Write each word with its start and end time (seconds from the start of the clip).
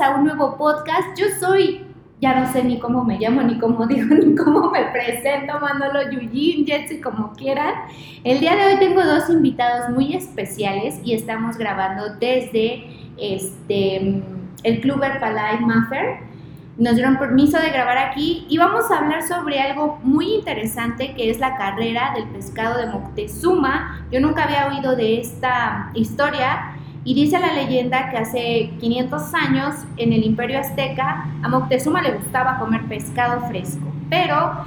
a 0.00 0.14
un 0.14 0.24
nuevo 0.24 0.56
podcast. 0.56 1.08
Yo 1.14 1.26
soy, 1.38 1.84
ya 2.22 2.40
no 2.40 2.50
sé 2.50 2.64
ni 2.64 2.78
cómo 2.78 3.04
me 3.04 3.18
llamo, 3.18 3.42
ni 3.42 3.58
cómo 3.58 3.86
digo, 3.88 4.14
ni 4.14 4.34
cómo 4.34 4.70
me 4.70 4.84
presento, 4.86 5.60
Manolo 5.60 6.10
Yuyin, 6.10 6.64
Jetsi, 6.64 7.00
como 7.00 7.32
quieran. 7.34 7.74
El 8.24 8.40
día 8.40 8.56
de 8.56 8.64
hoy 8.64 8.78
tengo 8.78 9.04
dos 9.04 9.28
invitados 9.28 9.90
muy 9.90 10.14
especiales 10.14 10.98
y 11.04 11.12
estamos 11.12 11.58
grabando 11.58 12.14
desde 12.14 12.84
este, 13.18 14.22
el 14.62 14.80
Club 14.80 15.02
Herbalife 15.02 15.66
Maffer. 15.66 16.20
Nos 16.78 16.94
dieron 16.94 17.18
permiso 17.18 17.58
de 17.58 17.68
grabar 17.68 17.98
aquí 17.98 18.46
y 18.48 18.56
vamos 18.56 18.90
a 18.90 19.00
hablar 19.00 19.22
sobre 19.22 19.60
algo 19.60 19.98
muy 20.02 20.32
interesante 20.36 21.12
que 21.14 21.28
es 21.28 21.38
la 21.40 21.58
carrera 21.58 22.12
del 22.14 22.26
pescado 22.28 22.78
de 22.78 22.86
Moctezuma. 22.86 24.06
Yo 24.10 24.20
nunca 24.20 24.44
había 24.44 24.66
oído 24.68 24.96
de 24.96 25.20
esta 25.20 25.90
historia 25.92 26.74
y 27.04 27.14
dice 27.14 27.38
la 27.38 27.54
leyenda 27.54 28.10
que 28.10 28.18
hace 28.18 28.70
500 28.78 29.34
años 29.34 29.74
en 29.96 30.12
el 30.12 30.24
imperio 30.24 30.58
azteca 30.58 31.26
a 31.42 31.48
Moctezuma 31.48 32.02
le 32.02 32.12
gustaba 32.12 32.58
comer 32.58 32.84
pescado 32.86 33.46
fresco, 33.48 33.86
pero 34.10 34.64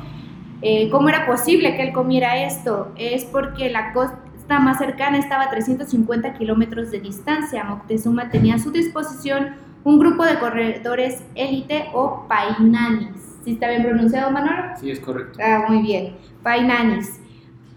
eh, 0.62 0.90
¿cómo 0.90 1.09
era 1.09 1.26
posible 1.26 1.76
que 1.76 1.84
él 1.84 1.94
comiera 1.94 2.44
esto? 2.44 2.92
Es 2.98 3.26
porque 3.26 3.70
la 3.70 3.94
costa 3.94 4.59
más 4.59 4.78
cercana 4.80 5.18
estaba 5.18 5.44
a 5.44 5.50
350 5.50 6.34
kilómetros 6.34 6.90
de 6.90 7.00
distancia. 7.00 7.64
Moctezuma 7.64 8.30
tenía 8.30 8.56
a 8.56 8.59
su 8.59 8.72
disposición 8.72 9.56
un 9.84 10.00
grupo 10.00 10.23
de 10.23 10.40
corredores 10.40 11.23
élite 11.36 11.90
o 11.94 12.26
painanis. 12.28 13.38
¿Sí 13.44 13.52
está 13.52 13.70
bien 13.70 13.84
pronunciado, 13.84 14.31
Manolo? 14.31 14.73
Sí, 14.80 14.90
es 14.90 15.02
correcto. 15.02 15.38
Ah, 15.44 15.66
muy 15.68 15.81
bien. 15.81 16.16
Painanis 16.42 17.20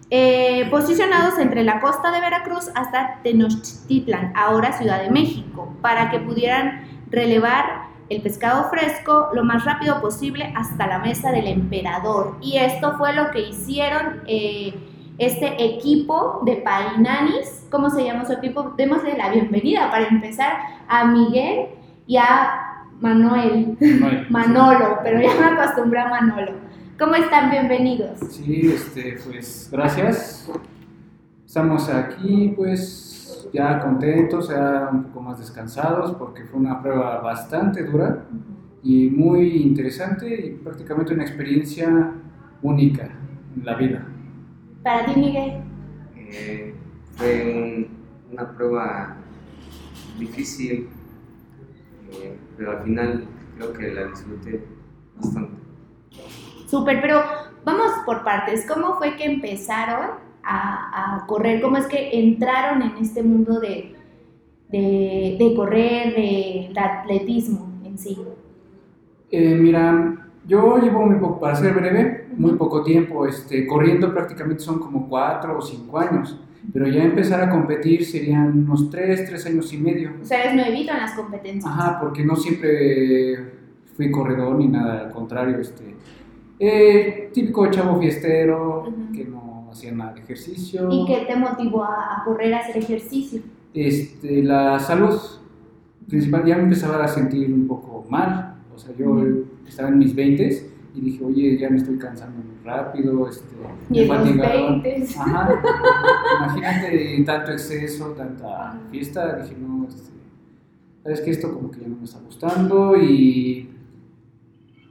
eh, 0.09 0.69
posicionados 0.71 1.39
entre 1.39 1.65
la 1.65 1.81
costa 1.81 2.13
de 2.13 2.21
Veracruz 2.21 2.71
hasta 2.75 3.19
Tenochtitlan, 3.25 4.33
ahora 4.37 4.73
Ciudad 4.73 5.03
de 5.03 5.11
México, 5.11 5.75
para 5.83 6.11
que 6.11 6.21
pudieran 6.21 6.87
relevar 7.11 7.87
el 8.09 8.23
pescado 8.23 8.69
fresco 8.71 9.31
lo 9.33 9.45
más 9.45 9.65
rápido 9.65 10.01
posible 10.01 10.53
hasta 10.57 10.87
la 10.87 11.01
mesa 11.01 11.33
del 11.33 11.49
emperador. 11.49 12.37
Y 12.41 12.57
esto 12.57 12.97
fue 12.97 13.15
lo 13.15 13.31
que 13.33 13.49
hicieron 13.49 14.23
eh, 14.27 14.75
este 15.19 15.65
equipo 15.65 16.41
de 16.45 16.57
Painanis. 16.57 17.67
¿Cómo 17.71 17.91
se 17.91 18.05
llama 18.05 18.25
su 18.25 18.35
equipo? 18.35 18.75
Démosle 18.77 19.17
la 19.17 19.31
bienvenida 19.31 19.91
para 19.91 20.07
empezar 20.07 20.53
a 20.87 21.05
Miguel 21.07 21.67
y 22.07 22.17
a 22.17 22.85
Manuel. 23.01 23.77
Manolo, 24.31 25.01
pero 25.03 25.21
ya 25.21 25.35
me 25.35 25.61
acostumbré 25.61 25.99
a 25.99 26.09
Manolo. 26.09 26.66
¿Cómo 26.99 27.15
están? 27.15 27.51
Bienvenidos. 27.51 28.19
Sí, 28.31 28.73
este, 28.73 29.19
pues 29.23 29.69
gracias. 29.71 30.51
Estamos 31.45 31.91
aquí, 31.91 32.55
pues 32.57 33.51
ya 33.53 33.81
contentos, 33.81 34.49
ya 34.49 34.89
un 34.91 35.05
poco 35.05 35.21
más 35.21 35.39
descansados, 35.39 36.13
porque 36.13 36.45
fue 36.45 36.59
una 36.59 36.81
prueba 36.81 37.21
bastante 37.21 37.85
dura 37.85 38.25
y 38.83 39.11
muy 39.11 39.59
interesante 39.59 40.47
y 40.47 40.51
prácticamente 40.53 41.13
una 41.13 41.25
experiencia 41.25 42.15
única 42.63 43.11
en 43.55 43.67
la 43.67 43.75
vida. 43.75 44.07
¿Para 44.83 45.05
ti, 45.05 45.21
Miguel? 45.21 45.53
Eh, 46.17 46.75
fue 47.13 47.91
una 48.33 48.53
prueba 48.53 49.17
difícil, 50.19 50.89
eh, 52.11 52.39
pero 52.57 52.79
al 52.79 52.85
final 52.85 53.25
creo 53.59 53.73
que 53.75 53.93
la 53.93 54.07
disfruté 54.07 54.65
bastante. 55.15 55.66
Súper, 56.67 57.01
pero 57.01 57.21
vamos 57.65 57.93
por 58.05 58.25
partes. 58.25 58.67
¿Cómo 58.67 58.95
fue 58.97 59.17
que 59.17 59.25
empezaron 59.25 60.11
a, 60.43 61.25
correr? 61.27 61.61
¿Cómo 61.61 61.77
es 61.77 61.87
que 61.87 62.19
entraron 62.19 62.83
en 62.83 62.97
este 63.01 63.23
mundo 63.23 63.61
de, 63.61 63.95
de, 64.71 65.53
correr, 65.57 66.15
de, 66.15 66.73
atletismo 66.77 67.81
en 67.85 67.99
sí? 67.99 68.19
Eh, 69.31 69.55
mira, 69.55 70.29
yo 70.47 70.79
llevo 70.79 71.05
muy 71.05 71.17
poco, 71.17 71.41
para 71.41 71.57
ser 71.57 71.75
breve, 71.75 72.29
muy 72.37 72.53
poco 72.53 72.83
tiempo, 72.83 73.27
este, 73.27 73.67
corriendo 73.67 74.13
prácticamente 74.13 74.63
son 74.63 74.79
como 74.79 75.09
cuatro 75.09 75.59
o 75.59 75.63
cinco 75.63 75.99
años, 75.99 76.39
pero 76.73 76.87
ya 76.87 77.03
empezar 77.03 77.41
a 77.43 77.51
competir 77.51 78.05
serían 78.05 78.59
unos 78.59 78.91
tres, 78.91 79.25
tres 79.25 79.47
años 79.47 79.73
y 79.73 79.79
medio. 79.79 80.13
O 80.23 80.25
sea, 80.25 80.45
eres 80.45 80.55
nuevito 80.55 80.93
en 80.93 80.99
las 80.99 81.13
competencias. 81.13 81.67
Ajá, 81.67 81.99
porque 82.01 82.25
no 82.25 82.37
siempre 82.37 83.57
fui 83.97 84.11
corredor 84.11 84.57
ni 84.57 84.69
nada, 84.69 85.01
al 85.01 85.11
contrario, 85.11 85.59
este, 85.59 85.97
eh, 86.59 87.31
típico 87.33 87.71
chavo 87.71 88.01
fiestero, 88.01 88.85
que 89.15 89.25
no 89.25 89.69
hacía 89.71 89.93
nada 89.93 90.15
de 90.15 90.21
ejercicio. 90.21 90.89
¿Y 90.91 91.07
qué 91.07 91.25
te 91.27 91.37
motivó 91.37 91.85
a, 91.85 92.23
correr, 92.25 92.55
a 92.55 92.61
hacer 92.61 92.79
ejercicio? 92.79 93.43
Este, 93.75 94.43
la 94.43 94.79
salud 94.79 95.19
principal, 96.09 96.45
ya 96.45 96.57
me 96.57 96.65
empezaba 96.65 97.05
a 97.05 97.09
sentir 97.09 97.53
un 97.53 97.67
poco 97.67 98.07
mal. 98.09 98.55
O 98.75 98.79
sea, 98.79 98.95
yo 98.97 99.23
estaba 99.67 99.89
en 99.89 99.99
mis 99.99 100.15
20 100.15 100.71
y 100.95 101.01
dije, 101.01 101.25
oye, 101.25 101.59
ya 101.59 101.69
me 101.69 101.77
estoy 101.77 101.99
cansando 101.99 102.39
muy 102.39 102.65
rápido, 102.65 103.29
este, 103.29 103.55
y. 103.91 104.09
Ajá. 105.19 105.61
Imagínate 106.39 107.23
tanto 107.25 107.53
exceso, 107.53 108.07
tanta 108.13 108.79
fiesta. 108.91 109.37
Dije, 109.37 109.57
no, 109.61 109.87
este, 109.89 110.11
sabes 111.03 111.21
que 111.21 111.31
esto 111.31 111.53
como 111.53 111.71
que 111.71 111.81
ya 111.81 111.89
no 111.89 111.97
me 111.97 112.05
está 112.05 112.19
gustando 112.21 112.97
y 112.97 113.76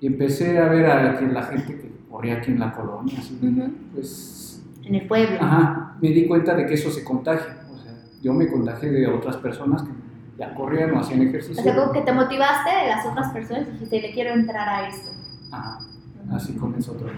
y 0.02 0.08
empecé 0.08 0.58
a 0.60 0.68
ver 0.68 0.86
a 0.86 1.14
la 1.22 1.44
gente 1.44 1.76
que 1.76 1.92
corría 2.10 2.36
aquí 2.36 2.52
en 2.52 2.60
la 2.60 2.74
colonia, 2.74 3.18
pues... 3.94 4.64
En 4.84 4.96
el 4.96 5.08
pueblo. 5.08 5.38
Ajá, 5.42 5.98
me 6.02 6.10
di 6.10 6.28
cuenta 6.28 6.56
de 6.56 6.66
que 6.68 6.76
eso 6.76 6.92
se 6.92 7.04
contagia. 7.04 7.66
O 7.74 7.78
sea, 7.78 7.92
yo 8.22 8.34
me 8.34 8.48
contagié 8.48 8.92
de 8.92 9.08
otras 9.08 9.38
personas 9.38 9.82
que 9.82 9.90
ya 10.38 10.54
corrían 10.54 10.92
o 10.92 11.00
hacían 11.00 11.22
ejercicio. 11.24 11.60
O 11.60 11.64
sea, 11.64 11.76
como 11.76 11.92
que 11.92 12.02
te 12.02 12.12
motivaste 12.12 12.70
de 12.70 12.88
las 12.88 13.06
otras 13.06 13.32
personas 13.32 13.68
y 13.68 13.72
dijiste, 13.72 14.02
le 14.02 14.14
quiero 14.14 14.34
entrar 14.34 14.70
a 14.70 14.88
esto. 14.88 15.10
Ajá, 15.52 15.80
así 16.32 16.54
comenzó 16.54 16.94
todo. 16.94 17.10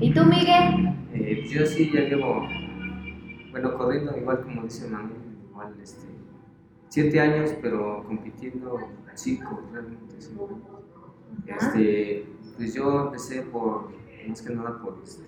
¿Y 0.00 0.12
tú, 0.14 0.24
Miguel? 0.24 0.94
Eh, 1.12 1.46
yo 1.50 1.66
sí 1.66 1.90
ya 1.92 2.00
llevo, 2.00 2.46
bueno, 3.50 3.76
corriendo 3.76 4.16
igual 4.16 4.42
como 4.42 4.62
dice 4.62 4.88
Manuel, 4.88 5.12
igual 5.50 5.74
este, 5.82 6.06
siete 6.88 7.20
años, 7.20 7.50
pero 7.60 8.04
compitiendo 8.06 8.78
cinco, 9.14 9.60
realmente 9.70 10.14
cinco. 10.18 10.81
Este, 11.46 12.26
pues 12.56 12.74
yo 12.74 13.06
empecé 13.06 13.42
por, 13.42 13.90
más 14.28 14.42
que 14.42 14.54
nada 14.54 14.78
por, 14.80 14.98
este, 15.02 15.24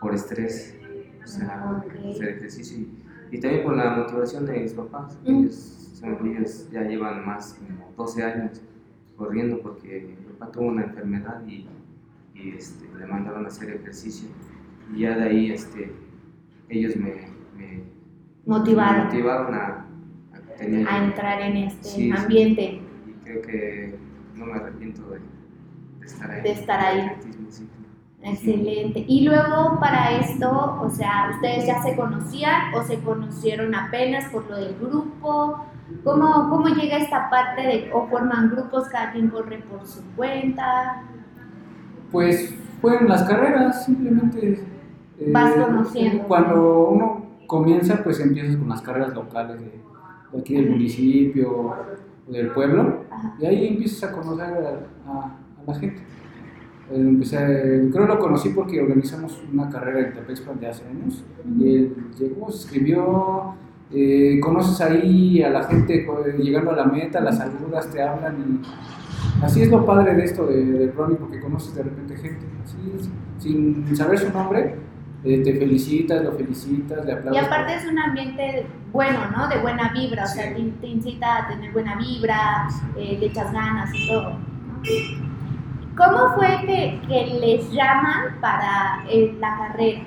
por 0.00 0.14
estrés, 0.14 0.76
o 1.22 1.26
sea, 1.26 1.82
hacer 2.10 2.28
ejercicio 2.36 2.86
y, 3.30 3.38
también 3.38 3.64
por 3.64 3.76
la 3.76 3.96
motivación 3.96 4.46
de 4.46 4.60
mis 4.60 4.72
papás. 4.74 5.18
Ellos, 5.24 6.02
ellos 6.02 6.70
ya 6.70 6.82
llevan 6.82 7.26
más 7.26 7.54
como 7.54 7.92
12 7.96 8.22
años 8.22 8.60
corriendo 9.16 9.60
porque 9.60 10.16
mi 10.18 10.32
papá 10.32 10.52
tuvo 10.52 10.66
una 10.66 10.84
enfermedad 10.84 11.42
y, 11.46 11.66
y 12.34 12.50
este, 12.50 12.86
le 12.98 13.06
mandaron 13.06 13.44
a 13.44 13.48
hacer 13.48 13.70
ejercicio. 13.70 14.28
Y 14.94 15.00
ya 15.00 15.16
de 15.16 15.24
ahí 15.24 15.50
este, 15.50 15.92
ellos 16.68 16.96
me, 16.96 17.28
me 17.56 17.84
motivaron, 18.46 19.06
motivaron 19.06 19.54
a, 19.54 19.86
a, 20.60 21.04
entrar 21.04 21.40
en 21.40 21.56
este 21.56 22.12
ambiente. 22.12 22.80
Y 23.06 23.24
creo 23.24 23.42
que 23.42 24.03
no 24.34 24.46
me 24.46 24.54
arrepiento 24.54 25.02
de, 25.10 25.20
estar 26.04 26.30
ahí. 26.30 26.42
De 26.42 26.52
estar 26.52 26.80
ahí. 26.80 27.10
Excelente. 28.22 29.04
Y 29.06 29.26
luego 29.26 29.78
para 29.78 30.18
esto, 30.18 30.78
o 30.80 30.88
sea, 30.88 31.30
¿ustedes 31.34 31.66
ya 31.66 31.82
se 31.82 31.94
conocían 31.94 32.74
o 32.74 32.82
se 32.82 32.98
conocieron 33.00 33.74
apenas 33.74 34.30
por 34.30 34.48
lo 34.48 34.56
del 34.56 34.74
grupo? 34.78 35.66
¿Cómo, 36.02 36.48
cómo 36.48 36.68
llega 36.68 36.96
esta 36.96 37.28
parte 37.28 37.60
de, 37.62 37.90
o 37.92 38.06
forman 38.08 38.50
grupos, 38.50 38.88
cada 38.88 39.12
quien 39.12 39.28
corre 39.28 39.58
por 39.70 39.86
su 39.86 40.02
cuenta? 40.16 41.02
Pues 42.10 42.54
fueron 42.80 43.08
las 43.08 43.24
carreras, 43.24 43.84
simplemente. 43.84 44.64
Eh, 45.18 45.30
Vas 45.30 45.52
conociendo. 45.54 46.24
Cuando 46.24 46.88
uno 46.88 47.26
comienza, 47.46 48.02
pues 48.02 48.20
empiezas 48.20 48.56
con 48.56 48.70
las 48.70 48.80
carreras 48.80 49.14
locales 49.14 49.60
de, 49.60 49.80
de 50.32 50.40
aquí 50.40 50.54
del 50.54 50.70
municipio, 50.70 51.74
del 52.26 52.48
pueblo 52.50 53.04
y 53.38 53.46
ahí 53.46 53.68
empiezas 53.68 54.10
a 54.10 54.12
conocer 54.12 54.46
a, 54.46 55.38
la 55.66 55.74
gente. 55.74 56.02
Eh, 56.90 56.96
empecé, 56.96 57.88
creo 57.90 58.06
que 58.06 58.12
lo 58.12 58.18
conocí 58.18 58.50
porque 58.50 58.80
organizamos 58.80 59.42
una 59.52 59.70
carrera 59.70 60.00
en 60.00 60.14
Tepexpan 60.14 60.60
de 60.60 60.66
hace 60.68 60.84
años 60.86 61.24
y 61.58 61.74
él 61.76 61.96
llegó, 62.18 62.50
se 62.50 62.66
escribió, 62.66 63.54
eh, 63.90 64.38
conoces 64.42 64.80
ahí 64.80 65.42
a 65.42 65.50
la 65.50 65.64
gente 65.64 66.06
llegando 66.38 66.72
a 66.72 66.76
la 66.76 66.84
meta, 66.84 67.20
las 67.20 67.38
saludas, 67.38 67.90
te 67.90 68.02
hablan 68.02 68.36
y 68.38 69.44
así 69.44 69.62
es 69.62 69.70
lo 69.70 69.86
padre 69.86 70.14
de 70.14 70.24
esto 70.24 70.46
de, 70.46 70.64
de 70.64 70.92
Ronnie 70.92 71.16
porque 71.16 71.40
conoces 71.40 71.74
de 71.74 71.82
repente 71.84 72.16
gente, 72.16 72.46
así 72.62 73.10
sin 73.38 73.96
saber 73.96 74.18
su 74.18 74.30
nombre, 74.30 74.76
eh, 75.24 75.42
te 75.42 75.54
felicitas, 75.54 76.22
lo 76.22 76.32
felicitas, 76.32 77.04
le 77.04 77.12
aplaudes. 77.12 77.42
Y 77.42 77.44
aparte 77.44 77.74
es 77.74 77.86
un 77.86 77.98
ambiente 77.98 78.66
bueno, 78.92 79.18
¿no? 79.36 79.48
De 79.48 79.58
buena 79.58 79.90
vibra, 79.92 80.24
o 80.24 80.26
sea, 80.26 80.54
te, 80.54 80.86
incita 80.86 81.38
a 81.38 81.48
tener 81.48 81.72
buena 81.72 81.96
vibra, 81.96 82.68
eh, 82.96 83.16
le 83.18 83.26
echas 83.26 83.52
ganas 83.52 83.90
y 83.94 84.08
todo. 84.08 84.36
¿Cómo 85.96 86.34
fue 86.34 86.48
que, 86.66 87.00
que 87.08 87.38
les 87.40 87.72
llaman 87.72 88.40
para 88.40 89.04
eh, 89.08 89.34
la 89.40 89.56
carrera? 89.56 90.02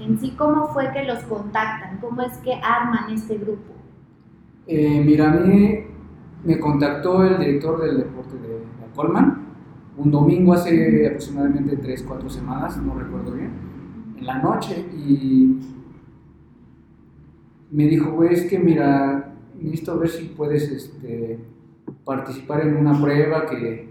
En 0.00 0.18
sí, 0.18 0.34
¿cómo 0.36 0.68
fue 0.68 0.90
que 0.92 1.04
los 1.04 1.18
contactan? 1.24 1.98
¿Cómo 2.00 2.22
es 2.22 2.36
que 2.38 2.54
arman 2.54 3.10
este 3.12 3.36
grupo? 3.38 3.74
mira, 4.66 5.28
a 5.28 5.30
mí 5.30 5.78
me 6.44 6.60
contactó 6.60 7.24
el 7.24 7.38
director 7.38 7.82
del 7.82 7.96
deporte 7.96 8.36
de 8.36 8.58
la 8.58 8.94
Colman 8.94 9.48
un 9.98 10.10
domingo 10.12 10.52
hace 10.52 11.06
aproximadamente 11.06 11.76
3, 11.76 12.04
4 12.06 12.30
semanas, 12.30 12.76
no 12.80 12.94
recuerdo 12.94 13.32
bien, 13.32 13.50
en 14.18 14.26
la 14.26 14.38
noche 14.38 14.86
y 14.92 15.58
me 17.70 17.84
dijo, 17.84 18.12
güey, 18.12 18.34
es 18.34 18.42
que 18.44 18.58
mira, 18.58 19.32
necesito 19.60 19.98
ver 19.98 20.08
si 20.08 20.24
puedes 20.26 20.70
este, 20.70 21.38
participar 22.04 22.66
en 22.66 22.76
una 22.76 23.00
prueba 23.00 23.46
que, 23.46 23.88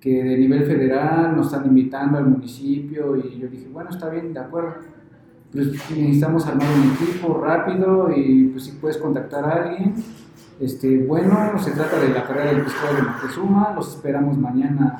que 0.00 0.22
de 0.22 0.38
nivel 0.38 0.64
federal 0.64 1.36
nos 1.36 1.46
están 1.46 1.66
invitando 1.66 2.18
al 2.18 2.26
municipio 2.26 3.16
y 3.16 3.38
yo 3.38 3.48
dije, 3.48 3.68
bueno, 3.72 3.90
está 3.90 4.08
bien, 4.10 4.32
de 4.32 4.40
acuerdo. 4.40 4.74
Pues 5.52 5.68
necesitamos 5.68 6.46
armar 6.46 6.66
un 6.66 6.92
equipo 6.92 7.40
rápido 7.40 8.10
y 8.14 8.48
pues 8.48 8.64
si 8.64 8.72
puedes 8.72 8.98
contactar 8.98 9.44
a 9.44 9.64
alguien. 9.64 9.94
Este, 10.60 10.98
bueno, 10.98 11.58
se 11.58 11.72
trata 11.72 12.00
de 12.00 12.08
la 12.08 12.26
carrera 12.26 12.52
del 12.52 12.62
pescado 12.62 12.96
de 12.96 13.02
Moctezuma, 13.02 13.72
los 13.74 13.94
esperamos 13.94 14.36
mañana 14.38 14.98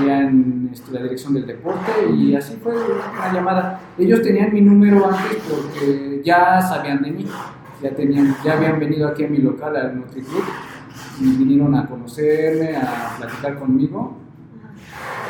en 0.00 0.70
este, 0.72 0.92
la 0.92 1.02
dirección 1.02 1.34
del 1.34 1.46
deporte 1.46 1.90
y 2.14 2.34
así 2.34 2.56
fue 2.62 2.74
una 2.74 3.32
llamada. 3.32 3.80
Ellos 3.98 4.22
tenían 4.22 4.52
mi 4.52 4.60
número 4.60 5.06
antes 5.06 5.38
porque 5.48 6.22
ya 6.24 6.60
sabían 6.60 7.02
de 7.02 7.10
mí, 7.10 7.26
ya, 7.82 7.90
tenían, 7.94 8.36
ya 8.44 8.54
habían 8.54 8.78
venido 8.78 9.08
aquí 9.08 9.24
a 9.24 9.28
mi 9.28 9.38
local, 9.38 9.76
al 9.76 9.96
NutriClub, 9.96 10.44
y 11.20 11.36
vinieron 11.36 11.74
a 11.74 11.86
conocerme, 11.86 12.76
a 12.76 13.16
platicar 13.18 13.58
conmigo 13.58 14.16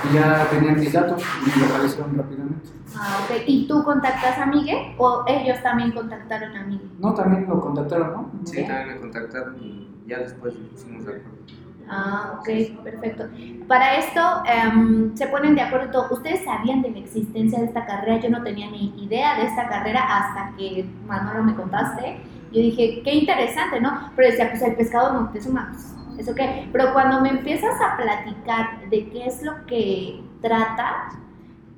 y 0.08 0.14
ya 0.14 0.48
tenían 0.50 0.78
mis 0.80 0.92
datos 0.92 1.22
y 1.46 1.58
me 1.58 1.66
localizaron 1.66 2.16
rápidamente. 2.16 2.68
Ah, 2.96 3.20
ok. 3.24 3.42
¿Y 3.46 3.68
tú 3.68 3.84
contactas 3.84 4.38
a 4.38 4.46
Miguel 4.46 4.94
o 4.98 5.24
ellos 5.26 5.62
también 5.62 5.92
contactaron 5.92 6.56
a 6.56 6.64
Miguel? 6.64 6.90
No, 6.98 7.14
también 7.14 7.46
lo 7.48 7.60
contactaron, 7.60 8.12
¿no? 8.12 8.30
Sí, 8.44 8.66
también 8.66 8.88
me 8.88 9.00
contactaron 9.00 9.56
y 9.60 9.90
ya 10.06 10.18
después 10.18 10.54
pusimos 10.54 11.04
de 11.04 11.12
acuerdo. 11.12 11.38
Ah, 11.92 12.38
ok, 12.38 12.48
perfecto. 12.84 13.24
Para 13.66 13.96
esto 13.96 14.20
em, 14.46 15.16
se 15.16 15.26
ponen 15.26 15.56
de 15.56 15.62
acuerdo. 15.62 16.06
¿Ustedes 16.12 16.44
sabían 16.44 16.82
de 16.82 16.90
la 16.92 17.00
existencia 17.00 17.58
de 17.58 17.64
esta 17.64 17.84
carrera? 17.84 18.20
Yo 18.20 18.30
no 18.30 18.44
tenía 18.44 18.70
ni 18.70 18.94
idea 19.04 19.36
de 19.36 19.46
esta 19.46 19.68
carrera 19.68 20.00
hasta 20.02 20.56
que 20.56 20.84
Manolo 21.08 21.42
me 21.42 21.56
contaste. 21.56 22.20
Yo 22.52 22.60
dije, 22.60 23.02
qué 23.02 23.14
interesante, 23.14 23.80
¿no? 23.80 24.12
Pero 24.14 24.28
decía, 24.28 24.50
pues 24.50 24.62
el 24.62 24.76
pescado 24.76 25.14
Montezuma, 25.14 25.72
pues, 25.72 26.20
¿eso 26.20 26.34
qué? 26.36 26.68
Pero 26.70 26.92
cuando 26.92 27.20
me 27.20 27.30
empiezas 27.30 27.74
a 27.80 27.96
platicar 27.96 28.88
de 28.88 29.08
qué 29.10 29.26
es 29.26 29.42
lo 29.42 29.66
que 29.66 30.22
trata, 30.40 31.08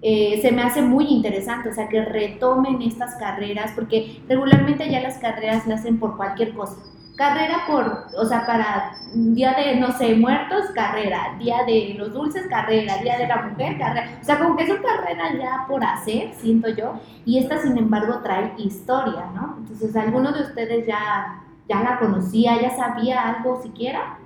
eh, 0.03 0.41
se 0.43 0.53
me 0.53 0.63
hace 0.63 0.83
muy 0.83 1.07
interesante, 1.07 1.71
o 1.71 1.73
sea, 1.73 1.89
que 1.89 2.05
retomen 2.05 2.83
estas 2.83 3.15
carreras, 3.15 3.73
porque 3.75 4.23
regularmente 4.29 4.91
ya 4.91 5.01
las 5.01 5.17
carreras 5.19 5.67
las 5.67 5.81
hacen 5.81 5.99
por 5.99 6.19
cualquier 6.19 6.53
cosa 6.53 6.77
carrera 7.23 7.59
por, 7.69 8.21
o 8.21 8.27
sea, 8.27 8.45
para 8.45 8.97
día 9.15 9.55
de, 9.55 9.79
no 9.79 9.93
sé, 9.93 10.17
muertos, 10.17 10.71
carrera, 10.75 11.37
día 11.39 11.59
de 11.65 11.95
los 11.97 12.13
dulces, 12.13 12.49
carrera, 12.49 12.99
día 13.01 13.17
de 13.17 13.29
la 13.29 13.43
mujer, 13.43 13.79
carrera, 13.79 14.19
o 14.21 14.25
sea, 14.25 14.41
como 14.41 14.57
que 14.57 14.67
son 14.67 14.79
carreras 14.79 15.35
ya 15.39 15.65
por 15.69 15.85
hacer, 15.85 16.33
siento 16.35 16.69
yo, 16.71 16.95
y 17.25 17.39
esta, 17.39 17.59
sin 17.63 17.79
embargo, 17.79 18.19
trae 18.25 18.55
historia, 18.59 19.27
¿no? 19.37 19.57
Entonces, 19.59 19.95
¿alguno 19.95 20.33
de 20.33 20.43
ustedes 20.43 20.85
ya, 20.85 21.45
ya 21.69 21.81
la 21.81 22.01
conocía, 22.01 22.61
ya 22.61 22.71
sabía 22.75 23.29
algo 23.29 23.63
siquiera? 23.63 24.19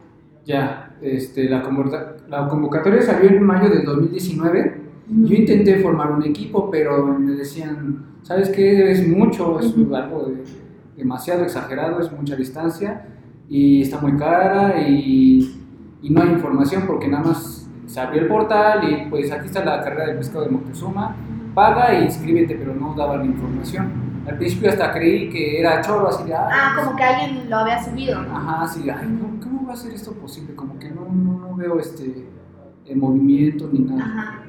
Ya, 0.47 0.91
este, 1.03 1.51
la, 1.51 1.63
la 2.29 2.49
convocatoria 2.49 3.03
salió 3.03 3.29
en 3.29 3.43
mayo 3.43 3.69
del 3.69 3.85
2019. 3.85 4.87
Yo 5.09 5.35
intenté 5.35 5.81
formar 5.81 6.13
un 6.13 6.23
equipo, 6.23 6.71
pero 6.71 7.05
me 7.05 7.33
decían, 7.33 8.07
¿sabes 8.23 8.49
qué? 8.49 8.91
Es 8.91 9.07
mucho, 9.07 9.61
es 9.61 9.75
algo 9.93 10.25
de 10.25 10.66
demasiado 10.97 11.45
exagerado, 11.45 12.01
es 12.01 12.11
mucha 12.11 12.37
distancia 12.37 13.07
y 13.49 13.83
está 13.83 14.01
muy 14.01 14.17
cara 14.17 14.81
y, 14.81 15.63
y, 16.03 16.11
no 16.11 16.23
hay 16.23 16.31
información 16.31 16.85
porque 16.87 17.09
nada 17.09 17.25
más 17.25 17.69
se 17.87 18.01
abrió 18.01 18.23
el 18.23 18.29
portal 18.29 18.91
y 18.91 19.09
pues 19.09 19.31
aquí 19.31 19.47
está 19.47 19.65
la 19.65 19.83
carrera 19.83 20.07
del 20.07 20.17
pescado 20.17 20.45
de 20.45 20.51
Moctezuma, 20.51 21.15
paga 21.55 21.93
e 21.93 22.05
inscríbete, 22.05 22.57
pero 22.57 22.75
no 22.75 22.95
daba 22.95 23.17
la 23.17 23.25
información. 23.25 24.07
Al 24.27 24.39
principio 24.39 24.71
hasta 24.71 24.93
creí 24.93 25.31
que 25.31 25.61
era 25.61 25.81
choro, 25.83 26.09
así 26.09 26.25
de... 26.25 26.35
Ah, 26.35 26.75
como 26.77 26.97
que 26.97 27.05
alguien 27.05 27.49
lo 27.49 27.57
había 27.59 27.83
subido. 27.83 28.19
Ajá, 28.19 28.67
sí, 28.67 28.91
ay, 28.91 29.07
¿cómo, 29.41 29.67
va 29.67 29.75
a 29.75 29.77
ser 29.77 29.93
esto 29.93 30.13
posible? 30.15 30.55
Como 30.57 30.79
que 30.79 30.91
no, 30.91 31.07
no, 31.09 31.55
veo 31.55 31.79
este 31.79 32.27
el 32.87 32.97
movimiento 32.97 33.69
ni 33.73 33.81
nada. 33.81 34.05
Ajá. 34.05 34.43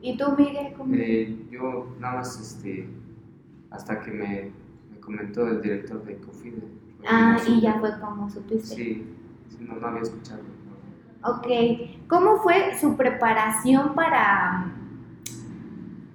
¿Y 0.00 0.16
tú, 0.16 0.24
Miguel? 0.36 0.72
Cómo? 0.76 0.94
Eh, 0.94 1.46
yo 1.50 1.94
nada 1.98 2.16
más, 2.16 2.38
este, 2.40 2.88
hasta 3.70 4.00
que 4.00 4.10
me 4.10 4.52
comentó 5.04 5.46
el 5.46 5.62
director 5.62 6.02
de 6.04 6.16
Cofide. 6.18 6.62
Ah, 7.06 7.36
y 7.46 7.60
ya 7.60 7.74
fue 7.74 7.98
como 8.00 8.30
supiste. 8.30 8.74
Sí, 8.74 9.16
no, 9.60 9.76
lo 9.76 9.86
había 9.86 10.02
escuchado. 10.02 10.40
Ok, 11.22 11.46
¿cómo 12.06 12.38
fue 12.38 12.76
su 12.78 12.96
preparación 12.96 13.94
para, 13.94 14.66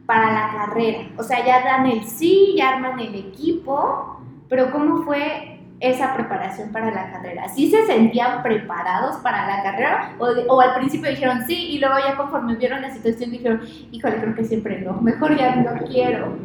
para 0.05 0.31
la 0.31 0.53
carrera? 0.53 1.09
O 1.17 1.23
sea, 1.23 1.45
ya 1.45 1.63
dan 1.63 1.87
el 1.87 2.03
sí, 2.03 2.55
ya 2.57 2.75
arman 2.75 2.99
el 2.99 3.15
equipo, 3.15 4.21
pero 4.47 4.71
¿cómo 4.71 5.03
fue 5.03 5.61
esa 5.79 6.13
preparación 6.13 6.71
para 6.71 6.91
la 6.91 7.11
carrera? 7.11 7.49
¿Sí 7.49 7.71
se 7.71 7.85
sentían 7.87 8.43
preparados 8.43 9.15
para 9.17 9.47
la 9.47 9.63
carrera? 9.63 10.15
¿O, 10.19 10.27
o, 10.27 10.61
al 10.61 10.75
principio 10.75 11.09
dijeron 11.09 11.41
sí 11.47 11.71
y 11.71 11.79
luego 11.79 11.95
ya 11.97 12.15
conforme 12.15 12.55
vieron 12.55 12.81
la 12.81 12.93
situación 12.93 13.31
dijeron, 13.31 13.61
híjole, 13.91 14.19
creo 14.19 14.35
que 14.35 14.43
siempre 14.43 14.81
no, 14.81 15.01
mejor 15.01 15.35
ya 15.35 15.55
no 15.55 15.87
quiero? 15.87 16.37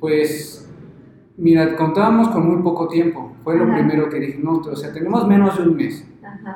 Pues 0.00 0.67
Mira, 1.38 1.76
contábamos 1.76 2.28
con 2.28 2.48
muy 2.52 2.62
poco 2.62 2.88
tiempo. 2.88 3.32
Fue 3.44 3.56
lo 3.56 3.72
primero 3.72 4.08
que 4.10 4.18
dije, 4.18 4.40
no, 4.42 4.54
o 4.58 4.76
sea, 4.76 4.92
tenemos 4.92 5.26
menos 5.28 5.56
de 5.56 5.68
un 5.68 5.76
mes. 5.76 6.04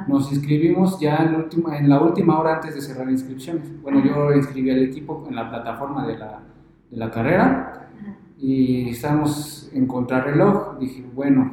Nos 0.08 0.32
inscribimos 0.32 0.98
ya 0.98 1.18
en, 1.18 1.36
última, 1.36 1.78
en, 1.78 1.88
la 1.88 2.00
última 2.02 2.38
hora 2.40 2.56
antes 2.56 2.74
de 2.74 2.80
cerrar 2.80 3.08
inscripciones. 3.08 3.80
Bueno, 3.80 4.02
yo 4.04 4.32
inscribí 4.32 4.70
al 4.70 4.82
equipo 4.82 5.24
en 5.28 5.36
la 5.36 5.48
plataforma 5.48 6.04
de 6.06 6.18
la, 6.18 6.42
de 6.90 6.96
la 6.96 7.10
carrera 7.12 7.90
y 8.38 8.88
estamos 8.88 9.70
en 9.72 9.86
contrarreloj. 9.86 10.78
Dije, 10.80 11.04
bueno, 11.14 11.52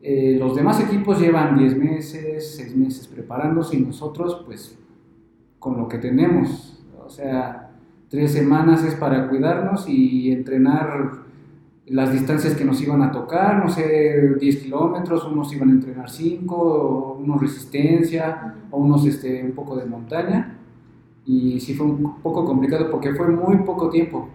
eh, 0.00 0.36
los 0.38 0.54
demás 0.54 0.80
equipos 0.80 1.20
llevan 1.20 1.58
10 1.58 1.76
meses, 1.76 2.54
6 2.56 2.76
meses 2.76 3.08
preparándose 3.08 3.76
y 3.76 3.80
nosotros 3.80 4.42
pues 4.46 4.78
con 5.58 5.76
lo 5.76 5.88
que 5.88 5.98
tenemos. 5.98 6.84
O 7.04 7.10
sea, 7.10 7.72
tres 8.08 8.32
semanas 8.32 8.84
es 8.84 8.94
para 8.94 9.28
cuidarnos 9.28 9.88
y 9.88 10.30
entrenar 10.30 11.21
las 11.86 12.12
distancias 12.12 12.54
que 12.54 12.64
nos 12.64 12.80
iban 12.80 13.02
a 13.02 13.10
tocar, 13.10 13.58
no 13.64 13.68
sé, 13.68 14.36
10 14.38 14.56
kilómetros, 14.58 15.24
unos 15.24 15.52
iban 15.52 15.70
a 15.70 15.72
entrenar 15.72 16.08
5, 16.08 17.18
unos 17.20 17.40
resistencia, 17.40 18.54
o 18.70 18.78
unos 18.78 19.04
este, 19.06 19.42
un 19.42 19.52
poco 19.52 19.76
de 19.76 19.84
montaña. 19.86 20.58
Y 21.26 21.60
sí 21.60 21.74
fue 21.74 21.86
un 21.86 22.20
poco 22.20 22.44
complicado 22.44 22.90
porque 22.90 23.14
fue 23.14 23.28
muy 23.28 23.56
poco 23.58 23.90
tiempo. 23.90 24.28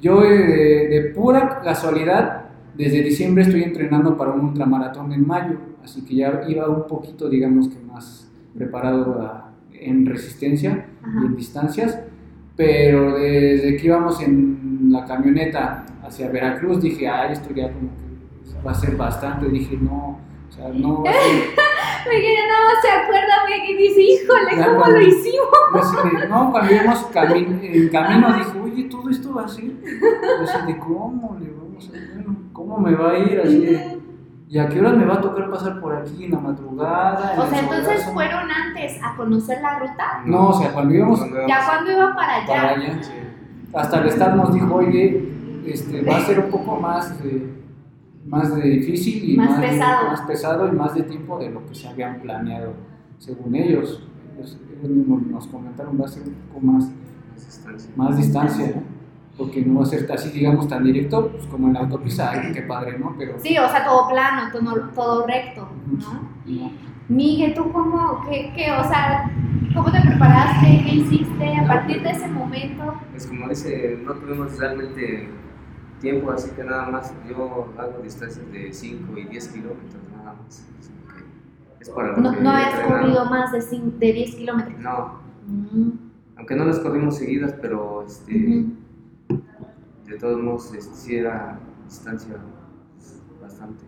Yo 0.00 0.22
eh, 0.24 0.88
de, 0.88 1.00
pura 1.14 1.60
casualidad, 1.62 2.46
desde 2.76 3.02
diciembre 3.02 3.44
estoy 3.44 3.62
entrenando 3.62 4.16
para 4.16 4.32
un 4.32 4.40
ultramaratón 4.46 5.12
en 5.12 5.26
mayo, 5.26 5.56
así 5.82 6.04
que 6.04 6.14
ya 6.16 6.42
iba 6.48 6.68
un 6.68 6.86
poquito, 6.86 7.28
digamos 7.28 7.68
que 7.68 7.80
más 7.80 8.30
preparado 8.54 9.44
en 9.72 10.06
resistencia 10.06 10.86
y 11.04 11.26
en 11.26 11.36
distancias, 11.36 11.98
pero 12.58 13.16
desde 13.16 13.76
que 13.76 13.86
íbamos 13.86 14.20
en 14.20 14.90
la 14.90 15.04
camioneta 15.04 15.86
hacia 16.04 16.28
Veracruz, 16.28 16.82
dije, 16.82 17.06
ay, 17.06 17.34
esto 17.34 17.54
ya 17.54 17.72
como 17.72 17.90
que 17.90 18.66
va 18.66 18.72
a 18.72 18.74
ser 18.74 18.96
bastante. 18.96 19.48
Dije, 19.48 19.78
no, 19.80 20.18
o 20.48 20.52
sea, 20.52 20.68
no 20.70 21.04
va 21.04 21.10
a 21.10 21.12
ser. 21.12 21.22
Miguel 22.10 22.34
no 22.48 22.80
se 22.82 22.90
acuerda, 22.90 23.44
Miguel 23.46 23.78
dice, 23.78 24.00
híjole, 24.00 24.66
¿cómo 24.66 24.86
lo 24.86 25.00
hicimos? 25.00 26.28
no, 26.28 26.50
cuando 26.50 26.74
íbamos 26.74 27.06
en 27.62 27.88
camino 27.90 28.38
dije, 28.38 28.60
oye, 28.60 28.84
todo 28.84 29.08
esto 29.08 29.34
va 29.34 29.44
a 29.44 29.48
ser. 29.48 29.66
Yo 29.66 30.66
de 30.66 30.78
¿cómo 30.78 31.38
le 31.40 31.50
vamos 31.52 31.90
a 31.94 32.52
¿Cómo 32.52 32.78
me 32.78 32.92
va 32.92 33.12
a 33.12 33.18
ir? 33.18 33.40
Así 33.40 33.60
de, 33.60 33.97
¿y 34.48 34.58
a 34.58 34.68
qué 34.68 34.80
hora 34.80 34.90
me 34.92 35.04
va 35.04 35.14
a 35.14 35.20
tocar 35.20 35.50
pasar 35.50 35.80
por 35.80 35.94
aquí 35.94 36.24
en 36.24 36.32
la 36.32 36.38
madrugada? 36.40 37.34
o 37.38 37.48
sea, 37.48 37.60
entonces 37.60 38.04
fueron 38.12 38.50
antes 38.50 38.98
a 39.02 39.16
conocer 39.16 39.60
la 39.60 39.78
ruta. 39.78 40.22
No, 40.24 40.48
o 40.48 40.52
sea, 40.52 40.72
cuando 40.72 40.94
íbamos. 40.94 41.20
ya 41.46 41.66
cuando 41.66 41.92
iban 41.92 42.14
para 42.14 42.36
allá. 42.36 42.46
Para 42.46 42.70
allá. 42.70 43.00
Hasta 43.74 44.00
el 44.00 44.08
Estado 44.08 44.36
nos 44.36 44.54
dijo, 44.54 44.74
oye, 44.74 45.28
este, 45.66 46.02
va 46.02 46.16
a 46.16 46.20
ser 46.20 46.40
un 46.40 46.50
poco 46.50 46.76
más, 46.76 47.22
de, 47.22 47.52
más 48.26 48.54
de 48.54 48.62
difícil 48.62 49.30
y 49.30 49.36
más, 49.36 49.60
pesado. 49.60 50.08
más 50.08 50.20
pesado 50.22 50.68
y 50.68 50.72
más 50.72 50.94
de 50.94 51.02
tiempo 51.02 51.38
de 51.38 51.50
lo 51.50 51.66
que 51.66 51.74
se 51.74 51.88
habían 51.88 52.20
planeado, 52.20 52.72
según 53.18 53.54
ellos. 53.54 54.02
Ellos, 54.38 54.56
nos 55.30 55.46
comentaron, 55.48 56.00
va 56.00 56.04
a 56.04 56.08
ser 56.08 56.22
un 56.22 56.34
poco 56.34 56.60
más, 56.60 56.90
más 57.96 58.16
distancia, 58.16 58.82
porque 59.38 59.62
no 59.62 59.78
va 59.78 59.82
a 59.84 59.86
ser 59.86 60.10
así, 60.12 60.30
digamos, 60.30 60.66
tan 60.68 60.82
directo 60.84 61.28
pues, 61.28 61.46
como 61.46 61.68
en 61.68 61.74
la 61.74 61.80
autopista, 61.80 62.30
ay, 62.32 62.52
qué 62.52 62.62
padre, 62.62 62.98
¿no? 62.98 63.14
Pero, 63.16 63.38
sí, 63.38 63.56
o 63.56 63.68
sea, 63.68 63.84
todo 63.84 64.08
plano, 64.08 64.50
todo, 64.52 64.88
todo 64.94 65.26
recto, 65.26 65.68
¿no? 65.96 66.28
Miguel, 67.08 67.54
¿tú 67.54 67.72
cómo, 67.72 68.22
qué, 68.28 68.52
qué, 68.54 68.70
o 68.72 68.82
sea, 68.86 69.30
cómo 69.74 69.90
te 69.90 70.00
preparaste, 70.00 70.82
qué 70.84 70.94
hiciste 70.96 71.56
a 71.56 71.66
partir 71.66 72.02
de 72.02 72.10
ese 72.10 72.28
momento? 72.28 72.94
Pues 73.12 73.26
como 73.26 73.48
dice, 73.48 73.98
no 74.04 74.12
tuvimos 74.14 74.58
realmente 74.58 75.28
tiempo, 76.00 76.30
así 76.32 76.50
que 76.50 76.64
nada 76.64 76.86
más 76.90 77.14
yo 77.28 77.68
hago 77.78 78.02
distancias 78.02 78.44
de 78.52 78.72
5 78.72 79.16
y 79.16 79.24
10 79.24 79.48
kilómetros 79.48 80.02
nada 80.16 80.34
más. 80.34 80.66
Es 81.80 81.88
para 81.90 82.16
No, 82.16 82.32
no 82.32 82.50
has 82.50 82.80
corrido 82.80 83.24
más 83.26 83.52
de, 83.52 83.60
cin- 83.60 83.98
de 83.98 84.12
10 84.12 84.34
kilómetros. 84.34 84.78
No, 84.80 85.26
Mm, 85.48 85.90
aunque 86.36 86.54
no 86.56 86.64
las 86.66 86.78
corrimos 86.80 87.16
seguidas, 87.16 87.54
pero 87.62 88.04
este. 88.06 88.66
De 90.08 90.18
todos 90.18 90.42
modos 90.42 90.74
este, 90.74 90.94
sí 90.94 91.16
era 91.16 91.58
distancia 91.84 92.36
bastante 93.40 93.84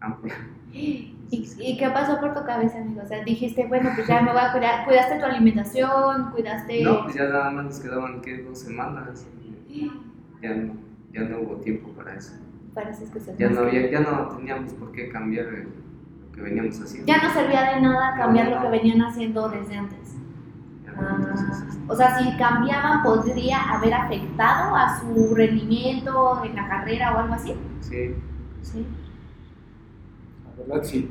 amplia. 0.00 0.34
¿Y, 0.72 1.16
y 1.30 1.76
qué 1.78 1.88
pasó 1.90 2.20
por 2.20 2.34
tu 2.34 2.44
cabeza, 2.44 2.78
amigo? 2.78 3.02
O 3.02 3.06
sea, 3.06 3.24
dijiste, 3.24 3.66
bueno, 3.66 3.90
pues 3.94 4.06
ya 4.06 4.22
me 4.22 4.32
voy 4.32 4.40
a 4.40 4.52
cuidar. 4.52 4.84
¿Cuidaste 4.84 5.18
tu 5.18 5.24
alimentación? 5.24 6.30
¿Cuidaste...? 6.32 6.82
No, 6.82 7.02
pues 7.04 7.14
ya 7.14 7.24
nada 7.24 7.50
más 7.50 7.64
nos 7.64 7.80
quedaban 7.80 8.20
¿qué? 8.20 8.42
dos 8.42 8.58
semanas. 8.58 9.26
Ya 10.42 10.54
no, 10.54 10.74
ya 11.12 11.22
no 11.22 11.40
hubo 11.40 11.56
tiempo 11.56 11.88
para 11.90 12.14
eso. 12.14 12.34
Para 12.74 12.90
esas 12.90 13.08
cosas 13.10 13.36
Ya 13.38 13.48
no, 13.50 13.60
había, 13.60 13.90
ya 13.90 14.00
no 14.00 14.28
teníamos 14.36 14.72
por 14.74 14.92
qué 14.92 15.08
cambiar 15.08 15.46
eh, 15.46 15.68
lo 16.26 16.32
que 16.32 16.42
veníamos 16.42 16.80
haciendo. 16.80 17.06
Ya 17.06 17.22
no 17.22 17.32
servía 17.32 17.74
de 17.74 17.80
nada 17.80 18.16
cambiar 18.16 18.50
No, 18.50 18.56
lo 18.56 18.62
que 18.62 18.68
venían 18.68 19.02
haciendo 19.02 19.48
desde 19.48 19.76
antes. 19.76 20.03
O 21.88 21.96
sea, 21.96 22.18
si 22.18 22.36
cambiaban, 22.36 23.02
¿podría 23.02 23.74
haber 23.74 23.94
afectado 23.94 24.74
a 24.74 25.00
su 25.00 25.34
rendimiento 25.34 26.42
en 26.44 26.56
la 26.56 26.68
carrera 26.68 27.14
o 27.14 27.18
algo 27.20 27.34
así? 27.34 27.54
sí, 27.80 28.14
Sí. 28.62 28.86
La 30.44 30.64
verdad 30.64 30.82
sí. 30.84 31.10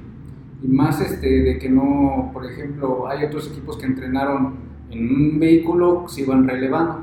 Y 0.64 0.68
más 0.68 1.00
este, 1.02 1.28
de 1.28 1.60
que 1.60 1.70
no, 1.70 2.32
por 2.34 2.46
ejemplo, 2.46 3.08
hay 3.08 3.26
otros 3.26 3.52
equipos 3.52 3.78
que 3.78 3.86
entrenaron 3.86 4.56
en 4.90 5.14
un 5.14 5.40
vehículo, 5.40 6.06
se 6.08 6.22
iban 6.22 6.48
relevando. 6.48 7.02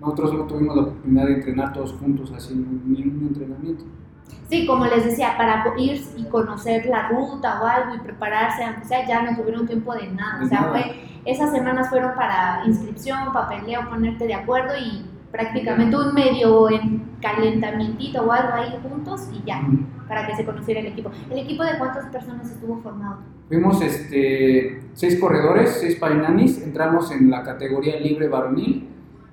Nosotros 0.00 0.34
no 0.34 0.44
tuvimos 0.44 0.76
la 0.76 0.82
oportunidad 0.82 1.26
de 1.26 1.34
entrenar 1.34 1.72
todos 1.72 1.92
juntos 1.94 2.32
así 2.36 2.52
en 2.52 2.92
ningún 2.92 3.28
entrenamiento. 3.28 3.84
Sí, 4.48 4.66
como 4.66 4.84
les 4.84 5.04
decía, 5.04 5.34
para 5.38 5.64
ir 5.78 6.02
y 6.16 6.24
conocer 6.24 6.86
la 6.86 7.08
ruta 7.08 7.62
o 7.62 7.66
algo 7.66 7.94
y 7.94 8.00
prepararse, 8.00 8.62
aunque 8.64 8.84
sea, 8.84 9.06
ya 9.06 9.22
no 9.22 9.36
tuvieron 9.36 9.66
tiempo 9.66 9.94
de 9.94 10.08
nada. 10.08 10.40
De 10.40 10.44
o 10.44 10.48
sea, 10.48 10.60
nada. 10.60 10.72
fue, 10.72 11.11
esas 11.24 11.52
semanas 11.52 11.88
fueron 11.88 12.14
para 12.14 12.62
inscripción, 12.66 13.32
papeleo, 13.32 13.88
ponerte 13.88 14.26
de 14.26 14.34
acuerdo 14.34 14.74
y 14.76 15.04
prácticamente 15.30 15.96
un 15.96 16.12
medio 16.14 16.70
en 16.70 17.12
calentamientito 17.20 18.22
o 18.22 18.32
algo 18.32 18.54
ahí 18.54 18.78
juntos 18.82 19.28
y 19.32 19.42
ya, 19.46 19.62
para 20.08 20.26
que 20.26 20.36
se 20.36 20.44
conociera 20.44 20.80
el 20.80 20.86
equipo. 20.86 21.10
¿El 21.30 21.38
equipo 21.38 21.64
de 21.64 21.78
cuántas 21.78 22.06
personas 22.06 22.50
estuvo 22.50 22.80
formado? 22.82 23.20
Fuimos 23.48 23.80
este, 23.82 24.82
seis 24.94 25.18
corredores, 25.20 25.78
seis 25.80 25.96
painanis, 25.96 26.60
entramos 26.62 27.10
en 27.12 27.30
la 27.30 27.42
categoría 27.42 27.98
libre 27.98 28.28
varonil 28.28 28.88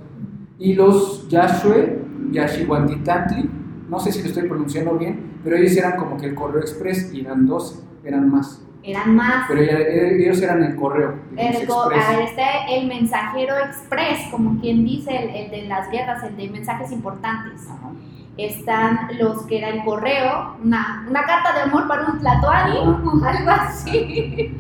Y 0.59 0.75
los 0.75 1.29
Yashue, 1.29 1.99
Yashihuantitantli, 2.33 3.49
no 3.89 3.99
sé 3.99 4.13
si 4.13 4.21
lo 4.23 4.29
estoy 4.29 4.49
pronunciando 4.49 4.97
bien, 4.99 5.39
pero 5.43 5.57
ellos 5.57 5.77
eran 5.77 5.97
como 5.97 6.17
que 6.17 6.27
el 6.27 6.35
correo 6.35 6.61
express 6.61 7.13
y 7.13 7.21
eran 7.21 7.47
12, 7.47 7.83
eran 8.05 8.31
más. 8.31 8.65
Eran 8.83 9.15
más. 9.17 9.45
Pero 9.49 9.61
ella- 9.61 9.79
ellos 9.79 10.41
eran 10.41 10.63
el 10.63 10.77
correo. 10.77 11.15
El, 11.37 11.67
co- 11.67 11.91
express. 11.91 12.05
a 12.09 12.11
ver, 12.13 12.21
está 12.23 12.67
el 12.71 12.87
mensajero 12.87 13.55
express, 13.59 14.29
como 14.31 14.61
quien 14.61 14.85
dice, 14.85 15.15
el, 15.17 15.31
el 15.45 15.51
de 15.51 15.69
las 15.69 15.91
guerras, 15.91 16.23
el 16.25 16.37
de 16.37 16.49
mensajes 16.49 16.91
importantes. 16.93 17.67
Ajá. 17.69 17.91
Están 18.37 19.09
los 19.19 19.43
que 19.47 19.59
era 19.59 19.69
el 19.71 19.83
correo, 19.85 20.57
una, 20.63 21.05
una 21.11 21.23
carta 21.25 21.53
de 21.55 21.63
amor 21.63 21.89
para 21.89 22.07
un 22.13 22.21
tlatoani 22.21 22.77
o 22.79 23.25
algo 23.25 23.51
así. 23.51 24.57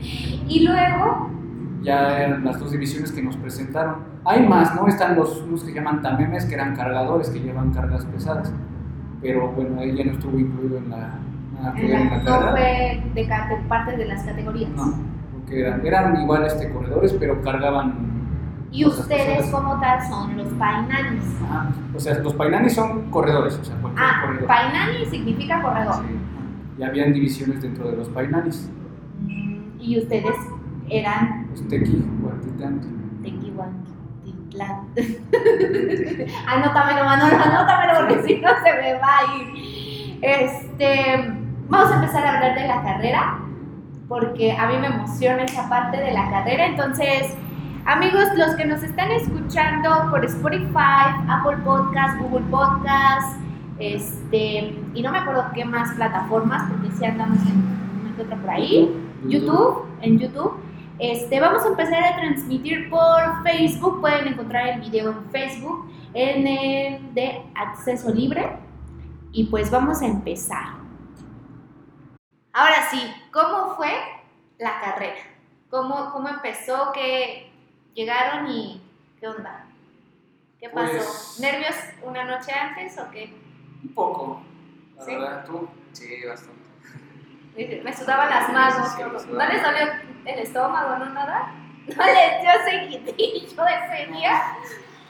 y 0.48 0.66
luego, 0.66 1.30
ya 1.82 2.18
eran 2.18 2.44
las 2.44 2.58
dos 2.58 2.72
divisiones 2.72 3.12
que 3.12 3.22
nos 3.22 3.36
presentaron. 3.36 3.98
Hay 4.24 4.46
más, 4.46 4.74
¿no? 4.74 4.88
Están 4.88 5.14
los 5.16 5.40
unos 5.42 5.62
que 5.62 5.72
llaman 5.72 6.02
tamemes, 6.02 6.44
que 6.44 6.54
eran 6.54 6.74
cargadores, 6.74 7.30
que 7.30 7.38
llevan 7.38 7.70
cargas 7.72 8.04
pesadas. 8.06 8.52
Pero 9.22 9.52
bueno, 9.52 9.82
ya 9.84 10.04
no 10.04 10.12
estuvo 10.12 10.36
incluido 10.38 10.78
en 10.78 10.90
la, 10.90 11.18
que 11.74 11.88
la- 11.88 12.04
la 12.04 12.16
no 12.18 12.50
fue 12.50 13.02
de, 13.14 13.28
parte 13.68 13.96
de 13.96 14.04
las 14.06 14.22
categorías. 14.24 14.70
No, 14.70 14.94
porque 15.32 15.60
eran, 15.60 15.84
eran 15.86 16.20
igual 16.20 16.44
este, 16.46 16.70
corredores, 16.70 17.14
pero 17.18 17.40
cargaban. 17.42 18.16
Y 18.70 18.84
ustedes 18.84 19.38
pesadas. 19.38 19.50
como 19.50 19.80
tal 19.80 20.06
son 20.08 20.36
los 20.36 20.48
painanis. 20.54 21.24
Ajá. 21.44 21.70
O 21.94 21.98
sea, 22.00 22.18
los 22.18 22.34
painanis 22.34 22.74
son 22.74 23.10
corredores, 23.10 23.58
o 23.58 23.64
sea, 23.64 23.74
cualquier 23.76 24.06
Ah, 24.06 24.22
corredor. 24.26 24.46
painani 24.46 25.04
significa 25.06 25.62
corredor. 25.62 25.94
sí. 25.94 26.18
Y 26.78 26.82
habían 26.82 27.12
divisiones 27.12 27.62
dentro 27.62 27.88
de 27.90 27.96
los 27.96 28.08
painanis. 28.10 28.70
Mm, 29.22 29.80
Y 29.80 29.98
ustedes 29.98 30.34
eran 30.90 31.46
Los 31.50 31.66
tequi, 31.66 32.04
guantitantli. 32.20 32.90
Tequihuantitlán. 33.22 34.80
Anótamelo, 36.46 37.04
Manolo, 37.04 37.36
anótamelo 37.36 37.98
porque 38.08 38.22
si 38.26 38.40
no 38.40 38.48
se 38.62 38.72
me 38.80 38.94
va 38.94 39.18
a 39.18 39.36
ir. 39.36 40.18
Este, 40.20 41.32
vamos 41.68 41.92
a 41.92 41.94
empezar 41.96 42.26
a 42.26 42.36
hablar 42.36 42.54
de 42.54 42.66
la 42.66 42.82
carrera 42.82 43.38
porque 44.08 44.52
a 44.52 44.66
mí 44.68 44.78
me 44.78 44.86
emociona 44.86 45.44
esa 45.44 45.68
parte 45.68 45.98
de 45.98 46.12
la 46.12 46.30
carrera. 46.30 46.66
Entonces, 46.66 47.34
amigos, 47.84 48.24
los 48.36 48.54
que 48.56 48.64
nos 48.64 48.82
están 48.82 49.10
escuchando 49.10 50.10
por 50.10 50.24
Spotify, 50.24 51.12
Apple 51.28 51.58
Podcast, 51.64 52.18
Google 52.18 52.46
Podcast, 52.50 53.38
este, 53.78 54.74
y 54.94 55.02
no 55.02 55.12
me 55.12 55.18
acuerdo 55.18 55.44
qué 55.54 55.64
más 55.64 55.94
plataformas 55.94 56.70
porque 56.70 56.90
si 56.96 57.04
andamos 57.04 57.38
en 57.42 58.00
una 58.00 58.16
que 58.16 58.22
otra 58.22 58.36
por 58.36 58.50
ahí. 58.50 59.04
YouTube, 59.26 59.84
en 60.00 60.18
YouTube. 60.18 60.54
Este, 60.98 61.38
vamos 61.38 61.64
a 61.64 61.68
empezar 61.68 62.02
a 62.02 62.16
transmitir 62.16 62.88
por 62.88 63.42
Facebook. 63.42 64.00
Pueden 64.00 64.28
encontrar 64.28 64.68
el 64.68 64.80
video 64.80 65.10
en 65.10 65.30
Facebook, 65.30 65.90
en 66.14 66.46
el 66.46 67.14
de 67.14 67.42
acceso 67.54 68.12
libre. 68.12 68.56
Y 69.32 69.44
pues 69.44 69.70
vamos 69.70 70.00
a 70.00 70.06
empezar. 70.06 70.77
Ahora 72.58 72.90
sí, 72.90 73.00
¿cómo 73.32 73.76
fue 73.76 73.92
la 74.58 74.80
carrera? 74.80 75.20
¿Cómo, 75.70 76.10
cómo 76.10 76.28
empezó? 76.28 76.90
¿Qué 76.92 77.52
llegaron 77.94 78.48
y 78.50 78.82
qué 79.20 79.28
onda? 79.28 79.64
¿Qué 80.58 80.68
pasó? 80.68 80.90
Pues- 80.90 81.38
¿Nervios 81.38 81.76
una 82.02 82.24
noche 82.24 82.50
antes 82.50 82.98
o 82.98 83.08
qué? 83.12 83.32
Un 83.84 83.94
poco, 83.94 84.42
la 84.96 85.04
Sí. 85.04 85.14
verdad, 85.14 85.44
tú. 85.46 85.68
Sí, 85.92 86.24
bastante. 86.26 87.80
Me 87.84 87.96
sudaban 87.96 88.28
las 88.28 88.52
manos. 88.52 88.88
Sí, 88.88 89.02
sí, 89.20 89.28
¿No 89.30 89.46
les 89.46 89.62
dolió 89.62 89.92
el 90.24 90.38
estómago, 90.40 90.96
no 90.98 91.10
nada? 91.10 91.54
No 91.96 92.04
les 92.06 92.42
dio 92.42 92.50
seguidillo 92.68 93.64
ese 93.68 94.12
día. 94.12 94.42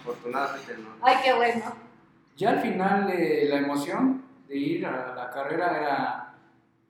Afortunadamente 0.02 0.76
no. 0.76 0.90
Ay, 1.00 1.16
qué 1.24 1.32
bueno. 1.32 1.64
Ya 2.36 2.50
al 2.50 2.60
final 2.60 3.10
eh, 3.10 3.46
la 3.48 3.56
emoción 3.56 4.22
de 4.48 4.54
ir 4.54 4.86
a 4.86 5.14
la 5.14 5.30
carrera 5.30 5.76
era 5.78 6.27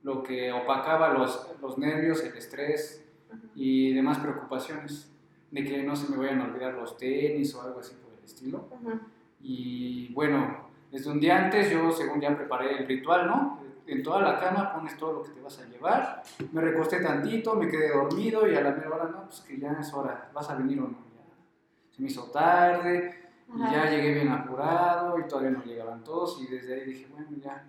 lo 0.03 0.23
que 0.23 0.53
opacaba 0.53 1.13
los, 1.13 1.49
los 1.61 1.79
nervios, 1.79 2.23
el 2.23 2.37
estrés 2.37 3.05
y 3.55 3.93
demás 3.93 4.19
preocupaciones 4.19 5.13
de 5.51 5.65
que 5.65 5.83
no 5.83 5.97
se 5.97 6.11
me 6.11 6.17
vayan 6.17 6.41
a 6.41 6.45
olvidar 6.45 6.75
los 6.75 6.97
tenis 6.97 7.55
o 7.55 7.63
algo 7.63 7.81
así 7.81 7.95
por 7.95 8.13
el 8.19 8.25
estilo. 8.25 8.69
Y 9.41 10.13
bueno, 10.13 10.69
desde 10.91 11.11
un 11.11 11.21
día 11.21 11.45
antes 11.45 11.71
yo 11.71 11.91
según 11.91 12.21
ya 12.21 12.37
preparé 12.37 12.79
el 12.79 12.87
ritual, 12.87 13.27
¿no? 13.27 13.61
En 13.87 14.03
toda 14.03 14.21
la 14.21 14.39
cama 14.39 14.73
pones 14.75 14.97
todo 14.99 15.15
lo 15.15 15.23
que 15.23 15.31
te 15.31 15.41
vas 15.41 15.59
a 15.61 15.67
llevar. 15.67 16.23
Me 16.53 16.61
recosté 16.61 17.01
tantito, 17.01 17.55
me 17.55 17.69
quedé 17.69 17.91
dormido 17.91 18.47
y 18.47 18.55
a 18.55 18.61
la 18.61 18.73
mera 18.73 18.91
hora, 18.91 19.05
no, 19.05 19.25
pues 19.25 19.41
que 19.41 19.59
ya 19.59 19.73
es 19.73 19.93
hora, 19.95 20.31
¿vas 20.35 20.51
a 20.51 20.57
venir 20.57 20.79
o 20.79 20.83
no? 20.83 20.99
Ya. 21.15 21.95
Se 21.95 22.03
me 22.03 22.09
hizo 22.09 22.25
tarde, 22.25 23.31
y 23.49 23.63
Ajá. 23.63 23.73
ya 23.73 23.91
llegué 23.91 24.15
bien 24.15 24.29
apurado 24.29 25.19
y 25.19 25.27
todavía 25.27 25.51
no 25.51 25.65
llegaban 25.65 26.05
todos 26.05 26.39
y 26.43 26.47
desde 26.49 26.75
ahí 26.75 26.85
dije, 26.85 27.07
bueno, 27.11 27.29
ya 27.43 27.65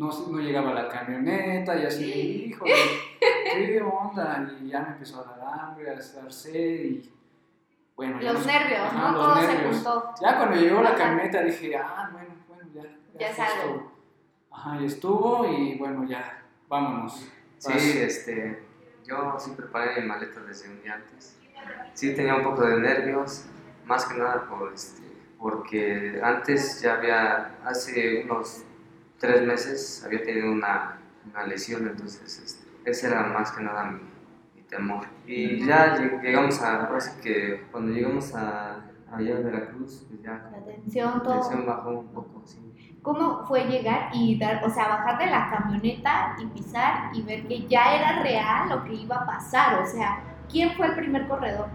no, 0.00 0.10
no 0.28 0.38
llegaba 0.38 0.72
la 0.72 0.88
camioneta 0.88 1.76
y 1.76 1.84
así, 1.84 2.46
hijo, 2.46 2.64
qué 2.64 3.82
onda, 3.82 4.50
y 4.58 4.70
ya 4.70 4.80
me 4.80 4.92
empezó 4.92 5.20
a 5.20 5.36
dar 5.36 5.60
hambre, 5.60 5.90
a 5.90 5.94
dar 5.94 6.32
sed 6.32 6.84
y 6.84 7.12
bueno. 7.94 8.18
Los 8.18 8.46
nervios, 8.46 8.94
¿no? 8.94 9.14
Todo 9.14 9.36
se 9.42 9.56
juntó. 9.58 10.14
Ya 10.22 10.38
cuando 10.38 10.56
llegó 10.56 10.80
la 10.80 10.94
camioneta 10.94 11.42
dije, 11.42 11.76
ah, 11.76 12.08
bueno, 12.14 12.30
bueno, 12.48 12.64
ya. 12.72 12.82
Ya, 13.18 13.36
ya. 13.36 13.46
Ajá, 14.50 14.80
y 14.80 14.86
estuvo 14.86 15.46
y 15.46 15.76
bueno, 15.76 16.04
ya, 16.04 16.44
vámonos. 16.66 17.30
Sí, 17.58 17.98
este, 17.98 18.64
yo 19.04 19.36
sí 19.38 19.50
preparé 19.54 20.00
mi 20.00 20.08
maleta 20.08 20.40
desde 20.40 20.70
un 20.70 20.80
día 20.80 20.94
antes. 20.94 21.36
Sí 21.92 22.14
tenía 22.14 22.36
un 22.36 22.42
poco 22.42 22.66
de 22.66 22.80
nervios, 22.80 23.44
más 23.84 24.06
que 24.06 24.16
nada 24.16 24.48
por 24.48 24.72
este, 24.72 25.02
porque 25.38 26.18
antes 26.24 26.80
ya 26.80 26.94
había, 26.94 27.58
hace 27.66 28.22
unos 28.24 28.64
tres 29.20 29.46
meses, 29.46 30.02
había 30.04 30.24
tenido 30.24 30.50
una, 30.50 30.98
una 31.30 31.46
lesión, 31.46 31.86
entonces 31.86 32.42
este, 32.44 32.90
ese 32.90 33.06
era 33.06 33.22
más 33.24 33.52
que 33.52 33.62
nada 33.62 33.84
mi, 33.84 34.00
temor. 34.68 35.04
Y 35.26 35.66
ya 35.66 35.96
llegamos 36.22 36.62
a, 36.62 36.88
que 37.22 37.66
cuando 37.72 37.92
llegamos 37.92 38.32
a, 38.34 38.84
allá 39.12 39.36
a 39.36 39.40
Veracruz, 39.40 40.06
pues 40.08 40.22
ya 40.22 40.48
la 40.52 40.64
tensión, 40.64 41.22
todo. 41.22 41.34
La 41.34 41.40
tensión 41.40 41.66
bajó 41.66 41.90
un 41.90 42.06
poco, 42.08 42.42
sí. 42.44 42.58
¿Cómo 43.02 43.44
fue 43.46 43.64
llegar 43.64 44.10
y 44.12 44.38
dar, 44.38 44.62
o 44.64 44.70
sea, 44.70 44.88
bajar 44.88 45.18
de 45.18 45.26
la 45.26 45.50
camioneta 45.50 46.36
y 46.38 46.46
pisar 46.46 47.10
y 47.14 47.22
ver 47.22 47.46
que 47.48 47.66
ya 47.66 47.96
era 47.96 48.22
real 48.22 48.68
lo 48.68 48.84
que 48.84 48.94
iba 48.94 49.16
a 49.16 49.26
pasar? 49.26 49.82
O 49.82 49.86
sea, 49.86 50.22
¿quién 50.50 50.70
fue 50.76 50.86
el 50.86 50.94
primer 50.94 51.26
corredor? 51.26 51.66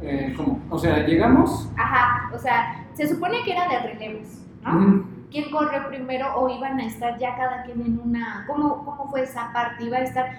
Eh, 0.00 0.32
¿Cómo? 0.36 0.62
O 0.70 0.78
sea, 0.78 1.04
llegamos. 1.04 1.70
Ajá, 1.76 2.30
o 2.34 2.38
sea, 2.38 2.86
se 2.94 3.08
supone 3.08 3.42
que 3.44 3.52
era 3.52 3.68
de 3.68 3.78
relevos, 3.80 4.46
¿no? 4.62 5.04
¿Quién 5.30 5.50
corre 5.50 5.80
primero 5.88 6.34
o 6.36 6.48
iban 6.48 6.78
a 6.80 6.86
estar 6.86 7.18
ya 7.18 7.36
cada 7.36 7.62
quien 7.62 7.80
en 7.80 8.00
una. 8.00 8.44
¿Cómo, 8.46 8.84
cómo 8.84 9.08
fue 9.10 9.22
esa 9.22 9.52
parte? 9.52 9.84
¿Iba 9.84 9.98
a 9.98 10.02
estar.? 10.02 10.38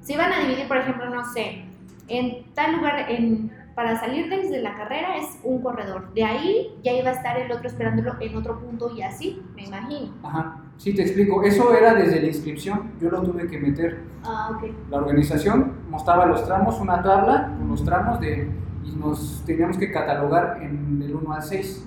Se 0.00 0.14
iban 0.14 0.32
a 0.32 0.40
dividir, 0.40 0.66
por 0.66 0.78
ejemplo, 0.78 1.08
no 1.08 1.24
sé, 1.24 1.64
en 2.08 2.44
tal 2.54 2.76
lugar, 2.76 3.06
en 3.08 3.52
para 3.74 3.98
salir 3.98 4.28
desde 4.28 4.60
la 4.60 4.74
carrera 4.74 5.16
es 5.16 5.38
un 5.42 5.62
corredor. 5.62 6.12
De 6.14 6.24
ahí 6.24 6.78
ya 6.82 6.92
iba 6.92 7.10
a 7.10 7.12
estar 7.12 7.38
el 7.38 7.50
otro 7.50 7.66
esperándolo 7.66 8.14
en 8.20 8.36
otro 8.36 8.58
punto 8.60 8.94
y 8.94 9.02
así, 9.02 9.42
me 9.54 9.64
imagino. 9.64 10.12
Ajá, 10.22 10.56
sí, 10.76 10.94
te 10.94 11.02
explico. 11.02 11.42
Eso 11.42 11.74
era 11.74 11.94
desde 11.94 12.20
la 12.20 12.28
inscripción, 12.28 12.92
yo 13.00 13.10
lo 13.10 13.22
tuve 13.22 13.46
que 13.46 13.58
meter. 13.58 14.02
Ah, 14.24 14.50
ok. 14.54 14.70
La 14.90 14.98
organización 14.98 15.72
mostraba 15.88 16.26
los 16.26 16.44
tramos, 16.44 16.80
una 16.80 17.02
tabla 17.02 17.54
con 17.58 17.68
los 17.68 17.84
tramos 17.84 18.20
de, 18.20 18.50
y 18.84 18.90
nos 18.96 19.42
teníamos 19.46 19.78
que 19.78 19.90
catalogar 19.90 20.58
en 20.60 21.00
el 21.02 21.14
1 21.14 21.32
al 21.32 21.42
6. 21.42 21.86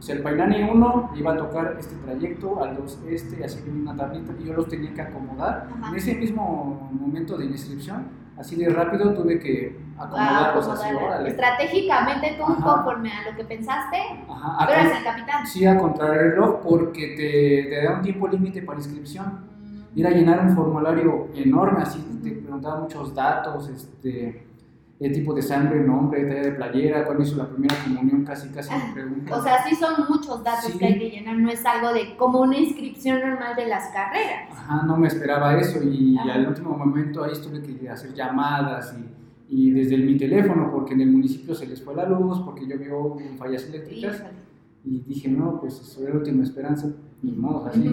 O 0.00 0.02
sea, 0.02 0.14
el 0.14 0.22
Painani 0.22 0.62
1 0.62 1.10
iba 1.14 1.34
a 1.34 1.36
tocar 1.36 1.76
este 1.78 1.94
trayecto, 1.96 2.64
al 2.64 2.74
2 2.74 3.00
este, 3.10 3.44
así 3.44 3.62
que 3.62 3.68
una 3.68 3.94
tablita, 3.94 4.32
y 4.40 4.46
yo 4.46 4.54
los 4.54 4.66
tenía 4.66 4.94
que 4.94 5.02
acomodar. 5.02 5.68
En 5.86 5.94
ese 5.94 6.14
mismo 6.14 6.88
momento 6.90 7.36
de 7.36 7.44
inscripción, 7.44 8.08
así 8.38 8.56
de 8.56 8.70
rápido 8.70 9.12
tuve 9.12 9.38
que 9.38 9.78
acomodarlos 9.98 10.68
así. 10.68 10.88
Estratégicamente 11.26 12.38
tú, 12.38 12.46
conforme 12.62 13.12
a 13.12 13.30
lo 13.30 13.36
que 13.36 13.44
pensaste, 13.44 13.98
Ajá. 14.26 14.66
tú 14.66 14.72
eras 14.72 14.98
el 14.98 15.04
capitán. 15.04 15.46
Sí, 15.46 15.66
a 15.66 15.76
contrarreloj, 15.76 16.60
porque 16.62 17.08
te, 17.08 17.68
te 17.68 17.84
da 17.84 17.96
un 17.96 18.02
tiempo 18.02 18.26
límite 18.26 18.62
para 18.62 18.78
inscripción. 18.78 19.50
Mm. 19.60 19.98
Ir 19.98 20.06
a 20.06 20.10
llenar 20.12 20.40
un 20.40 20.56
formulario 20.56 21.28
enorme, 21.34 21.82
así 21.82 22.00
te 22.24 22.30
preguntaba 22.30 22.80
muchos 22.80 23.14
datos, 23.14 23.68
este 23.68 24.49
el 25.00 25.12
tipo 25.12 25.32
de 25.32 25.40
sangre, 25.40 25.82
nombre, 25.82 26.24
talla 26.26 26.42
de 26.42 26.52
playera, 26.52 27.06
cuándo 27.06 27.22
hizo 27.22 27.36
la 27.36 27.48
primera 27.48 27.74
comunión, 27.82 28.22
casi 28.22 28.50
casi 28.50 28.70
me 28.74 28.92
preguntan. 28.92 29.40
O 29.40 29.42
sea, 29.42 29.64
sí 29.66 29.74
son 29.74 29.94
muchos 30.06 30.44
datos 30.44 30.74
que 30.74 30.84
hay 30.84 30.98
que 30.98 31.10
llenar, 31.10 31.38
no 31.38 31.50
es 31.50 31.64
algo 31.64 31.94
de 31.94 32.16
como 32.18 32.42
una 32.42 32.58
inscripción 32.58 33.18
normal 33.20 33.56
de 33.56 33.66
las 33.66 33.88
carreras. 33.88 34.50
Ajá, 34.52 34.82
no 34.82 34.98
me 34.98 35.08
esperaba 35.08 35.56
eso 35.58 35.82
y 35.82 36.18
al 36.18 36.46
último 36.46 36.76
momento 36.76 37.24
ahí 37.24 37.32
tuve 37.42 37.62
que 37.62 37.88
hacer 37.88 38.12
llamadas 38.12 38.94
y, 39.48 39.66
y 39.68 39.70
desde 39.70 39.96
mi 39.96 40.18
teléfono, 40.18 40.70
porque 40.70 40.92
en 40.92 41.00
el 41.00 41.10
municipio 41.10 41.54
se 41.54 41.66
les 41.66 41.82
fue 41.82 41.94
la 41.94 42.06
luz, 42.06 42.38
porque 42.40 42.66
llovió 42.66 43.16
fallas 43.38 43.64
eléctricas. 43.64 44.22
Y 44.84 45.00
dije, 45.00 45.28
no, 45.28 45.60
pues 45.60 45.80
eso 45.80 46.02
era 46.02 46.10
la 46.10 46.18
última 46.18 46.42
esperanza, 46.42 46.88
ni 47.22 47.32
modo, 47.32 47.66
así. 47.66 47.86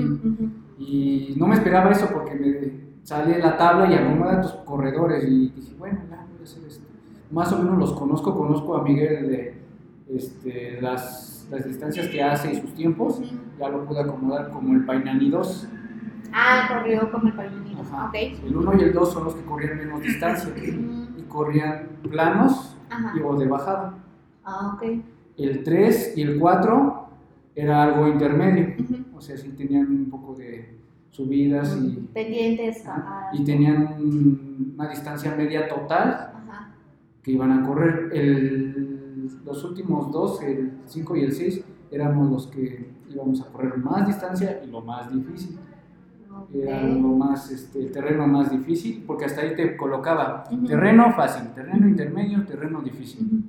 Y 0.77 1.35
no 1.37 1.47
me 1.47 1.55
esperaba 1.55 1.91
eso 1.91 2.09
porque 2.13 2.35
me 2.35 2.87
sale 3.03 3.39
la 3.39 3.57
tabla 3.57 3.89
y 3.89 3.95
acomoda 3.95 4.41
tus 4.41 4.51
corredores 4.51 5.23
y 5.23 5.49
dije, 5.49 5.73
bueno, 5.77 5.99
ya 6.09 6.25
voy 6.29 6.41
a 6.41 6.43
hacer 6.43 6.63
esto 6.65 6.86
más 7.31 7.51
o 7.53 7.59
menos 7.59 7.77
los 7.77 7.93
conozco, 7.93 8.35
conozco 8.35 8.77
a 8.77 8.83
Miguel 8.83 9.27
de 9.27 9.57
este, 10.15 10.81
las, 10.81 11.47
las, 11.51 11.65
distancias 11.65 12.07
que 12.07 12.23
hace 12.23 12.53
y 12.53 12.61
sus 12.61 12.73
tiempos, 12.73 13.21
ya 13.59 13.69
lo 13.69 13.85
pude 13.85 14.01
acomodar 14.01 14.49
como 14.51 14.73
el 14.73 14.85
Painani 14.85 15.29
2. 15.29 15.67
Ah, 16.33 16.67
corrió 16.67 17.11
como 17.11 17.27
el 17.27 17.33
Painani 17.33 17.75
2, 17.75 17.87
El 18.45 18.55
1 18.55 18.77
y 18.77 18.83
el 18.83 18.93
2 18.93 19.13
son 19.13 19.23
los 19.25 19.35
que 19.35 19.43
corrían 19.43 19.77
menos 19.77 20.01
distancia 20.01 20.49
y 20.57 21.21
corrían 21.27 21.87
planos 22.09 22.77
y 23.15 23.21
o 23.21 23.35
de 23.35 23.47
bajada. 23.47 23.95
Ah, 24.45 24.73
ok. 24.75 24.83
El 25.37 25.63
3 25.63 26.13
y 26.17 26.21
el 26.21 26.39
4 26.39 27.07
era 27.55 27.83
algo 27.83 28.07
intermedio, 28.07 28.75
o 29.15 29.19
sea, 29.19 29.37
sí 29.37 29.49
tenían 29.49 29.87
un 29.87 30.09
poco 30.09 30.35
de 30.35 30.77
subidas 31.09 31.75
y... 31.81 32.07
Pendientes. 32.13 32.83
y 33.33 33.43
tenían 33.43 33.95
una 34.75 34.87
distancia 34.89 35.33
media 35.35 35.67
total 35.67 36.36
que 37.27 37.33
iban 37.33 37.51
a 37.51 37.67
correr. 37.67 38.09
El, 38.13 39.29
los 39.43 39.61
últimos 39.65 40.09
dos, 40.13 40.41
el 40.43 40.79
5 40.85 41.15
y 41.17 41.23
el 41.23 41.33
6, 41.33 41.61
éramos 41.91 42.31
los 42.31 42.47
que 42.47 42.89
íbamos 43.09 43.41
a 43.41 43.51
correr 43.51 43.77
más 43.77 44.07
distancia 44.07 44.61
y 44.65 44.67
lo 44.71 44.79
más 44.79 45.13
difícil. 45.13 45.59
Era 46.53 46.83
lo 46.83 47.09
más, 47.09 47.51
este, 47.51 47.79
el 47.79 47.91
terreno 47.91 48.27
más 48.27 48.49
difícil, 48.49 49.03
porque 49.05 49.25
hasta 49.25 49.41
ahí 49.41 49.55
te 49.57 49.75
colocaba 49.75 50.45
terreno 50.65 51.11
fácil, 51.11 51.49
terreno 51.53 51.85
intermedio, 51.89 52.45
terreno 52.45 52.81
difícil. 52.81 53.43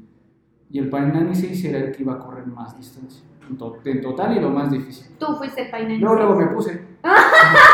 Y 0.70 0.80
el 0.80 0.90
Painani 0.90 1.36
6 1.36 1.64
era 1.66 1.78
el 1.78 1.92
que 1.92 2.02
iba 2.02 2.14
a 2.14 2.18
correr 2.18 2.48
más 2.48 2.76
distancia, 2.76 3.22
en, 3.48 4.02
total 4.02 4.36
y 4.36 4.40
lo 4.40 4.50
más 4.50 4.72
difícil. 4.72 5.14
Tú 5.20 5.36
fuiste 5.36 5.66
Painani 5.70 6.00
No, 6.00 6.16
luego 6.16 6.34
me 6.34 6.46
puse. 6.48 6.82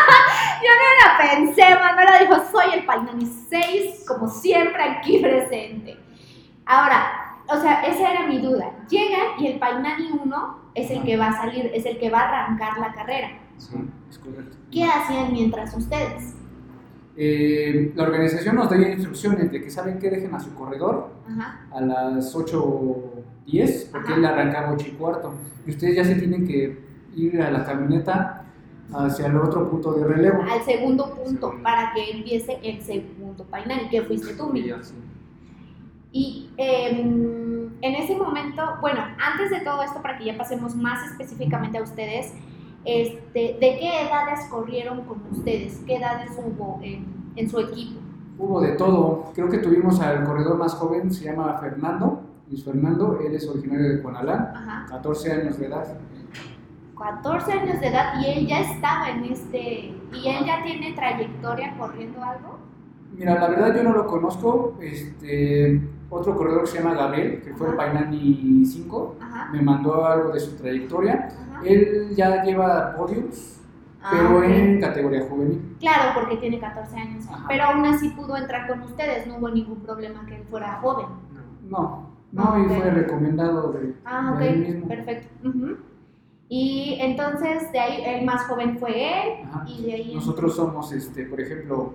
Yo 0.64 0.70
no 0.70 0.88
la 1.04 1.36
pensé, 1.36 1.62
Manuela 1.78 2.18
dijo, 2.20 2.36
soy 2.50 2.78
el 2.78 2.86
Painani 2.86 3.26
6, 3.26 4.04
como 4.08 4.28
siempre 4.28 4.82
aquí 4.82 5.18
presente. 5.22 5.98
Ahora, 6.64 7.36
o 7.48 7.60
sea, 7.60 7.82
esa 7.82 8.12
era 8.12 8.26
mi 8.26 8.38
duda. 8.40 8.72
Llegan 8.88 9.38
y 9.38 9.48
el 9.48 9.58
Painani 9.58 10.08
1 10.24 10.58
es 10.74 10.90
el 10.90 11.02
que 11.02 11.18
va 11.18 11.28
a 11.28 11.36
salir, 11.36 11.70
es 11.74 11.84
el 11.84 11.98
que 11.98 12.08
va 12.08 12.20
a 12.20 12.44
arrancar 12.46 12.78
la 12.78 12.94
carrera. 12.94 13.28
Sí, 13.58 13.76
es 14.08 14.18
correcto. 14.18 14.56
¿Qué 14.72 14.84
hacían 14.84 15.32
mientras 15.32 15.76
ustedes? 15.76 16.34
Eh, 17.16 17.92
la 17.94 18.04
organización 18.04 18.56
nos 18.56 18.70
da 18.70 18.78
instrucciones 18.78 19.52
de 19.52 19.62
que 19.62 19.70
saben 19.70 19.98
que 19.98 20.08
dejen 20.08 20.34
a 20.34 20.40
su 20.40 20.54
corredor 20.54 21.12
a 21.70 21.80
las 21.82 22.34
8.10, 22.34 23.90
porque 23.92 24.14
él 24.14 24.24
arrancaba 24.24 24.72
8 24.72 24.86
y 24.88 24.92
cuarto. 24.92 25.34
Y 25.66 25.70
ustedes 25.72 25.94
ya 25.94 26.04
se 26.04 26.14
tienen 26.14 26.46
que 26.46 26.82
ir 27.14 27.40
a 27.42 27.50
la 27.50 27.64
camioneta 27.64 28.43
hacia 28.92 29.26
el 29.26 29.36
otro 29.36 29.70
punto 29.70 29.92
de 29.92 30.04
relevo. 30.04 30.42
Al 30.42 30.62
segundo 30.62 31.14
punto, 31.14 31.54
para 31.62 31.92
que 31.94 32.10
empiece 32.10 32.58
el 32.62 32.82
segundo 32.82 33.44
Painani, 33.44 33.88
que 33.88 34.02
fuiste 34.02 34.34
tú, 34.34 34.48
Miguel. 34.48 34.80
Y 36.12 36.50
em, 36.56 37.70
en 37.80 37.94
ese 37.96 38.16
momento, 38.16 38.62
bueno, 38.80 39.00
antes 39.18 39.50
de 39.50 39.60
todo 39.60 39.82
esto, 39.82 40.00
para 40.00 40.16
que 40.16 40.26
ya 40.26 40.36
pasemos 40.36 40.76
más 40.76 41.10
específicamente 41.10 41.78
a 41.78 41.82
ustedes, 41.82 42.32
este, 42.84 43.56
¿de 43.60 43.78
qué 43.78 44.02
edades 44.02 44.46
corrieron 44.50 45.02
con 45.02 45.22
ustedes? 45.30 45.82
¿Qué 45.86 45.96
edades 45.96 46.30
hubo 46.38 46.80
en, 46.82 47.50
su 47.50 47.58
equipo? 47.58 48.00
Hubo 48.38 48.60
de 48.60 48.72
todo. 48.72 49.32
Creo 49.34 49.48
que 49.48 49.58
tuvimos 49.58 50.00
al 50.00 50.24
corredor 50.24 50.56
más 50.56 50.74
joven, 50.74 51.12
se 51.12 51.24
llama 51.24 51.58
Fernando, 51.58 52.22
Luis 52.48 52.64
Fernando, 52.64 53.18
él 53.24 53.34
es 53.34 53.48
originario 53.48 53.88
de 53.88 54.02
Conalán, 54.02 54.86
14 54.88 55.32
años 55.32 55.58
de 55.58 55.66
edad. 55.66 55.98
14 57.04 57.52
años 57.52 57.80
de 57.80 57.88
edad 57.88 58.14
y 58.18 58.30
él 58.30 58.46
ya 58.46 58.60
estaba 58.60 59.10
en 59.10 59.24
este, 59.24 59.92
y 60.12 60.26
él 60.26 60.46
ya 60.46 60.62
tiene 60.62 60.94
trayectoria 60.94 61.76
corriendo 61.76 62.22
algo. 62.22 62.58
Mira, 63.14 63.38
la 63.38 63.48
verdad 63.48 63.76
yo 63.76 63.82
no 63.82 63.92
lo 63.92 64.06
conozco, 64.06 64.78
este, 64.80 65.82
otro 66.08 66.34
corredor 66.34 66.62
que 66.62 66.68
se 66.68 66.78
llama 66.78 66.94
Gabriel, 66.94 67.42
que 67.42 67.52
fue 67.52 67.68
el 67.68 67.76
Painani 67.76 68.64
5, 68.64 69.16
me 69.52 69.60
mandó 69.60 70.06
algo 70.06 70.32
de 70.32 70.40
su 70.40 70.56
trayectoria. 70.56 71.28
Él 71.62 72.14
ya 72.16 72.42
lleva 72.42 72.96
podiums, 72.96 73.60
ah, 74.02 74.10
pero 74.10 74.42
en 74.42 74.80
categoría 74.80 75.26
juvenil. 75.28 75.76
Claro, 75.80 76.18
porque 76.18 76.38
tiene 76.38 76.58
14 76.58 76.96
años. 76.96 77.26
Pero 77.48 77.64
aún 77.64 77.84
así 77.84 78.08
pudo 78.10 78.34
entrar 78.36 78.66
con 78.66 78.80
ustedes, 78.80 79.26
no 79.26 79.36
hubo 79.36 79.50
ningún 79.50 79.80
problema 79.80 80.24
que 80.26 80.36
él 80.36 80.44
fuera 80.48 80.78
joven. 80.80 81.06
No, 81.68 82.10
no, 82.32 82.64
y 82.64 82.68
fue 82.68 82.90
recomendado 82.90 83.72
de, 83.72 83.94
ah, 84.06 84.36
él 84.40 84.58
mismo. 84.58 84.88
Perfecto. 84.88 85.28
Y 86.56 86.98
entonces 87.00 87.72
de 87.72 87.80
ahí 87.80 88.04
el 88.06 88.24
más 88.24 88.42
joven 88.42 88.78
fue 88.78 88.92
él 88.92 89.28
y 89.66 89.82
de 89.86 89.92
ahí... 89.92 90.14
Nosotros 90.14 90.54
somos, 90.54 90.92
este, 90.92 91.24
por 91.24 91.40
ejemplo, 91.40 91.94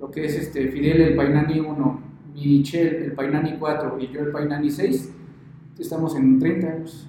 lo 0.00 0.10
que 0.10 0.24
es 0.24 0.34
este 0.34 0.66
Fidel 0.66 1.00
el 1.00 1.14
Painani 1.14 1.60
1 1.60 2.00
Michelle 2.34 3.04
el 3.04 3.12
Painani 3.12 3.56
4 3.56 3.96
y 4.00 4.08
yo 4.08 4.22
el 4.22 4.32
Painani 4.32 4.68
6, 4.68 5.14
estamos 5.78 6.16
en 6.16 6.40
30 6.40 6.66
años. 6.66 7.08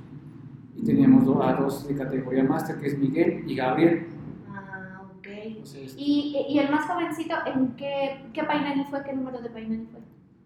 Y 0.76 0.84
teníamos 0.84 1.24
a 1.44 1.54
dos 1.54 1.88
de 1.88 1.96
categoría 1.96 2.44
máster, 2.44 2.78
que 2.78 2.86
es 2.86 3.00
Miguel 3.00 3.44
y 3.48 3.56
Gabriel. 3.56 4.06
Ah, 4.48 5.02
¿Y, 5.98 6.46
¿Y, 6.50 6.60
el 6.60 6.70
más 6.70 6.86
jovencito, 6.86 7.34
en 7.48 7.76
qué, 7.78 8.28
qué 8.32 8.44
Painani 8.44 8.84
fue? 8.92 9.04
¿Qué 9.04 9.14
número 9.14 9.42
de 9.42 9.50
Painani 9.50 9.88
fue? 9.88 10.02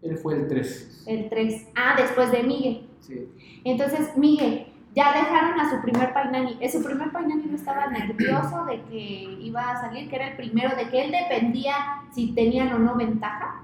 Él 0.10 0.18
fue 0.18 0.36
el 0.36 0.48
3. 0.48 1.04
El 1.06 1.30
3. 1.30 1.68
Ah, 1.76 1.96
después 1.98 2.32
de 2.32 2.44
Miguel. 2.44 2.88
Sí. 3.02 3.28
Entonces, 3.66 4.16
Miguel, 4.16 4.68
ya 5.00 5.14
dejaron 5.14 5.58
a 5.58 5.70
su 5.70 5.82
primer 5.82 6.14
Painani. 6.14 6.58
Ese 6.60 6.82
primer 6.82 7.10
Painani 7.12 7.46
no 7.46 7.56
estaba 7.56 7.88
nervioso 7.88 8.66
de 8.66 8.82
que 8.84 9.38
iba 9.40 9.72
a 9.72 9.80
salir, 9.80 10.10
que 10.10 10.16
era 10.18 10.28
el 10.28 10.36
primero, 10.36 10.76
de 10.76 10.90
que 10.90 11.06
él 11.06 11.12
dependía 11.12 11.74
si 12.12 12.34
tenían 12.34 12.74
o 12.74 12.80
no 12.80 12.96
ventaja. 12.96 13.62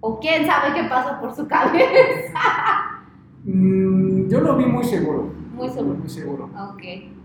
O 0.00 0.20
quién 0.20 0.46
sabe 0.46 0.74
qué 0.74 0.86
pasó 0.86 1.18
por 1.20 1.34
su 1.34 1.48
cabeza. 1.48 2.40
Mm, 3.44 4.28
yo 4.28 4.40
lo 4.40 4.56
vi 4.58 4.66
muy 4.66 4.84
seguro. 4.84 5.32
Muy 5.54 5.70
seguro. 5.70 5.94
Muy 5.94 6.08
seguro. 6.08 6.50
Ok. 6.70 6.82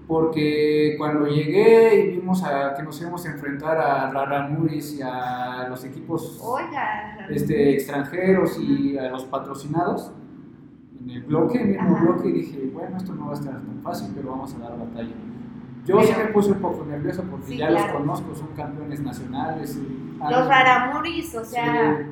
Porque 0.08 0.96
cuando 0.98 1.28
llegué 1.28 1.96
y 1.96 2.08
vimos 2.16 2.44
a 2.44 2.74
que 2.76 2.84
nos 2.84 3.02
íbamos 3.02 3.26
a 3.26 3.32
enfrentar 3.32 3.78
a 3.78 4.10
Raramuris 4.10 5.00
y 5.00 5.02
a 5.02 5.68
los 5.68 5.84
equipos 5.84 6.40
Oiga, 6.42 7.28
este, 7.30 7.74
extranjeros 7.74 8.58
y 8.58 8.98
a 8.98 9.10
los 9.10 9.26
patrocinados, 9.26 10.14
en 11.04 11.10
el 11.10 11.24
bloque, 11.24 11.62
en 11.62 11.70
el 11.72 11.82
mismo 11.82 11.96
Ajá. 11.96 12.06
bloque, 12.06 12.30
dije, 12.32 12.70
bueno, 12.74 12.98
esto 12.98 13.14
no 13.14 13.26
va 13.26 13.32
a 13.32 13.36
estar 13.36 13.54
tan 13.54 13.82
fácil, 13.84 14.12
pero 14.16 14.30
vamos 14.32 14.54
a 14.56 14.60
dar 14.60 14.78
batalla. 14.78 15.10
Yo 15.86 15.98
Pero- 15.98 16.08
sí 16.08 16.14
me 16.18 16.26
puse 16.32 16.52
un 16.52 16.60
poco 16.60 16.86
nervioso 16.86 17.24
porque 17.30 17.46
Sí, 17.48 17.58
ya 17.58 17.68
claro. 17.68 17.84
los 17.88 17.98
conozco, 17.98 18.36
son 18.36 18.48
campeones 18.56 19.02
nacionales. 19.02 19.78
y- 19.78 20.14
los 20.32 20.48
Raramuris, 20.48 21.36
o 21.36 21.44
sea, 21.44 21.98
Sí, 21.98 22.06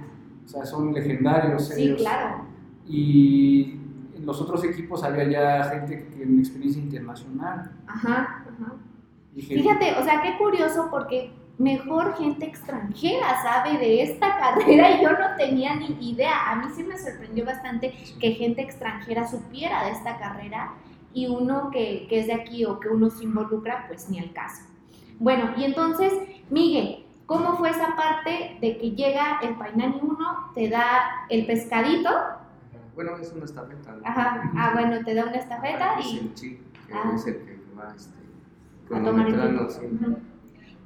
o 0.46 0.48
sea, 0.50 0.66
son 0.66 0.94
legendarios. 0.94 1.70
sí, 1.70 1.96
claro. 1.98 2.44
Y 2.86 3.80
en 4.18 4.26
los 4.26 4.42
otros 4.42 4.64
equipos 4.66 5.02
había 5.04 5.30
ya 5.30 5.64
gente 5.64 6.08
que 6.10 6.24
en 6.24 6.40
experiencia 6.40 6.82
internacional. 6.82 7.72
Ajá, 7.88 8.44
ajá. 8.52 8.74
Dije, 9.34 9.56
Fíjate, 9.56 9.94
o 9.98 10.04
sea, 10.04 10.22
qué 10.22 10.38
curioso 10.38 10.90
porque 10.92 11.32
mejor 11.62 12.18
gente 12.18 12.46
extranjera 12.46 13.42
sabe 13.44 13.78
de 13.78 14.02
esta 14.04 14.38
carrera 14.40 14.92
y 14.92 15.04
yo 15.04 15.12
no 15.12 15.36
tenía 15.38 15.76
ni 15.76 15.96
idea. 16.12 16.52
A 16.52 16.56
mí 16.56 16.66
sí 16.76 16.84
me 16.84 16.98
sorprendió 16.98 17.46
bastante 17.46 17.94
que 18.20 18.32
gente 18.32 18.62
extranjera 18.62 19.28
supiera 19.28 19.86
de 19.86 19.92
esta 19.92 20.18
carrera 20.18 20.74
y 21.14 21.28
uno 21.28 21.70
que, 21.72 22.08
que 22.10 22.20
es 22.20 22.28
de 22.28 22.34
aquí 22.34 22.66
o 22.66 22.80
que 22.80 22.88
uno 22.90 23.10
se 23.10 23.24
involucra, 23.26 23.86
pues 23.88 24.10
ni 24.10 24.18
el 24.20 24.32
caso. 24.34 24.64
Bueno, 25.20 25.52
y 25.56 25.66
entonces, 25.66 26.12
Miguel, 26.50 27.06
¿cómo 27.28 27.56
fue 27.58 27.70
esa 27.70 27.96
parte 27.96 28.58
de 28.60 28.78
que 28.78 28.92
llega 28.92 29.40
el 29.44 29.56
Painani 29.56 30.00
1, 30.02 30.18
te 30.56 30.68
da 30.70 31.26
el 31.30 31.46
pescadito? 31.46 32.10
Bueno, 32.96 33.16
es 33.18 33.32
una 33.34 33.46
estafeta. 33.46 33.92
¿no? 33.94 34.02
Ajá, 34.06 34.52
ah, 34.58 34.72
bueno, 34.74 35.04
te 35.06 35.14
da 35.14 35.24
una 35.26 35.36
estafeta 35.38 36.00
Es 36.00 36.06
y 36.08 36.18
el 36.20 36.34
chico, 36.34 36.64
que 36.88 36.94
Ah. 36.94 37.12
es 37.16 37.28
el 37.28 37.36
que 37.46 37.60
va 37.78 37.94
este, 37.96 38.18
a 38.18 39.04
tomar 39.04 39.28
el 39.28 39.34
cronometrando, 39.36 39.68
tiempo. 39.68 39.80
sí. 40.00 40.06
Ujú. 40.06 40.18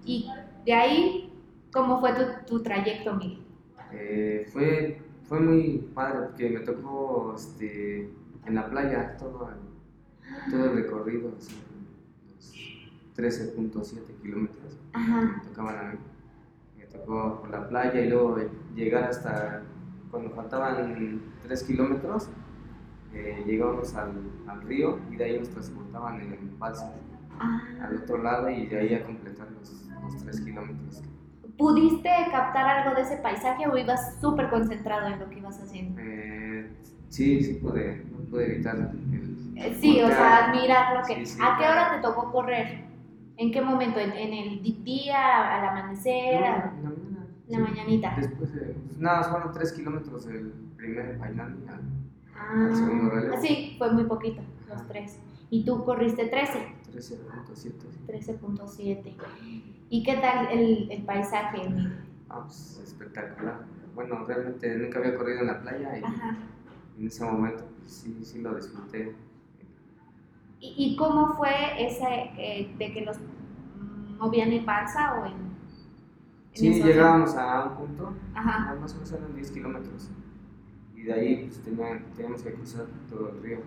Y 0.08 0.30
de 0.66 0.74
ahí, 0.74 1.34
¿cómo 1.74 2.00
fue 2.00 2.12
tu, 2.14 2.24
tu 2.46 2.64
trayecto, 2.64 3.16
Miguel? 3.16 3.44
Eh, 3.92 4.48
fue, 4.52 5.02
fue 5.24 5.40
muy 5.40 5.90
padre 5.94 6.28
porque 6.28 6.50
me 6.50 6.60
tocó 6.62 7.34
este, 7.36 8.10
en 8.46 8.56
la 8.56 8.70
playa 8.70 9.16
todo 9.18 9.50
el, 9.50 10.52
todo 10.52 10.66
el 10.66 10.76
recorrido, 10.84 11.32
así, 11.38 11.56
los 12.34 12.54
13.7 13.16 14.22
kilómetros 14.22 14.78
Ajá. 14.94 15.22
me 15.42 15.50
tocaban 15.50 15.78
a 15.78 15.92
mí. 15.94 15.98
Me 16.78 16.86
tocó 16.86 17.40
por 17.42 17.50
la 17.50 17.68
playa 17.70 18.02
y 18.02 18.10
luego 18.10 18.38
llegar 18.76 19.04
hasta 19.06 19.64
cuando 20.12 20.30
faltaban 20.32 21.22
3 21.44 21.64
kilómetros, 21.64 22.30
eh, 23.14 23.44
llegábamos 23.46 23.94
al, 23.96 24.12
al 24.48 24.62
río 24.64 25.00
y 25.12 25.16
de 25.16 25.24
ahí 25.24 25.40
nos 25.40 25.50
transportaban 25.50 26.22
en 26.22 26.34
el 26.34 26.40
balsa 26.58 26.94
Ah. 27.38 27.62
al 27.82 27.98
otro 27.98 28.24
lado 28.24 28.50
y 28.50 28.66
de 28.68 28.80
ahí 28.80 28.94
a 28.94 29.04
completar 29.04 29.52
los, 29.52 29.85
los 30.14 30.24
3 30.24 30.42
kilómetros. 30.42 31.02
¿Pudiste 31.58 32.10
captar 32.32 32.68
algo 32.68 32.96
de 32.96 33.02
ese 33.04 33.18
paisaje 33.18 33.68
o 33.68 33.78
ibas 33.78 34.20
súper 34.20 34.50
concentrado 34.50 35.08
en 35.08 35.20
lo 35.20 35.30
que 35.30 35.40
ibas 35.40 35.60
haciendo? 35.62 36.02
Eh, 36.02 36.70
sí, 37.10 37.42
sí 37.44 37.54
pude, 37.56 38.04
no 38.12 38.18
pude 38.30 38.56
evitar 38.56 38.76
el... 38.76 39.54
Eh, 39.58 39.78
Sí, 39.80 40.02
o 40.02 40.08
sea, 40.08 40.48
admirar 40.50 40.98
lo 40.98 41.06
que... 41.06 41.26
Sí, 41.26 41.34
sí, 41.36 41.40
¿A 41.42 41.56
qué 41.58 41.64
claro. 41.64 41.72
hora 41.92 41.96
te 41.96 42.02
tocó 42.02 42.32
correr? 42.32 42.84
¿En 43.38 43.52
qué 43.52 43.62
momento? 43.62 44.00
¿En, 44.00 44.12
en 44.12 44.34
el 44.34 44.84
día, 44.84 45.56
al 45.56 45.70
amanecer, 45.70 46.42
No, 46.42 46.46
a 46.46 46.50
la 46.50 46.66
mañana. 46.72 47.28
la 47.48 47.58
sí. 47.58 47.64
mañanita? 47.64 48.16
Después 48.20 48.54
de, 48.54 48.62
pues 48.88 48.98
nada, 48.98 49.24
fueron 49.24 49.52
3 49.54 49.72
kilómetros 49.74 50.26
el 50.28 50.52
primer 50.76 51.20
al- 51.22 51.40
Ah, 52.38 52.66
al 52.70 52.76
segundo 52.76 53.10
relevo. 53.12 53.38
sí, 53.42 53.76
fue 53.78 53.92
muy 53.94 54.04
poquito, 54.04 54.42
los 54.68 54.78
Ajá. 54.82 54.88
tres. 54.90 55.20
Y 55.50 55.64
tú 55.64 55.86
corriste 55.86 56.26
13, 56.28 56.60
13.7. 56.94 57.74
13.7. 58.08 59.14
¿Y 59.90 60.04
qué 60.04 60.16
tal 60.18 60.48
el, 60.52 60.92
el 60.92 61.04
paisaje? 61.04 61.62
Ah, 62.30 62.42
pues 62.46 62.82
espectacular. 62.84 63.66
Bueno, 63.94 64.26
realmente 64.26 64.76
nunca 64.78 65.00
había 65.00 65.16
corrido 65.16 65.42
en 65.42 65.48
la 65.48 65.62
playa 65.62 65.98
y 66.00 66.04
Ajá. 66.04 66.38
en 67.00 67.08
ese 67.08 67.24
momento 67.24 67.64
pues, 67.80 67.92
sí, 67.94 68.18
sí 68.24 68.42
lo 68.42 68.56
disfruté. 68.56 69.16
¿Y, 70.60 70.74
y 70.78 70.96
cómo 70.96 71.34
fue 71.36 71.52
ese 71.78 72.06
eh, 72.38 72.74
de 72.78 72.94
que 72.94 73.02
los 73.02 73.18
mm, 73.20 74.18
movían 74.18 74.52
en 74.52 74.66
balsa 74.66 75.14
o 75.22 75.26
en...? 75.26 75.34
en 75.34 75.56
Sí, 76.54 76.82
llegábamos 76.82 77.36
a 77.36 77.66
un 77.66 77.76
punto, 77.78 78.14
Ajá. 78.34 78.76
más 78.80 78.92
o 78.94 78.96
menos 78.96 79.12
eran 79.12 79.36
10 79.36 79.52
kilómetros. 79.52 80.10
Y 80.96 81.04
de 81.04 81.14
ahí 81.14 81.46
pues, 81.46 81.62
tenía- 81.62 82.02
teníamos 82.16 82.42
que 82.42 82.54
cruzar 82.54 82.86
todo 83.10 83.30
el 83.30 83.44
río. 83.44 83.60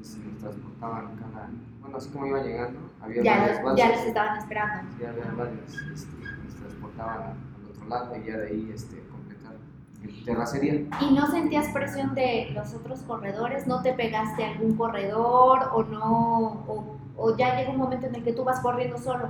Entonces 0.00 0.24
nos 0.24 0.38
transportaban 0.38 1.16
cada. 1.16 1.50
Bueno, 1.82 1.96
así 1.98 2.08
como 2.10 2.26
iba 2.26 2.42
llegando, 2.42 2.80
había 3.02 3.22
Ya, 3.22 3.38
varias 3.38 3.56
los- 3.56 3.64
balsas. 3.64 3.88
ya 3.88 3.96
les 3.96 4.06
estaban 4.06 4.38
esperando. 4.38 4.90
Sí, 4.98 5.04
había 5.04 5.32
varias. 5.36 5.74
Este, 5.92 6.16
nos 6.44 6.54
transportaban 6.54 7.22
al, 7.22 7.70
otro 7.70 7.88
lado 7.88 8.16
y 8.16 8.24
ya 8.26 8.38
de 8.38 8.46
ahí 8.48 8.72
este, 8.74 9.02
completar 9.10 9.54
en 10.02 10.24
terracería. 10.24 10.74
¿Y 11.02 11.14
no 11.14 11.26
sentías 11.26 11.68
presión 11.68 12.14
de 12.14 12.50
los 12.54 12.72
otros 12.72 13.00
corredores? 13.02 13.66
¿No 13.66 13.82
te 13.82 13.92
pegaste 13.92 14.42
a 14.44 14.52
algún 14.52 14.76
corredor 14.76 15.70
o 15.74 15.82
no? 15.82 16.64
O, 16.66 16.96
o 17.16 17.36
ya 17.36 17.56
llega 17.56 17.70
un 17.70 17.76
momento 17.78 18.06
en 18.06 18.14
el 18.14 18.24
que 18.24 18.32
tú 18.32 18.42
vas 18.44 18.60
corriendo 18.60 18.96
solo? 18.96 19.28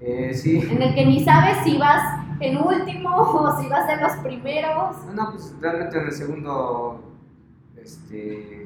Eh, 0.00 0.34
sí. 0.34 0.58
En 0.68 0.82
el 0.82 0.94
que 0.94 1.06
ni 1.06 1.22
sabes 1.22 1.58
si 1.62 1.78
vas 1.78 2.02
en 2.40 2.56
último 2.56 3.10
o 3.16 3.60
si 3.60 3.68
vas 3.68 3.88
en 3.88 4.00
los 4.00 4.12
primeros. 4.24 4.96
No, 5.06 5.12
no, 5.12 5.30
pues 5.30 5.54
realmente 5.60 5.96
en 5.96 6.06
el 6.06 6.12
segundo 6.12 7.04
este, 7.76 8.59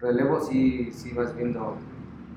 relevo 0.00 0.40
sí, 0.40 0.90
sí 0.92 1.12
vas 1.12 1.34
viendo. 1.36 1.76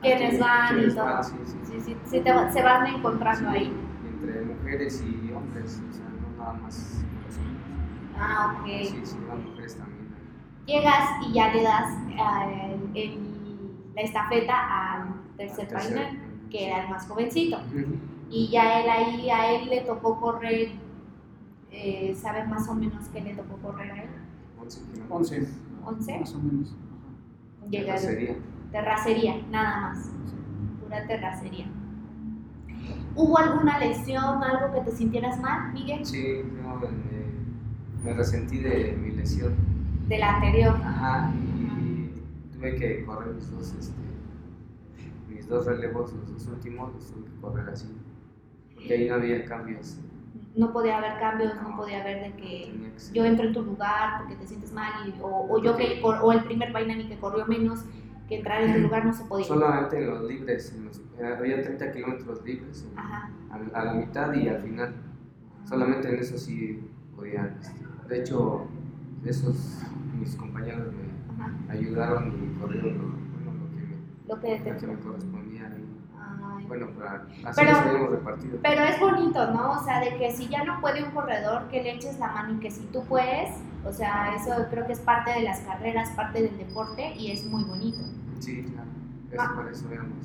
Quiénes 0.02 0.30
quién- 0.32 0.42
van 0.42 0.80
y 0.80 0.94
todo. 0.94 1.06
van, 1.06 1.24
sí, 1.24 1.32
sí. 1.46 1.58
Sí, 1.64 1.82
sí, 1.82 1.98
sí 2.06 2.20
te 2.22 2.52
se 2.52 2.64
van 2.64 2.88
encontrando 2.88 3.50
Sí, 3.52 3.56
ahí. 3.58 3.74
Entre 4.08 4.42
mujeres 4.42 5.04
y 5.04 5.32
hombres, 5.34 5.82
o 5.90 5.94
sea, 5.94 6.06
no 6.10 6.38
nada 6.44 6.54
más 6.62 7.04
los 7.26 7.38
hombres. 7.38 8.18
Ah, 8.20 8.58
ok. 8.60 8.68
Sí, 8.84 9.00
sí, 9.04 9.18
van 9.28 9.44
mujeres 9.46 9.76
también. 9.78 10.04
Llegas 10.66 11.10
y 11.28 11.34
ya 11.34 11.54
le 11.54 11.64
das 11.64 11.98
eh, 12.10 12.78
el- 12.96 13.34
la 13.96 14.02
estafeta 14.02 14.94
al 14.94 15.14
tercer 15.38 15.62
Al 15.66 15.68
tercer, 15.70 15.94
painel, 15.96 16.16
ujú, 16.18 16.50
que 16.50 16.58
sí. 16.58 16.64
era 16.66 16.84
el 16.84 16.90
más 16.90 17.08
jovencito. 17.08 17.58
Y 18.30 18.50
ya 18.50 18.80
él 18.82 18.90
ahí, 18.90 19.30
a 19.30 19.52
él 19.56 19.70
le 19.70 19.82
tocó 19.82 20.20
correr, 20.20 20.72
eh, 21.72 22.16
¿sabes 22.20 22.48
más 22.48 22.68
o 22.68 22.74
menos 22.76 23.08
qué 23.10 23.22
le 23.22 23.36
tocó 23.36 23.56
correr 23.58 23.92
a 23.92 24.04
él? 24.04 24.10
11 24.60 24.80
kilómetros. 24.92 25.32
11, 25.32 25.48
¿11? 25.86 26.20
más 26.20 26.34
o 26.34 26.40
menos. 26.40 26.76
Sería. 27.72 28.36
terracería, 28.72 29.42
nada 29.50 29.82
más, 29.82 30.10
pura 30.82 31.06
terracería. 31.08 31.68
¿Hubo 33.16 33.38
alguna 33.38 33.80
lesión, 33.80 34.44
algo 34.44 34.74
que 34.74 34.90
te 34.90 34.96
sintieras 34.98 35.40
mal, 35.40 35.72
Miguel? 35.74 36.06
Sí, 36.06 36.42
no, 36.62 36.78
me, 36.80 36.88
me 38.04 38.14
resentí 38.14 38.58
de 38.58 38.98
mi 39.00 39.12
lesión. 39.12 39.56
De 40.08 40.18
la 40.18 40.36
anterior. 40.36 40.76
Ajá, 40.84 41.32
y 41.36 42.12
tuve 42.54 42.76
que 42.76 43.06
correr 43.06 43.36
mis 43.36 43.52
dos, 43.52 43.74
este, 43.80 44.02
mis 45.30 45.48
dos 45.48 45.66
relevos, 45.66 46.14
los 46.14 46.34
dos 46.34 46.48
últimos, 46.48 46.94
los 46.94 47.08
tuve 47.12 47.26
que 47.26 47.42
correr 47.42 47.70
así. 47.70 47.88
Porque 48.74 48.94
ahí 48.94 49.08
no 49.08 49.16
había 49.16 49.46
cambios. 49.46 49.98
No 50.56 50.72
podía 50.72 50.98
haber 51.00 51.20
cambios, 51.20 51.54
no 51.62 51.76
podía 51.76 52.02
haber 52.02 52.22
de 52.32 52.38
que 52.42 52.92
yo 53.14 53.26
entro 53.26 53.48
en 53.48 53.54
tu 53.54 53.64
lugar 53.64 54.20
porque 54.20 54.36
te 54.36 54.46
sientes 54.48 54.72
mal, 54.72 55.08
y- 55.10 55.20
o, 55.22 55.48
o 55.50 55.62
yo 55.64 55.76
que, 55.76 56.00
o 56.04 56.32
el 56.32 56.44
primer 56.44 56.72
Bainani 56.72 57.08
que 57.08 57.18
corrió 57.18 57.46
menos, 57.48 57.86
que 58.28 58.38
entrar 58.38 58.62
en 58.64 58.74
tu 58.76 58.80
lugar 58.82 59.04
no 59.06 59.14
se 59.14 59.24
podía. 59.26 59.46
Solamente 59.48 59.98
en 59.98 60.10
los 60.10 60.24
libres, 60.24 60.74
en 60.76 60.86
los- 60.86 61.00
eh, 61.20 61.36
había 61.38 61.62
30 61.62 61.92
kilómetros 61.92 62.44
libres, 62.46 62.88
a, 62.96 63.30
a 63.74 63.84
la 63.86 63.94
mitad 63.94 64.34
y 64.34 64.48
al 64.48 64.62
final. 64.62 64.94
Solamente 65.66 66.10
en 66.10 66.20
eso 66.20 66.38
sí 66.38 66.82
podía. 67.16 67.56
este, 67.60 67.84
de 68.08 68.20
hecho, 68.20 68.66
esos 69.26 69.82
mis 70.20 70.36
compañeros 70.36 70.88
me 70.94 71.44
Ajá. 71.44 71.54
ayudaron 71.70 72.28
y 72.28 72.60
corrieron 72.60 72.98
lo, 72.98 73.04
bueno, 73.08 73.52
lo, 73.60 73.70
que, 73.76 73.82
me, 73.82 74.28
Lo 74.28 74.40
que 74.40 74.70
lo 74.70 74.76
que 74.76 74.80
te... 74.82 74.88
me 74.88 75.00
correspondía. 75.00 75.43
Bueno, 76.80 76.88
para, 76.98 77.26
así 77.50 77.62
Pero- 77.62 78.08
repartido. 78.10 78.58
Pero 78.62 78.84
es 78.84 79.00
bonito, 79.00 79.52
¿no? 79.52 79.72
O 79.72 79.84
sea, 79.84 80.00
de 80.00 80.16
que 80.18 80.32
si 80.32 80.48
ya 80.48 80.64
no 80.64 80.80
puede 80.82 81.04
un 81.04 81.12
corredor, 81.12 81.68
que 81.70 81.82
le 81.84 81.92
eches 81.94 82.18
la 82.20 82.28
mano 82.28 82.54
y 82.54 82.60
que 82.60 82.72
si 82.72 82.82
tú 82.88 83.04
puedes, 83.06 83.50
o 83.86 83.92
sea, 83.92 84.34
eso 84.36 84.52
creo 84.70 84.86
que 84.88 84.94
es 84.94 85.00
parte 85.00 85.32
de 85.32 85.42
las 85.42 85.60
carreras, 85.62 86.10
parte 86.12 86.42
del 86.42 86.58
deporte 86.58 87.14
y 87.16 87.32
es 87.32 87.46
muy 87.46 87.64
bonito. 87.64 88.00
Sí, 88.40 88.64
claro. 88.64 88.90
Es 89.32 89.40
Ah. 89.40 89.52
por 89.56 89.68
eso 89.72 89.86
éramos 89.92 90.18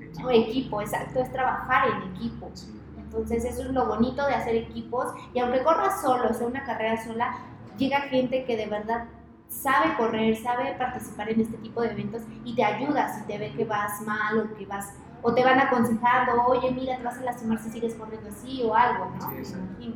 equipo. 0.00 0.26
O 0.26 0.30
equipo, 0.30 0.80
exacto, 0.80 1.20
es 1.20 1.32
trabajar 1.32 1.88
en 1.88 2.14
equipo. 2.14 2.50
Sí. 2.54 2.72
Entonces 2.98 3.44
eso 3.44 3.62
es 3.62 3.68
lo 3.70 3.86
bonito 3.86 4.26
de 4.26 4.34
hacer 4.34 4.56
equipos 4.56 5.06
y 5.32 5.38
aunque 5.40 5.62
corras 5.62 6.00
solo, 6.02 6.32
sea 6.34 6.46
una 6.46 6.64
carrera 6.64 7.02
sola, 7.02 7.36
llega 7.78 8.00
gente 8.02 8.44
que 8.44 8.56
de 8.56 8.66
verdad 8.66 9.04
sabe 9.48 9.94
correr, 9.96 10.36
sabe 10.36 10.74
participar 10.76 11.30
en 11.30 11.40
este 11.40 11.56
tipo 11.58 11.80
de 11.80 11.92
eventos 11.92 12.22
y 12.44 12.54
te 12.54 12.64
ayuda 12.64 13.08
si 13.14 13.24
te 13.26 13.38
ve 13.38 13.52
que 13.56 13.64
vas 13.64 14.00
mal 14.02 14.38
o 14.40 14.54
que 14.56 14.66
vas 14.66 14.92
o 15.26 15.34
te 15.34 15.42
van 15.42 15.58
aconsejando, 15.58 16.44
oye, 16.46 16.70
mira, 16.70 16.96
te 16.98 17.02
vas 17.02 17.18
a 17.18 17.24
lastimar 17.24 17.58
si 17.58 17.68
sigues 17.68 17.96
corriendo 17.96 18.28
así 18.28 18.62
o 18.62 18.72
algo, 18.72 19.10
¿no? 19.18 19.30
Sí, 19.44 19.92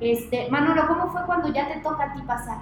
Me 0.00 0.12
Este, 0.12 0.48
Manolo, 0.50 0.86
¿cómo 0.88 1.12
fue 1.12 1.20
cuando 1.26 1.52
ya 1.52 1.68
te 1.68 1.80
toca 1.80 2.04
a 2.04 2.14
ti 2.14 2.22
pasar? 2.22 2.56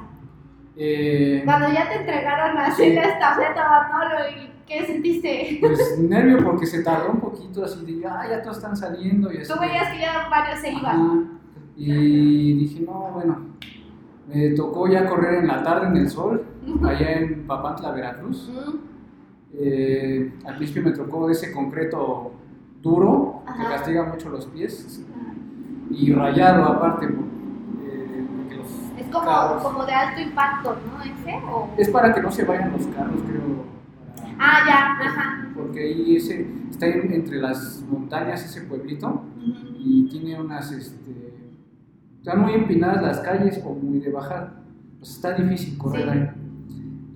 Eh, 0.76 1.42
cuando 1.44 1.68
ya 1.72 1.88
te 1.88 2.00
entregaron 2.00 2.58
así 2.58 2.94
la 2.94 3.02
estafeta, 3.02 3.88
Manolo, 3.92 4.28
¿y 4.28 4.50
qué 4.66 4.84
sentiste? 4.84 5.58
Pues 5.60 6.00
nervio 6.00 6.38
porque 6.42 6.66
se 6.66 6.82
tardó 6.82 7.12
un 7.12 7.20
poquito 7.20 7.64
así 7.64 7.84
de, 7.84 8.04
ah, 8.08 8.26
ya 8.28 8.42
todos 8.42 8.56
están 8.56 8.76
saliendo 8.76 9.32
y 9.32 9.36
así. 9.38 9.52
Tú 9.52 9.60
veías 9.60 9.88
que 9.92 10.00
ya 10.00 10.28
varios 10.28 10.58
se 10.58 10.72
iban. 10.72 10.96
Ajá. 10.96 11.18
Y 11.76 12.54
dije, 12.54 12.80
no, 12.80 13.12
bueno, 13.12 13.38
me 14.26 14.50
tocó 14.50 14.88
ya 14.88 15.08
correr 15.08 15.34
en 15.34 15.46
la 15.46 15.62
tarde 15.62 15.86
en 15.86 15.96
el 15.98 16.10
sol, 16.10 16.44
allá 16.82 17.12
en 17.20 17.46
Papantla, 17.46 17.92
Veracruz. 17.92 18.50
Mm, 18.52 18.93
Eh, 19.56 20.32
al 20.44 20.56
principio 20.56 20.82
me 20.82 20.90
tocó 20.92 21.30
ese 21.30 21.52
concreto 21.52 22.32
duro, 22.82 23.42
que 23.46 23.62
castiga 23.64 24.04
mucho 24.04 24.28
los 24.30 24.46
pies, 24.46 25.02
y 25.90 26.12
rayado 26.12 26.64
aparte, 26.64 27.06
eh, 27.06 28.26
porque 28.36 28.56
los 28.56 28.66
Es 28.98 29.12
como, 29.12 29.24
carros- 29.26 29.62
como 29.62 29.84
de 29.86 29.92
alto 29.92 30.20
impacto, 30.20 30.76
¿no? 30.86 31.02
¿Ese? 31.02 31.36
O... 31.46 31.68
Es 31.76 31.88
para 31.88 32.12
que 32.14 32.20
no 32.20 32.30
se 32.32 32.44
vayan 32.44 32.72
los 32.72 32.86
carros, 32.88 33.20
creo. 33.28 33.42
para- 34.16 34.34
Ah, 34.38 34.64
ya, 34.66 35.06
ajá. 35.08 35.48
Porque 35.54 35.80
ahí 35.80 36.16
ese, 36.16 36.46
está 36.70 36.86
en- 36.86 37.12
entre 37.12 37.38
las 37.38 37.84
montañas 37.88 38.44
ese 38.44 38.62
pueblito 38.62 39.22
y 39.78 40.08
tiene 40.08 40.40
unas, 40.40 40.72
este, 40.72 41.32
están 42.18 42.40
muy 42.40 42.54
empinadas 42.54 43.02
las 43.02 43.20
calles 43.20 43.60
o 43.64 43.72
muy 43.74 44.00
de 44.00 44.10
bajada. 44.10 44.54
Pues 44.98 45.12
está 45.12 45.32
difícil 45.34 45.78
correr 45.78 46.02
Sí. 46.04 46.18
ahí. 46.18 46.30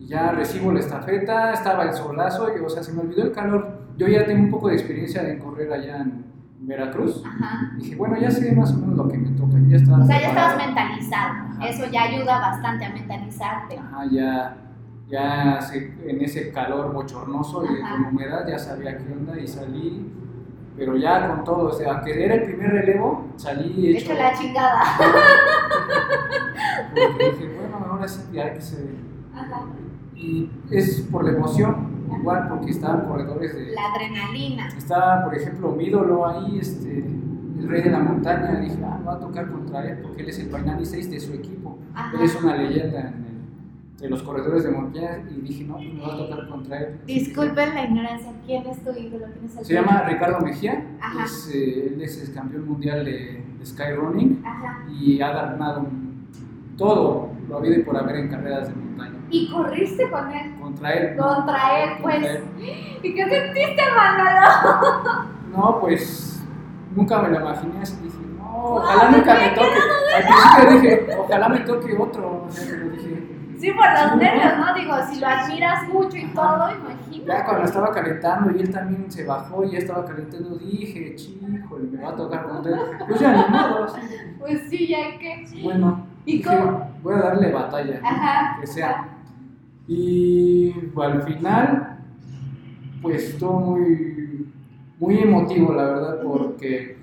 Ya 0.09 0.33
recibo 0.33 0.73
la 0.73 0.81
estafeta, 0.81 1.53
estaba 1.53 1.83
el 1.85 1.93
solazo, 1.93 2.49
y, 2.57 2.61
o 2.65 2.69
sea, 2.71 2.83
se 2.83 2.95
me 2.95 3.03
olvidó 3.03 3.25
el 3.25 3.33
calor. 3.33 3.81
Yo 3.99 4.09
ya 4.09 4.25
tengo 4.25 4.43
un 4.43 4.51
poco 4.51 4.69
de 4.69 4.75
experiencia 4.75 5.21
en 5.29 5.39
correr 5.39 5.71
allá 5.71 5.99
en 5.99 6.25
Veracruz. 6.61 7.23
Ajá. 7.27 7.73
Dije, 7.77 7.95
bueno, 7.95 8.17
ya 8.19 8.31
sé 8.31 8.51
más 8.53 8.73
o 8.73 8.79
menos 8.79 8.97
lo 8.97 9.07
que 9.09 9.19
me 9.19 9.29
toca. 9.37 9.59
Ya 9.69 9.77
estaba 9.77 10.03
O 10.03 10.07
sea, 10.07 10.19
ya 10.19 10.29
estabas 10.29 10.57
mentalizado. 10.57 11.35
Ajá. 11.51 11.69
Eso 11.69 11.85
ya 11.91 12.05
ayuda 12.05 12.39
bastante 12.39 12.87
a 12.87 12.91
mentalizarte. 12.91 13.79
Ajá, 13.79 14.07
ya, 14.11 14.57
ya 15.09 15.59
en 15.73 16.21
ese 16.23 16.53
calor 16.53 16.91
bochornoso 16.95 17.65
y 17.65 17.79
con 17.79 18.05
humedad 18.07 18.49
ya 18.49 18.59
sabía 18.59 18.97
qué 18.97 19.13
onda 19.13 19.39
y 19.39 19.47
salí, 19.47 20.11
pero 20.75 20.97
ya 20.97 21.29
con 21.29 21.45
todo, 21.45 21.69
o 21.69 21.73
sea, 21.73 21.97
aunque 21.97 22.25
era 22.25 22.37
el 22.37 22.45
primer 22.45 22.71
relevo, 22.71 23.27
salí 23.37 23.89
hecho. 23.89 24.13
Hecho 24.13 24.23
la 24.23 24.33
chingada. 24.33 24.81
porque 26.95 27.31
dije, 27.31 27.59
bueno, 27.59 27.87
ahora 27.91 28.09
sí 28.09 28.23
ya 28.33 28.55
que 28.55 28.61
se. 28.63 28.89
Ajá. 29.35 29.67
Y 30.19 30.51
es 30.71 31.03
por 31.13 31.25
la 31.25 31.31
emoción, 31.33 32.05
igual 32.19 32.49
porque 32.49 32.71
estaban 32.73 33.07
corredores 33.07 33.55
de. 33.55 33.73
La 33.73 33.93
adrenalina. 33.95 34.69
Estaba, 34.69 35.25
por 35.25 35.35
ejemplo, 35.37 35.71
mi 35.73 35.85
ídolo 35.85 36.27
ahí, 36.27 36.59
este, 36.59 36.99
el 37.59 37.69
rey 37.69 37.83
de 37.83 37.91
la 37.91 38.01
montaña. 38.01 38.59
Dije, 38.61 38.79
ah, 38.85 39.01
va 39.07 39.15
a 39.15 39.21
tocar 39.21 39.49
contra 39.51 39.85
él 39.89 39.99
porque 40.03 40.23
él 40.23 40.29
es 40.29 40.39
el 40.41 40.49
Painani 40.49 40.85
6 40.85 41.11
de 41.11 41.21
su 41.21 41.33
equipo. 41.35 41.79
Ajá. 41.95 42.17
Él 42.19 42.25
es 42.25 42.35
una 42.43 42.57
leyenda 42.57 43.01
en 43.01 43.07
el- 43.07 43.39
entre 43.93 44.11
los 44.11 44.23
corredores 44.23 44.65
de 44.65 44.71
montaña. 44.71 45.23
Y 45.31 45.41
dije, 45.41 45.65
no, 45.65 45.75
pues 45.77 45.93
me 45.93 46.01
va 46.01 46.15
a 46.15 46.17
tocar 46.17 46.49
contra 46.49 46.79
él. 46.81 46.99
Disculpen 47.07 47.75
la 47.75 47.85
ignorancia. 47.85 48.33
¿Quién 48.47 48.67
es 48.67 48.83
tu 48.85 48.91
ídolo? 48.91 49.27
¿Quién 49.33 49.45
es 49.47 49.57
el 49.57 49.65
Se 49.65 49.75
llama 49.75 50.03
Ricardo 50.09 50.41
Mejía. 50.45 50.85
Ajá. 51.01 51.25
Es, 51.25 51.51
eh, 51.55 51.93
él 51.95 52.03
es 52.03 52.29
el 52.29 52.35
campeón 52.35 52.67
mundial 52.69 53.05
de, 53.05 53.45
de 53.59 53.67
Skyrunning 53.67 54.43
y 55.01 55.21
ha 55.21 55.31
ganado 55.33 55.81
un- 55.81 56.08
todo 56.79 57.29
lo 57.49 57.57
habido 57.59 57.75
y 57.81 57.83
por 57.83 57.97
haber 57.97 58.17
en 58.17 58.29
carreras 58.29 58.69
de 58.69 58.75
montaña. 58.75 59.19
Y 59.31 59.51
corriste 59.51 60.09
con 60.11 60.31
él. 60.33 60.55
Contra 60.61 60.93
él. 60.95 61.17
Contra 61.17 61.83
él, 61.85 61.91
Contra 62.01 62.03
pues. 62.21 62.25
él. 62.25 62.45
¿Y 63.03 63.15
qué 63.15 63.29
sentiste, 63.29 63.83
Manolo? 63.95 65.29
No, 65.55 65.81
pues 65.81 66.43
nunca 66.95 67.21
me 67.23 67.29
lo 67.31 67.41
imaginé 67.41 67.83
así. 67.83 67.97
Dije, 68.03 68.17
no, 68.39 68.65
ojalá 68.75 69.03
Wow, 69.09 69.13
nunca 69.19 69.35
me 69.35 69.49
toque. 69.51 69.79
Al 70.17 70.67
principio 70.67 70.81
dije, 70.81 71.17
ojalá 71.19 71.49
me 71.49 71.59
toque 71.61 71.97
otro. 71.99 72.45
O 72.47 72.51
sea, 72.51 72.67
pero 72.71 72.91
dije, 72.91 73.25
Sí, 73.59 73.73
por 73.73 73.91
los 73.91 74.13
Sí, 74.13 74.19
nervios, 74.19 74.53
¿no? 74.57 74.75
Digo, 74.75 74.95
si 75.11 75.19
lo 75.21 75.27
admiras 75.27 75.89
mucho 75.89 76.17
y 76.17 76.23
Ajá. 76.27 76.33
todo, 76.35 76.69
ya 76.71 76.77
imagínate. 76.77 77.45
cuando 77.45 77.65
estaba 77.65 77.91
calentando 77.93 78.57
y 78.57 78.61
él 78.61 78.71
también 78.71 79.11
se 79.11 79.27
bajó 79.27 79.65
y 79.65 79.71
ya 79.73 79.79
estaba 79.79 80.05
calentando, 80.05 80.57
dije, 80.59 81.17
chico, 81.17 81.45
me 81.91 82.01
va 82.01 82.11
a 82.11 82.15
tocar 82.15 82.45
contra 82.49 82.73
él. 82.73 82.81
Pues 83.09 83.19
ya 83.21 83.33
ni 83.33 83.53
modo. 83.53 83.85
así. 83.85 84.01
Pues 84.39 84.61
sí, 84.71 84.87
ya 84.87 85.19
que. 85.19 85.45
Bueno, 85.65 86.07
¿Y 86.29 86.37
dije, 86.37 86.51
voy 87.03 87.15
a 87.15 87.19
darle 87.21 87.51
batalla. 87.51 88.01
Ajá. 88.05 88.61
que 88.61 88.67
sea. 88.67 89.09
Y 89.87 90.73
pues, 90.95 91.11
al 91.11 91.23
final, 91.23 92.01
pues 93.01 93.31
estuvo 93.31 93.59
muy, 93.61 94.47
muy 94.99 95.19
emotivo, 95.21 95.73
la 95.73 95.85
verdad, 95.85 96.21
porque 96.23 96.99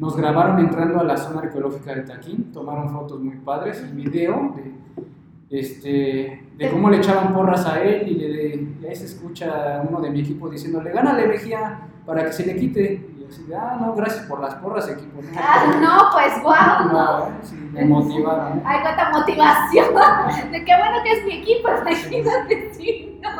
nos 0.00 0.16
grabaron 0.16 0.58
entrando 0.58 0.98
a 0.98 1.04
la 1.04 1.16
zona 1.16 1.42
arqueológica 1.42 1.94
del 1.94 2.04
Taquín, 2.04 2.50
tomaron 2.52 2.90
fotos 2.90 3.20
muy 3.20 3.36
padres, 3.36 3.80
y 3.88 3.94
video 3.94 4.56
de, 4.56 5.60
este, 5.60 6.42
de 6.58 6.70
cómo 6.72 6.90
le 6.90 6.96
echaban 6.96 7.32
porras 7.32 7.64
a 7.66 7.80
él 7.80 8.08
y, 8.08 8.14
le, 8.14 8.56
y 8.82 8.86
ahí 8.88 8.96
se 8.96 9.04
escucha 9.04 9.84
uno 9.88 10.00
de 10.00 10.10
mi 10.10 10.22
equipo 10.22 10.50
diciéndole, 10.50 10.90
gánale 10.90 11.28
Mejía 11.28 11.78
para 12.04 12.24
que 12.24 12.32
se 12.32 12.44
le 12.44 12.56
quite. 12.56 13.13
Y 13.24 13.26
yo 13.26 13.28
así, 13.28 13.42
de, 13.44 13.56
ah, 13.56 13.78
no, 13.80 13.94
gracias 13.94 14.26
por 14.26 14.40
las 14.40 14.54
porras, 14.56 14.88
equipo. 14.88 15.20
No, 15.22 15.28
Ah, 15.38 15.76
no, 15.80 15.98
pues 16.12 16.42
guau. 16.42 16.92
No, 16.92 17.28
sí, 17.42 17.56
me 17.72 17.84
motivaron. 17.84 18.62
Hay 18.64 18.80
cuánta 18.82 19.10
motivación. 19.12 19.86
De 20.52 20.64
qué 20.64 20.72
bueno 20.76 21.02
que 21.02 21.12
es 21.12 21.24
mi 21.24 21.32
equipo, 21.38 21.68
imagínate 21.68 22.74
si 22.74 23.20
no. 23.22 23.30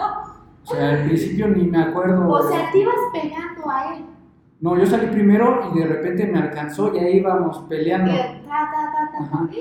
O 0.64 0.74
sea, 0.74 0.90
al 0.90 1.04
principio 1.04 1.48
ni 1.48 1.64
me 1.64 1.82
acuerdo. 1.82 2.28
O 2.28 2.42
sea, 2.48 2.70
te 2.72 2.78
ibas 2.78 2.94
pegando 3.12 3.70
a 3.70 3.94
él. 3.94 4.04
No, 4.60 4.78
yo 4.78 4.86
salí 4.86 5.06
primero 5.08 5.70
y 5.74 5.78
de 5.78 5.86
repente 5.86 6.26
me 6.26 6.38
alcanzó 6.38 6.94
y 6.94 6.98
ahí 6.98 7.16
íbamos 7.18 7.58
peleando. 7.68 8.12
Ta, 8.12 8.70
ta, 8.72 8.92
ta. 9.12 9.24
Ajá. 9.24 9.48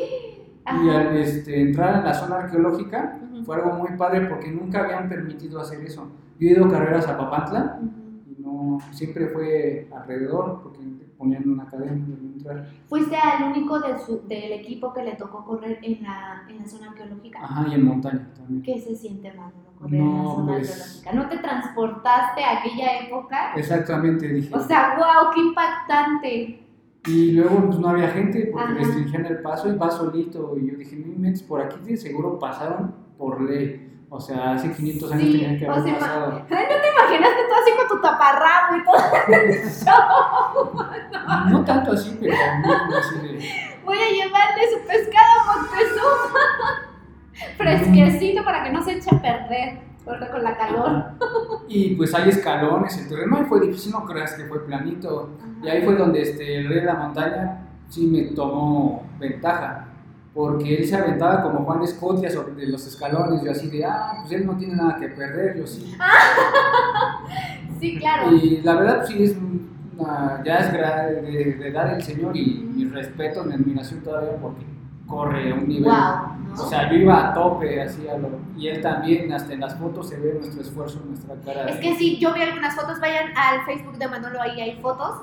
Y 0.66 0.90
al 0.90 1.18
este, 1.18 1.60
entrar 1.60 1.96
en 1.98 2.06
la 2.06 2.14
zona 2.14 2.38
arqueológica 2.38 3.20
fue 3.46 3.58
algo 3.58 3.74
muy 3.74 3.98
padre 3.98 4.22
porque 4.28 4.50
nunca 4.50 4.80
habían 4.86 5.10
permitido 5.10 5.60
hacer 5.60 5.82
eso. 5.82 6.08
Yo 6.40 6.48
he 6.48 6.52
ido 6.52 6.66
a 6.66 6.70
carreras 6.70 7.06
a 7.06 7.18
Papantla 7.18 7.80
no, 8.64 8.80
siempre 8.92 9.28
fue 9.28 9.88
alrededor 9.96 10.62
porque 10.64 10.80
ponían 11.18 11.48
una 11.50 11.66
cadena 11.68 11.92
entrar. 11.94 12.68
Fuiste 12.88 13.16
al 13.16 13.44
único 13.52 13.80
de 13.80 13.98
su, 14.00 14.22
del 14.28 14.54
equipo 14.54 14.94
que 14.94 15.04
le 15.04 15.16
tocó 15.16 15.46
correr 15.46 15.80
en 15.82 16.04
la, 16.04 16.44
en 16.50 16.58
la 16.60 16.66
zona 16.66 16.90
arqueológica. 16.90 17.40
Ajá, 17.44 17.68
y 17.70 17.74
en 17.76 17.86
montaña 17.86 18.28
también. 18.36 18.62
¿Qué 18.64 18.80
se 18.80 18.96
siente, 18.96 19.30
Manolo, 19.34 19.54
correr 19.80 20.00
en 20.00 20.08
la 20.08 20.14
No, 20.24 20.36
zona 20.36 20.54
pues- 20.54 20.72
arqueológica? 20.72 21.14
¿No 21.14 21.30
te 21.30 21.38
transportaste 21.38 22.44
a 22.44 22.60
aquella 22.60 23.00
época? 23.08 23.54
Exactamente, 23.56 24.28
dije. 24.28 24.54
O 24.56 24.60
sea, 24.60 24.96
wow, 24.98 25.32
qué 25.34 25.42
impactante. 25.42 26.60
Y 27.06 27.32
luego 27.34 27.66
pues 27.66 27.80
no 27.80 27.90
había 27.90 28.08
gente 28.10 28.50
porque 28.52 28.66
Ajá. 28.72 28.74
restringían 28.76 29.26
el 29.26 29.42
paso 29.42 29.72
y 29.74 29.76
va 29.78 29.90
solito. 29.90 30.56
Y 30.58 30.72
yo 30.72 30.78
dije, 30.78 30.96
no 30.96 31.08
inventes, 31.08 31.44
por 31.44 31.62
aquí 31.62 31.78
de 31.84 31.98
seguro 31.98 32.40
pasaron 32.40 32.96
por 33.18 33.42
ley. 33.42 33.90
O 34.16 34.22
sea, 34.22 34.52
hace 34.52 34.72
500 34.72 35.12
años 35.12 35.24
Sí, 35.24 35.32
tenían 35.32 35.58
que 35.58 35.68
haber 35.68 35.96
pasado. 35.96 36.34
¿no 36.34 36.46
te 36.46 36.54
imaginaste 36.54 37.42
tú 37.50 37.56
así 37.60 37.72
con 37.76 37.88
tu 37.88 38.00
taparrabo 38.00 38.76
y 38.78 38.84
todo? 38.86 39.02
No 41.50 41.66
tanto 41.66 41.94
así, 41.94 42.16
pero 42.22 42.36
así 42.36 43.16
de... 43.16 43.40
Voy 43.84 43.98
a 43.98 44.10
llevarle 44.12 44.70
su 44.72 44.78
pescado 44.88 45.40
a 45.40 45.46
Montezuma. 45.56 46.44
Fresquecito 47.82 48.44
para 48.44 48.64
que 48.64 48.70
no 48.70 48.84
se 48.84 48.98
eche 48.98 49.10
a 49.16 49.20
perder 49.20 49.80
con 50.06 50.44
la 50.44 50.58
calor. 50.58 51.06
Y 51.68 51.96
pues 51.96 52.14
hay 52.14 52.30
escalones, 52.30 52.96
el 53.00 53.10
terreno 53.10 53.38
ahí 53.38 53.46
fue 53.46 53.62
difícil, 53.62 53.94
no 53.94 54.06
creas 54.06 54.34
que 54.34 54.46
fue 54.46 54.64
planito. 54.64 55.32
Y 55.64 55.70
ahí 55.70 55.84
fue 55.84 55.96
donde 55.96 56.22
este, 56.22 56.58
el 56.58 56.70
rey 56.70 56.82
de 56.82 56.86
la 56.86 56.94
montaña 56.94 57.66
sí 57.90 58.06
me 58.06 58.22
tomó 58.36 59.08
ventaja. 59.18 59.88
Porque 60.34 60.78
él 60.78 60.88
se 60.88 60.96
aventaba 60.96 61.44
como 61.44 61.64
Juan 61.64 61.84
Escotia 61.84 62.30
sobre 62.32 62.54
de 62.56 62.68
los 62.68 62.88
escalones. 62.88 63.44
Yo 63.44 63.52
así 63.52 63.68
de, 63.70 63.86
ah, 63.86 64.14
pues 64.22 64.32
él 64.32 64.46
no 64.48 64.58
tiene 64.58 64.76
nada 64.76 64.98
que 65.00 65.08
perder, 65.10 65.58
yo 65.60 65.68
sí. 65.68 65.96
Sí, 67.80 67.98
claro. 68.00 68.32
Y 68.32 68.62
la 68.62 68.76
verdad, 68.76 68.98
pues 69.00 69.10
sí, 69.10 69.24
es 69.24 69.36
una- 69.98 70.42
ya 70.44 70.56
es 70.58 70.72
de, 70.74 71.54
de 71.60 71.68
edad 71.68 71.94
el 71.96 72.02
señor 72.02 72.36
y 72.36 72.70
mi 72.74 72.86
respeto, 72.86 73.44
mi 73.44 73.54
admiración 73.54 74.02
todavía 74.02 74.38
porque 74.42 74.64
corre 75.06 75.52
a 75.52 75.56
un 75.56 75.68
nivel. 75.68 75.84
Wow. 75.92 76.56
O 76.66 76.70
sea, 76.70 76.90
yo 76.90 76.98
iba 76.98 77.30
a 77.30 77.34
tope, 77.34 77.82
así 77.82 78.08
a 78.08 78.18
lo, 78.18 78.30
y 78.56 78.68
él 78.68 78.80
también, 78.82 79.32
hasta 79.34 79.54
en 79.54 79.60
las 79.60 79.76
fotos 79.76 80.08
se 80.10 80.20
ve 80.20 80.36
nuestro 80.40 80.62
esfuerzo, 80.62 81.02
nuestra 81.08 81.36
cara. 81.44 81.66
Es 81.70 81.78
que 81.78 81.96
sí, 81.96 82.18
yo 82.20 82.34
vi 82.34 82.42
algunas 82.42 82.76
fotos, 82.76 83.00
vayan 83.00 83.36
al 83.36 83.66
Facebook 83.66 83.98
de 83.98 84.08
Manolo, 84.08 84.42
ahí 84.42 84.62
hay 84.62 84.80
fotos. 84.82 85.22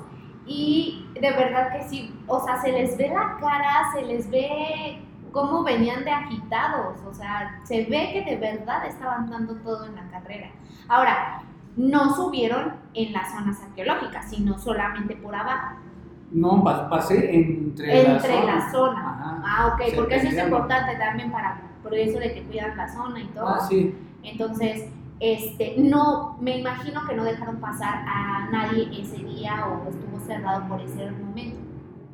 Y 0.52 1.06
de 1.14 1.30
verdad 1.30 1.70
que 1.70 1.88
sí, 1.88 2.12
o 2.26 2.44
sea, 2.44 2.60
se 2.60 2.72
les 2.72 2.98
ve 2.98 3.08
la 3.08 3.36
cara, 3.40 3.88
se 3.94 4.02
les 4.02 4.28
ve 4.28 5.00
cómo 5.30 5.62
venían 5.62 6.04
de 6.04 6.10
agitados, 6.10 6.98
o 7.08 7.14
sea, 7.14 7.60
se 7.62 7.84
ve 7.84 8.10
que 8.12 8.24
de 8.28 8.36
verdad 8.36 8.84
estaban 8.84 9.30
dando 9.30 9.54
todo 9.58 9.86
en 9.86 9.94
la 9.94 10.10
carrera. 10.10 10.50
Ahora, 10.88 11.42
no 11.76 12.16
subieron 12.16 12.74
en 12.94 13.12
las 13.12 13.30
zonas 13.30 13.62
arqueológicas, 13.62 14.28
sino 14.28 14.58
solamente 14.58 15.14
por 15.14 15.36
abajo. 15.36 15.76
No, 16.32 16.64
pasé 16.64 17.32
entre, 17.32 18.02
la 18.02 18.18
zona. 18.18 18.44
La 18.44 18.72
zona. 18.72 19.42
Ah, 19.46 19.72
ok, 19.72 19.94
porque 19.94 20.16
eso 20.16 20.36
es 20.36 20.44
importante 20.44 20.96
también 20.96 21.30
para 21.30 21.60
por 21.80 21.94
eso 21.94 22.18
de 22.18 22.34
que 22.34 22.42
cuidan 22.42 22.76
la 22.76 22.92
zona 22.92 23.20
y 23.20 23.26
todo. 23.26 23.46
Ah, 23.46 23.60
sí. 23.60 23.94
Entonces, 24.24 24.90
este, 25.20 25.74
no, 25.76 26.38
me 26.40 26.58
imagino 26.58 27.06
que 27.06 27.14
no 27.14 27.24
dejaron 27.24 27.56
pasar 27.56 28.04
a 28.08 28.48
nadie 28.50 28.88
ese 28.98 29.18
día 29.18 29.66
o 29.66 29.88
estuvo 29.90 30.18
cerrado 30.18 30.66
por 30.66 30.80
ese 30.80 31.10
momento. 31.10 31.58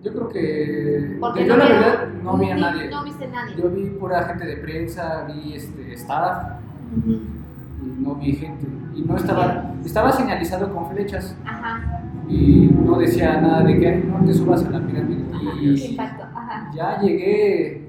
Yo 0.02 0.12
creo 0.12 0.28
que. 0.28 1.16
Porque 1.20 1.46
yo 1.46 1.56
no 1.56 1.64
la 1.64 1.68
verdad 1.68 2.08
no 2.22 2.36
vi 2.36 2.50
a 2.50 2.56
nadie. 2.56 2.90
No 2.90 3.04
viste 3.04 3.24
a 3.26 3.28
nadie. 3.28 3.56
Yo 3.56 3.70
vi 3.70 3.90
pura 3.90 4.24
gente 4.24 4.44
de 4.44 4.56
prensa, 4.56 5.24
vi 5.24 5.54
este, 5.54 5.94
staff. 5.94 6.60
Y 6.96 8.02
no 8.02 8.16
vi 8.16 8.32
gente. 8.32 8.66
Y 8.94 9.02
no 9.02 9.16
estaba. 9.16 9.72
Estaba 9.84 10.10
señalizado 10.10 10.74
con 10.74 10.90
flechas. 10.90 11.36
Ajá. 11.44 12.02
Y 12.28 12.70
no 12.72 12.98
decía 12.98 13.40
nada 13.40 13.62
de 13.62 13.78
que 13.78 13.96
no 13.96 14.24
te 14.24 14.34
subas 14.34 14.64
a 14.64 14.70
la 14.70 14.84
pirámide. 14.84 15.24
Y 15.60 15.96
Ajá. 15.98 16.70
ya 16.74 17.00
llegué 17.00 17.85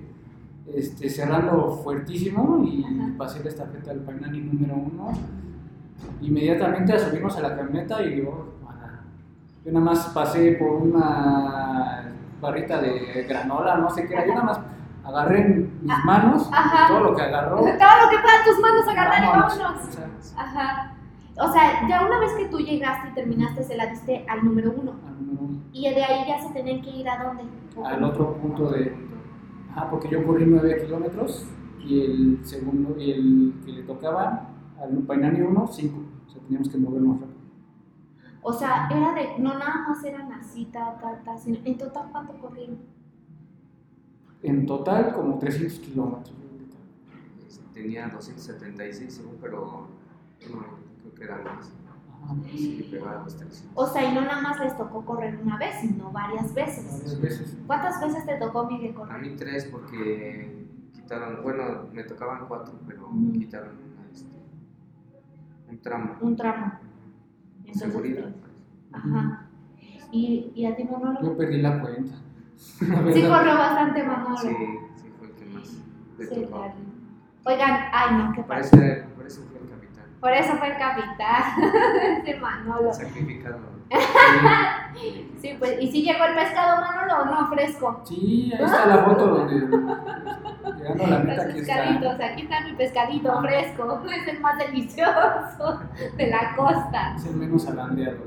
este, 0.73 1.09
cerrando 1.09 1.79
fuertísimo 1.83 2.63
y 2.65 2.83
pasé 3.17 3.43
la 3.43 3.49
estafeta 3.49 3.91
al 3.91 3.99
Painani 3.99 4.41
número 4.41 4.75
uno. 4.75 5.11
Inmediatamente 6.21 6.97
subimos 6.99 7.37
a 7.37 7.41
la 7.41 7.55
camioneta 7.55 8.01
y 8.03 8.17
yo, 8.17 8.53
yo 9.65 9.71
nada 9.71 9.85
más 9.85 10.07
pasé 10.09 10.53
por 10.53 10.73
una 10.73 12.11
barrita 12.41 12.81
de 12.81 13.25
granola, 13.27 13.77
no 13.77 13.89
sé 13.89 14.07
qué 14.07 14.13
era, 14.13 14.25
yo 14.25 14.33
nada 14.33 14.45
más 14.45 14.59
agarré 15.03 15.43
mis 15.81 16.05
manos 16.05 16.49
todo 16.87 16.99
lo 16.99 17.15
que 17.15 17.21
agarró. 17.21 17.57
Todo 17.57 17.65
lo 17.67 18.09
que 18.09 18.17
puedan 18.19 18.45
tus 18.45 18.59
manos 18.59 18.87
agarrar 18.87 19.23
y 19.23 19.27
vámonos. 19.27 19.97
Ajá. 20.37 20.93
O 21.39 21.51
sea, 21.51 21.87
ya 21.87 22.05
una 22.05 22.19
vez 22.19 22.33
que 22.33 22.45
tú 22.45 22.59
llegaste 22.59 23.09
y 23.09 23.13
terminaste, 23.13 23.63
se 23.63 23.77
la 23.77 23.87
diste 23.87 24.25
al 24.27 24.43
número 24.43 24.73
uno. 24.75 24.95
Al 25.07 25.25
número 25.25 25.43
uno. 25.43 25.59
Y 25.71 25.89
de 25.89 26.03
ahí 26.03 26.27
ya 26.27 26.39
se 26.39 26.51
tenían 26.51 26.81
que 26.81 26.89
ir 26.89 27.07
a 27.07 27.23
dónde? 27.23 27.43
Al 27.83 28.03
otro 28.03 28.33
punto 28.37 28.69
de 28.69 28.95
Ah, 29.75 29.87
porque 29.89 30.09
yo 30.09 30.25
corrí 30.25 30.45
9 30.45 30.83
kilómetros 30.85 31.45
y 31.79 32.01
el 32.01 32.39
segundo, 32.45 32.99
y 32.99 33.11
el 33.11 33.53
que 33.65 33.71
le 33.71 33.83
tocaba 33.83 34.49
al 34.79 34.97
Painani 34.99 35.41
1, 35.41 35.67
5. 35.67 35.99
O 36.27 36.29
sea, 36.29 36.41
teníamos 36.41 36.69
que 36.69 36.77
movernos 36.77 37.19
rápido. 37.19 37.37
O 38.41 38.53
sea, 38.53 38.87
era 38.89 39.13
de, 39.13 39.39
no 39.39 39.57
nada 39.57 39.87
más 39.87 40.03
eran 40.03 40.31
así, 40.31 40.65
ta, 40.65 40.97
ta, 40.99 41.21
ta, 41.23 41.37
sino, 41.37 41.59
¿en 41.65 41.77
total 41.77 42.09
cuánto 42.11 42.33
corrieron? 42.37 42.77
En 44.43 44.65
total, 44.65 45.13
como 45.13 45.37
300 45.37 45.79
kilómetros. 45.79 46.33
Tenía 47.73 48.07
276 48.07 49.21
pero 49.41 49.89
no, 50.49 50.63
creo 51.01 51.13
que 51.15 51.23
eran 51.23 51.43
más. 51.43 51.71
O 53.75 53.87
sea, 53.87 54.03
y 54.03 54.13
no 54.13 54.21
nada 54.21 54.41
más 54.41 54.59
les 54.59 54.75
tocó 54.77 55.05
correr 55.05 55.39
una 55.41 55.57
vez, 55.57 55.75
sino 55.81 56.11
varias 56.11 56.53
veces. 56.53 57.21
veces. 57.21 57.57
¿Cuántas 57.65 58.01
veces 58.01 58.25
te 58.25 58.35
tocó, 58.37 58.67
Miguel, 58.67 58.93
correr? 58.93 59.15
A 59.15 59.17
mí 59.17 59.35
tres, 59.37 59.65
porque 59.65 60.67
quitaron, 60.93 61.41
bueno, 61.43 61.87
me 61.93 62.03
tocaban 62.03 62.47
cuatro, 62.47 62.73
pero 62.85 63.09
quitaron 63.33 63.77
este, 64.11 64.29
un 65.69 65.79
tramo. 65.79 66.15
Un 66.21 66.35
tramo. 66.35 66.73
Seguridad. 67.73 68.33
Pues. 68.33 68.63
Ajá. 68.93 69.47
¿Y, 70.11 70.51
¿Y 70.55 70.65
a 70.65 70.75
ti, 70.75 70.83
Manolo? 70.83 71.21
Yo 71.21 71.37
perdí 71.37 71.61
la 71.61 71.81
cuenta. 71.81 72.15
sí, 72.57 72.85
corrió 72.87 73.53
bastante, 73.55 74.03
Manolo. 74.03 74.37
Sí, 74.37 74.49
sí, 74.95 75.13
fue 75.17 75.27
el 75.27 75.33
que 75.33 75.45
más. 75.45 75.67
Sí, 75.67 76.45
claro. 76.47 76.73
Oigan, 77.45 77.79
ay, 77.93 78.17
no, 78.17 78.33
qué 78.33 78.43
pasa. 78.43 78.77
Por 80.19 80.31
eso 80.31 80.53
fue 80.57 80.69
el 80.69 80.77
capitán, 80.77 81.61
ese 82.21 82.39
Manolo. 82.39 82.91
Sacrificado. 82.93 83.77
sí, 85.39 85.55
pues, 85.59 85.77
¿y 85.81 85.91
si 85.91 86.03
llegó 86.03 86.25
el 86.25 86.35
pescado 86.35 86.81
Manolo 86.81 87.21
o 87.21 87.25
no 87.25 87.47
fresco? 87.47 88.01
Sí, 88.03 88.51
ahí 88.57 88.65
está 88.65 88.85
la 88.87 88.97
foto 89.03 89.27
donde 89.27 89.55
llegando 89.55 91.05
a 91.05 91.07
la 91.07 91.19
meta 91.19 91.43
aquí 91.43 91.59
está. 91.59 92.25
Aquí 92.25 92.41
está 92.41 92.61
mi 92.65 92.73
pescadito 92.73 93.41
fresco, 93.41 94.03
es 94.11 94.27
el 94.27 94.39
más 94.41 94.57
delicioso 94.57 95.79
de 96.17 96.27
la 96.27 96.55
costa. 96.55 97.13
Es 97.15 97.25
el 97.27 97.35
menos 97.35 97.67
alandeado. 97.67 98.17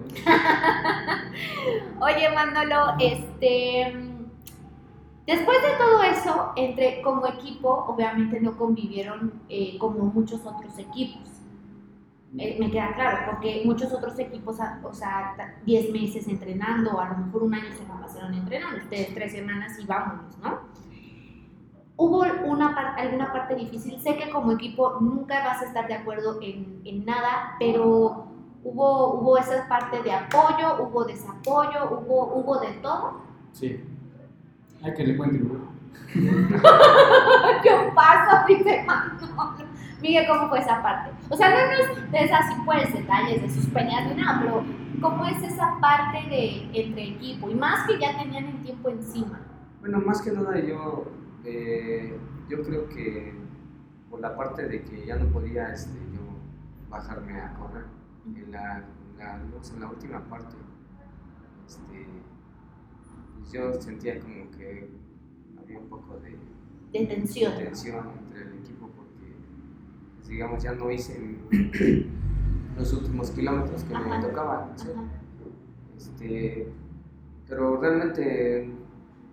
Oye 2.00 2.30
Manolo, 2.34 2.94
este... 2.98 4.06
Después 5.26 5.58
de 5.62 5.76
todo 5.78 6.02
eso, 6.02 6.52
entre 6.56 7.02
como 7.02 7.24
equipo, 7.26 7.84
obviamente 7.86 8.40
no 8.40 8.56
convivieron 8.56 9.32
eh, 9.48 9.76
como 9.78 10.06
muchos 10.06 10.44
otros 10.44 10.76
equipos. 10.76 11.39
Eh, 12.38 12.56
me 12.60 12.70
queda 12.70 12.94
claro, 12.94 13.18
porque 13.26 13.62
muchos 13.64 13.92
otros 13.92 14.16
equipos, 14.18 14.56
o 14.84 14.92
sea, 14.92 15.34
10 15.64 15.92
meses 15.92 16.28
entrenando, 16.28 17.00
a 17.00 17.08
lo 17.08 17.26
mejor 17.26 17.42
un 17.42 17.54
año 17.54 17.72
se 17.72 17.82
me 17.82 18.00
pasaron 18.00 18.34
entrenando, 18.34 18.78
ustedes 18.78 19.12
tres 19.14 19.32
semanas 19.32 19.76
y 19.80 19.86
vámonos, 19.86 20.38
¿no? 20.38 20.60
Hubo 21.96 22.24
una 22.46 22.68
alguna 22.96 23.32
parte 23.32 23.56
difícil, 23.56 24.00
sé 24.00 24.16
que 24.16 24.30
como 24.30 24.52
equipo 24.52 24.98
nunca 25.00 25.44
vas 25.44 25.60
a 25.60 25.66
estar 25.66 25.88
de 25.88 25.94
acuerdo 25.94 26.38
en, 26.40 26.80
en 26.84 27.04
nada, 27.04 27.56
pero 27.58 28.26
hubo, 28.62 29.14
hubo 29.14 29.36
esa 29.36 29.68
parte 29.68 30.00
de 30.02 30.12
apoyo, 30.12 30.84
hubo 30.84 31.04
desapoyo, 31.04 31.90
hubo, 31.90 32.34
hubo 32.36 32.60
de 32.60 32.68
todo. 32.74 33.22
Sí, 33.52 33.84
hay 34.82 34.94
que 34.94 35.04
le 35.04 35.16
cuente. 35.16 35.38
Yo 37.64 37.94
paso, 37.94 38.46
dice 38.46 38.84
Manolo. 38.86 39.69
Miguel, 40.00 40.26
¿cómo 40.26 40.48
fue 40.48 40.60
esa 40.60 40.82
parte? 40.82 41.10
O 41.28 41.36
sea, 41.36 41.50
no, 41.50 41.56
es 41.56 42.10
de 42.10 42.24
esas 42.24 42.46
pues, 42.64 42.92
detalles 42.92 43.42
de 43.42 43.50
sus 43.50 43.66
peñas 43.66 44.06
ni 44.08 44.22
nada, 44.22 44.40
pero 44.40 44.64
¿cómo 45.00 45.26
es 45.26 45.42
esa 45.42 45.78
parte 45.80 46.18
de 46.28 46.70
entre 46.72 47.08
equipo? 47.08 47.50
Y 47.50 47.54
más 47.54 47.86
que 47.86 47.98
ya 47.98 48.18
tenían 48.18 48.46
el 48.46 48.62
tiempo 48.62 48.88
encima. 48.88 49.40
Bueno, 49.80 50.00
más 50.00 50.22
que 50.22 50.32
nada 50.32 50.58
yo, 50.58 51.04
eh, 51.44 52.18
yo 52.48 52.62
creo 52.62 52.88
que 52.88 53.34
por 54.10 54.20
la 54.20 54.36
parte 54.36 54.66
de 54.66 54.82
que 54.82 55.06
ya 55.06 55.16
no 55.16 55.26
podía 55.26 55.72
este, 55.72 55.98
yo 56.12 56.20
bajarme 56.88 57.40
a 57.40 57.54
correr, 57.54 57.84
en 58.26 58.52
la, 58.52 58.84
la, 59.18 59.34
en 59.34 59.80
la 59.80 59.88
última 59.88 60.20
parte, 60.28 60.56
este, 61.66 62.06
pues 63.38 63.52
yo 63.52 63.80
sentía 63.80 64.18
como 64.20 64.50
que 64.50 64.90
había 65.58 65.78
un 65.78 65.88
poco 65.88 66.18
de, 66.18 66.38
de 66.92 67.06
tensión. 67.06 67.56
De 67.56 67.74
digamos, 70.30 70.62
ya 70.62 70.72
no 70.72 70.90
hice 70.90 71.18
los 72.76 72.92
últimos 72.92 73.30
kilómetros 73.32 73.82
que 73.84 73.98
me 73.98 74.20
tocaban 74.20 74.70
Este, 75.96 76.72
pero 77.48 77.80
realmente 77.80 78.70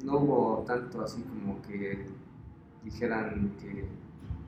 no 0.03 0.17
hubo 0.17 0.63
tanto 0.65 1.01
así 1.01 1.21
como 1.21 1.61
que 1.61 2.07
dijeran 2.83 3.51
que 3.59 3.87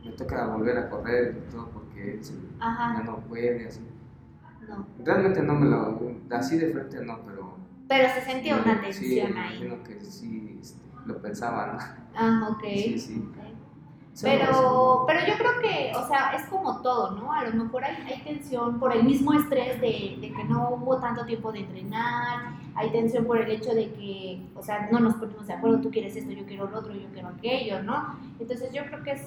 me 0.03 0.11
toca 0.13 0.47
volver 0.47 0.77
a 0.77 0.89
correr 0.89 1.37
y 1.37 1.51
todo 1.51 1.69
porque 1.69 2.19
ya 2.59 3.03
no 3.03 3.19
puede, 3.19 3.67
así. 3.67 3.81
No. 4.67 4.85
Realmente 5.03 5.41
no 5.41 5.55
me 5.55 5.67
lo, 5.67 5.99
así 6.31 6.57
de 6.57 6.71
frente 6.71 7.03
no, 7.03 7.19
pero... 7.25 7.57
Pero 7.87 8.07
se 8.09 8.21
sentía 8.21 8.57
una 8.57 8.81
tensión 8.81 9.35
ahí. 9.35 9.63
Imagino 9.63 9.83
que 9.83 9.99
sí 10.01 10.59
este, 10.61 10.81
lo 11.05 11.19
pensaban. 11.21 11.77
Ah, 12.15 12.49
ok. 12.51 12.63
Sí, 12.63 12.99
sí. 12.99 13.31
Pero, 14.21 15.05
pero 15.07 15.19
yo 15.25 15.33
creo 15.37 15.59
que, 15.61 15.93
o 15.95 16.07
sea, 16.07 16.31
es 16.35 16.45
como 16.47 16.81
todo, 16.81 17.11
¿no? 17.11 17.31
A 17.31 17.45
lo 17.45 17.63
mejor 17.63 17.85
hay, 17.85 17.95
hay 18.05 18.21
tensión 18.23 18.79
por 18.79 18.93
el 18.93 19.03
mismo 19.03 19.33
estrés 19.33 19.79
de, 19.79 20.17
de, 20.19 20.33
que 20.33 20.43
no 20.43 20.71
hubo 20.71 20.97
tanto 20.97 21.25
tiempo 21.25 21.51
de 21.51 21.59
entrenar, 21.59 22.53
hay 22.75 22.89
tensión 22.89 23.25
por 23.25 23.39
el 23.39 23.49
hecho 23.49 23.73
de 23.73 23.91
que, 23.93 24.41
o 24.55 24.61
sea, 24.61 24.89
no 24.91 24.99
nos 24.99 25.15
ponemos 25.15 25.47
de 25.47 25.53
acuerdo, 25.53 25.79
tú 25.79 25.89
quieres 25.89 26.15
esto, 26.15 26.31
yo 26.31 26.45
quiero 26.45 26.69
lo 26.69 26.79
otro, 26.79 26.93
yo 26.93 27.07
quiero 27.13 27.29
aquello, 27.29 27.81
¿no? 27.83 28.19
Entonces 28.39 28.73
yo 28.73 28.83
creo 28.87 29.03
que 29.03 29.11
es, 29.11 29.21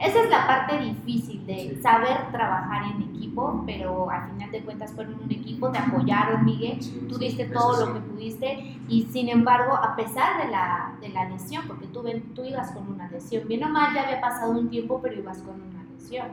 esa 0.00 0.22
es 0.22 0.30
la 0.30 0.46
parte 0.46 0.78
difícil 0.78 1.44
de 1.46 1.78
saber 1.82 2.30
trabajar 2.32 2.84
en 2.94 3.02
equipo, 3.02 3.62
pero 3.66 4.10
al 4.10 4.30
final 4.30 4.50
de 4.50 4.62
cuentas 4.62 4.92
fueron 4.92 5.22
un 5.22 5.30
equipo, 5.30 5.70
te 5.70 5.78
apoyaron, 5.78 6.44
Miguel, 6.44 6.78
tú 7.06 7.18
diste 7.18 7.44
todo 7.46 7.86
lo 7.86 7.94
que 7.94 8.00
pudiste 8.00 8.78
y 8.88 9.02
sin 9.12 9.28
embargo, 9.28 9.74
a 9.74 9.94
pesar 9.96 10.42
de 10.42 10.50
la, 10.50 10.96
de 11.02 11.10
la 11.10 11.28
lesión, 11.28 11.64
porque 11.66 11.86
tú, 11.88 12.02
tú 12.34 12.44
ibas 12.44 12.72
con 12.72 12.88
una 12.88 13.10
lesión, 13.10 13.46
bien 13.46 13.62
o 13.64 13.68
mal 13.68 13.94
ya 13.94 14.04
había 14.04 14.20
pasado 14.22 14.52
un 14.52 14.70
tiempo, 14.70 15.00
pero 15.02 15.16
ibas 15.16 15.42
con 15.42 15.60
una 15.60 15.84
lesión. 15.84 16.28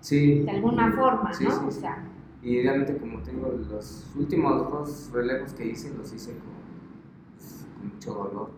Sí. 0.00 0.40
De 0.44 0.50
alguna 0.52 0.92
forma, 0.92 1.32
¿no? 1.40 1.66
O 1.66 1.70
sea, 1.72 2.04
y 2.40 2.62
realmente 2.62 2.96
como 2.98 3.18
tengo 3.22 3.48
los 3.48 4.06
últimos 4.16 4.70
dos 4.70 5.10
relevos 5.12 5.52
que 5.54 5.66
hice, 5.66 5.92
los 5.94 6.12
hice 6.12 6.38
con, 6.38 7.80
con 7.80 7.94
mucho 7.94 8.14
dolor. 8.14 8.50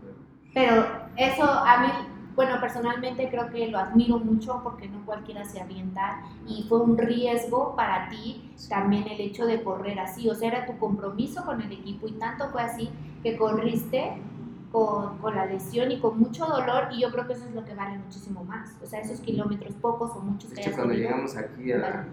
Pero... 0.52 0.84
pero 0.84 0.86
eso 1.16 1.44
a 1.44 1.80
mí 1.80 1.88
bueno, 2.34 2.60
personalmente 2.60 3.28
creo 3.28 3.50
que 3.50 3.68
lo 3.68 3.78
admiro 3.78 4.18
mucho 4.18 4.60
porque 4.62 4.88
no 4.88 5.04
cualquiera 5.04 5.44
se 5.44 5.60
avienta 5.60 6.22
y 6.46 6.64
fue 6.68 6.80
un 6.80 6.96
riesgo 6.96 7.74
para 7.76 8.08
ti 8.08 8.52
también 8.68 9.06
el 9.08 9.20
hecho 9.20 9.46
de 9.46 9.62
correr 9.62 9.98
así, 9.98 10.28
o 10.28 10.34
sea, 10.34 10.48
era 10.48 10.66
tu 10.66 10.78
compromiso 10.78 11.44
con 11.44 11.60
el 11.60 11.72
equipo 11.72 12.08
y 12.08 12.12
tanto 12.12 12.48
fue 12.50 12.62
así 12.62 12.90
que 13.22 13.36
corriste 13.36 14.12
con, 14.72 15.18
con, 15.18 15.34
la 15.34 15.46
lesión 15.46 15.90
y 15.90 15.98
con 15.98 16.18
mucho 16.18 16.46
dolor 16.46 16.88
y 16.92 17.02
yo 17.02 17.10
creo 17.10 17.26
que 17.26 17.32
eso 17.32 17.44
es 17.46 17.54
lo 17.54 17.64
que 17.64 17.74
vale 17.74 17.98
muchísimo 17.98 18.44
más, 18.44 18.76
o 18.82 18.86
sea, 18.86 19.00
esos 19.00 19.20
kilómetros 19.20 19.74
pocos 19.74 20.12
o 20.12 20.20
muchos 20.20 20.52
que 20.52 20.70
cuando 20.70 20.94
llegamos 20.94 21.36
aquí 21.36 21.72
a, 21.72 22.06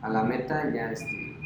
a, 0.00 0.08
la 0.08 0.22
meta 0.24 0.72
ya 0.72 0.90
este, 0.90 1.36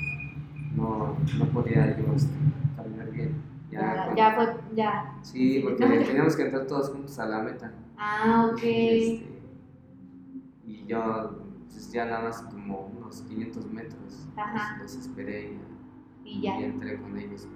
no, 0.76 1.16
no 1.38 1.44
podía 1.46 1.96
yo 1.98 2.12
este, 2.14 2.32
caminar 2.76 3.10
bien. 3.10 3.56
Ya, 3.70 4.14
ya, 4.16 4.34
fue, 4.34 4.54
ya. 4.74 5.12
Sí, 5.22 5.60
porque 5.62 5.84
teníamos 5.84 6.36
que 6.36 6.42
entrar 6.42 6.66
todos 6.66 6.90
juntos 6.90 7.18
a 7.18 7.26
la 7.26 7.40
meta. 7.40 7.72
Ah, 7.98 8.50
ok. 8.52 8.62
Y, 8.62 9.12
este, 9.12 9.26
y 10.66 10.86
yo, 10.86 11.46
pues 11.70 11.92
ya 11.92 12.04
nada 12.04 12.24
más 12.24 12.42
como 12.42 12.92
unos 12.98 13.22
500 13.22 13.66
metros, 13.70 14.28
Ajá. 14.36 14.78
Los, 14.80 14.96
esperé 14.96 15.58
y, 16.24 16.40
ya. 16.42 16.60
y 16.60 16.64
entré 16.64 17.00
con 17.00 17.16
ellos. 17.18 17.48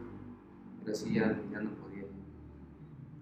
Pero 0.84 0.96
sí, 0.96 1.14
ya, 1.14 1.38
ya 1.52 1.60
no 1.60 1.70
podía. 1.70 2.04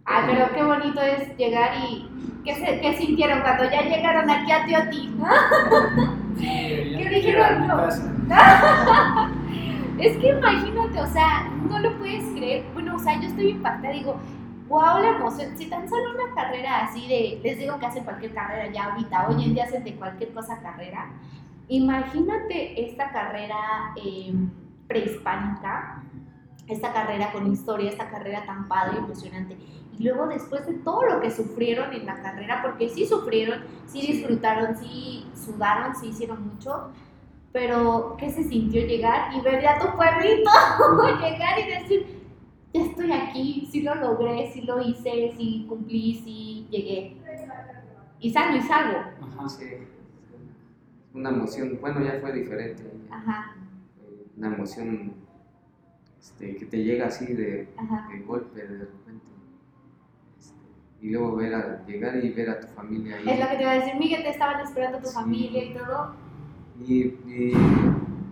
Ay, 0.05 0.25
pero 0.27 0.55
qué 0.55 0.63
bonito 0.63 1.01
es 1.01 1.37
llegar 1.37 1.73
y. 1.89 2.09
¿Qué, 2.45 2.55
se, 2.55 2.81
qué 2.81 2.97
sintieron 2.97 3.41
cuando 3.43 3.65
ya 3.65 3.83
llegaron 3.83 4.31
aquí 4.31 4.53
a 4.53 4.65
Teoti? 4.65 5.15
¿Qué 6.39 7.09
dijeron? 7.11 7.69
es 9.99 10.17
que 10.17 10.29
imagínate, 10.31 11.01
o 11.01 11.07
sea, 11.07 11.51
no 11.69 11.79
lo 11.81 11.99
puedes 11.99 12.25
creer. 12.31 12.65
Bueno, 12.73 12.95
o 12.97 12.99
sea, 12.99 13.21
yo 13.21 13.29
estoy 13.29 13.51
impactada, 13.51 13.93
digo, 13.93 14.19
wow, 14.69 15.01
la 15.01 15.17
emoción. 15.17 15.57
Si 15.57 15.67
tan 15.67 15.89
solo 15.89 16.11
una 16.15 16.35
carrera 16.35 16.85
así 16.85 17.09
de, 17.09 17.41
les 17.43 17.59
digo 17.59 17.79
que 17.79 17.87
hacen 17.87 18.05
cualquier 18.05 18.35
carrera 18.35 18.71
ya 18.73 18.85
ahorita, 18.85 19.29
hoy 19.29 19.45
en 19.45 19.55
día 19.55 19.65
hacen 19.65 19.85
de 19.85 19.97
cualquier 19.97 20.33
cosa 20.33 20.61
carrera. 20.61 21.11
Imagínate 21.69 22.89
esta 22.89 23.11
carrera 23.11 23.57
eh, 24.03 24.33
prehispánica, 24.87 26.03
esta 26.67 26.93
carrera 26.93 27.33
con 27.33 27.47
historia, 27.47 27.91
esta 27.91 28.09
carrera 28.09 28.45
tan 28.47 28.69
padre, 28.69 28.99
emocionante. 28.99 29.57
Y 29.99 30.03
luego 30.03 30.27
después 30.29 30.67
de 30.67 30.75
todo 30.75 31.03
lo 31.05 31.21
que 31.21 31.31
sufrieron 31.31 31.93
en 31.93 32.07
la 32.07 32.23
carrera, 32.23 32.63
porque 32.63 32.89
sí 32.89 33.07
sufrieron, 33.07 33.65
sí 33.87 34.01
disfrutaron, 34.01 34.77
sí 34.77 35.27
sudaron, 35.35 35.95
sí 35.97 36.09
hicieron 36.09 36.47
mucho, 36.47 36.91
pero 37.53 38.17
¿qué 38.19 38.31
se 38.31 38.45
sintió 38.45 38.87
llegar 38.87 39.35
y 39.35 39.41
ver 39.41 39.67
a 39.67 39.79
tu 39.79 39.97
pueblito? 39.97 40.51
llegar 41.21 41.59
y 41.59 41.81
decir, 41.81 42.18
ya 42.73 42.83
estoy 42.83 43.13
aquí, 43.13 43.69
sí 43.71 43.83
lo 43.83 43.95
logré, 43.95 44.51
sí 44.51 44.63
lo 44.63 44.81
hice, 44.81 45.33
sí 45.37 45.67
cumplí, 45.69 46.15
sí 46.25 46.67
llegué. 46.71 47.17
Y 48.21 48.31
salgo 48.31 48.57
y 48.57 48.63
salgo. 48.63 48.99
Ajá, 48.99 49.49
sí. 49.49 49.67
Una 51.15 51.31
emoción, 51.31 51.79
bueno, 51.81 52.03
ya 52.03 52.19
fue 52.21 52.33
diferente. 52.33 52.83
Ajá. 53.11 53.57
Una 54.37 54.49
emoción 54.49 55.15
este, 56.19 56.57
que 56.57 56.67
te 56.67 56.85
llega 56.85 57.07
así 57.07 57.27
de, 57.27 57.69
de 58.11 58.21
golpe, 58.27 58.61
de 58.61 58.79
repente 58.79 59.29
y 61.01 61.11
luego 61.11 61.37
ver 61.37 61.55
a, 61.55 61.87
llegar 61.87 62.23
y 62.23 62.31
ver 62.31 62.51
a 62.51 62.61
tu 62.61 62.67
familia 62.69 63.17
ahí. 63.17 63.29
Es 63.29 63.41
lo 63.41 63.49
que 63.49 63.57
te 63.57 63.63
iba 63.63 63.71
a 63.71 63.75
decir, 63.75 63.95
Miguel, 63.99 64.23
te 64.23 64.31
estaban 64.31 64.61
esperando 64.61 64.99
tu 64.99 65.09
familia 65.09 65.65
y 65.65 65.75
todo. 65.75 66.15
Y, 66.87 67.15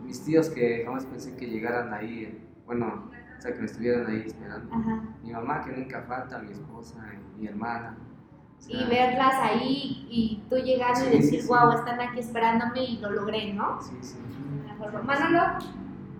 mis 0.04 0.24
tíos 0.24 0.48
que 0.50 0.84
jamás 0.84 1.04
pensé 1.04 1.36
que 1.36 1.46
llegaran 1.46 1.92
ahí, 1.92 2.38
bueno, 2.64 3.10
o 3.36 3.40
sea, 3.40 3.52
que 3.52 3.60
me 3.60 3.66
estuvieran 3.66 4.06
ahí 4.06 4.24
esperando. 4.26 4.76
Mi 5.22 5.32
mamá 5.32 5.64
que 5.64 5.72
nunca 5.72 6.02
falta, 6.02 6.38
mi 6.38 6.52
esposa, 6.52 6.96
mi 7.38 7.46
hermana. 7.46 7.96
y 8.68 8.84
verlas 8.84 9.34
ahí 9.40 10.06
y 10.10 10.42
tú 10.48 10.56
llegando 10.56 11.06
y 11.08 11.18
decir, 11.18 11.44
wow, 11.46 11.72
están 11.72 12.00
aquí 12.00 12.20
esperándome 12.20 12.84
y 12.84 12.98
lo 12.98 13.10
logré, 13.10 13.52
¿no? 13.52 13.80
Sí, 13.80 13.96
sí. 14.00 14.16
Manolo. 15.04 15.58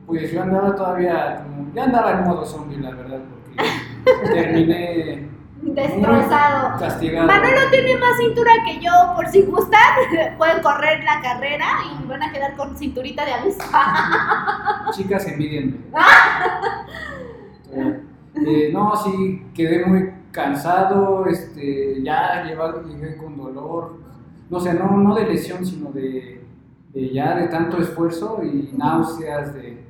Pues 0.07 0.31
yo 0.33 0.43
andaba 0.43 0.75
todavía, 0.75 1.43
como, 1.43 1.73
ya 1.75 1.85
andaba 1.85 2.13
en 2.13 2.25
modo 2.25 2.45
zombie, 2.45 2.79
la 2.79 2.91
verdad, 2.91 3.21
porque 3.29 4.33
terminé 4.33 5.29
destrozado. 5.75 6.79
Castigado. 6.79 7.27
Manolo 7.27 7.71
tiene 7.71 7.97
más 7.99 8.17
cintura 8.19 8.53
que 8.65 8.81
yo, 8.81 8.91
por 9.15 9.27
si 9.29 9.43
gustan, 9.43 9.81
pueden 10.39 10.63
correr 10.63 11.03
la 11.05 11.21
carrera 11.21 11.67
y 11.85 12.07
van 12.07 12.23
a 12.23 12.33
quedar 12.33 12.57
con 12.57 12.77
cinturita 12.77 13.25
de 13.25 13.33
avispa. 13.33 14.87
Chicas, 14.97 15.27
envidienme. 15.27 15.79
eh, 17.73 18.71
no, 18.73 18.97
sí, 18.97 19.47
quedé 19.55 19.85
muy 19.87 20.11
cansado, 20.31 21.27
este, 21.27 22.03
ya 22.03 22.45
llegué 22.45 23.17
con 23.17 23.37
dolor, 23.37 23.99
no 24.51 24.61
sé, 24.61 24.75
no, 24.75 24.91
no 24.99 25.15
de 25.15 25.25
lesión, 25.25 25.65
sino 25.65 25.91
de, 25.91 26.45
de 26.93 27.13
ya 27.13 27.35
de 27.37 27.49
tanto 27.49 27.79
esfuerzo 27.79 28.41
y 28.43 28.71
náuseas, 28.77 29.55
de 29.55 29.87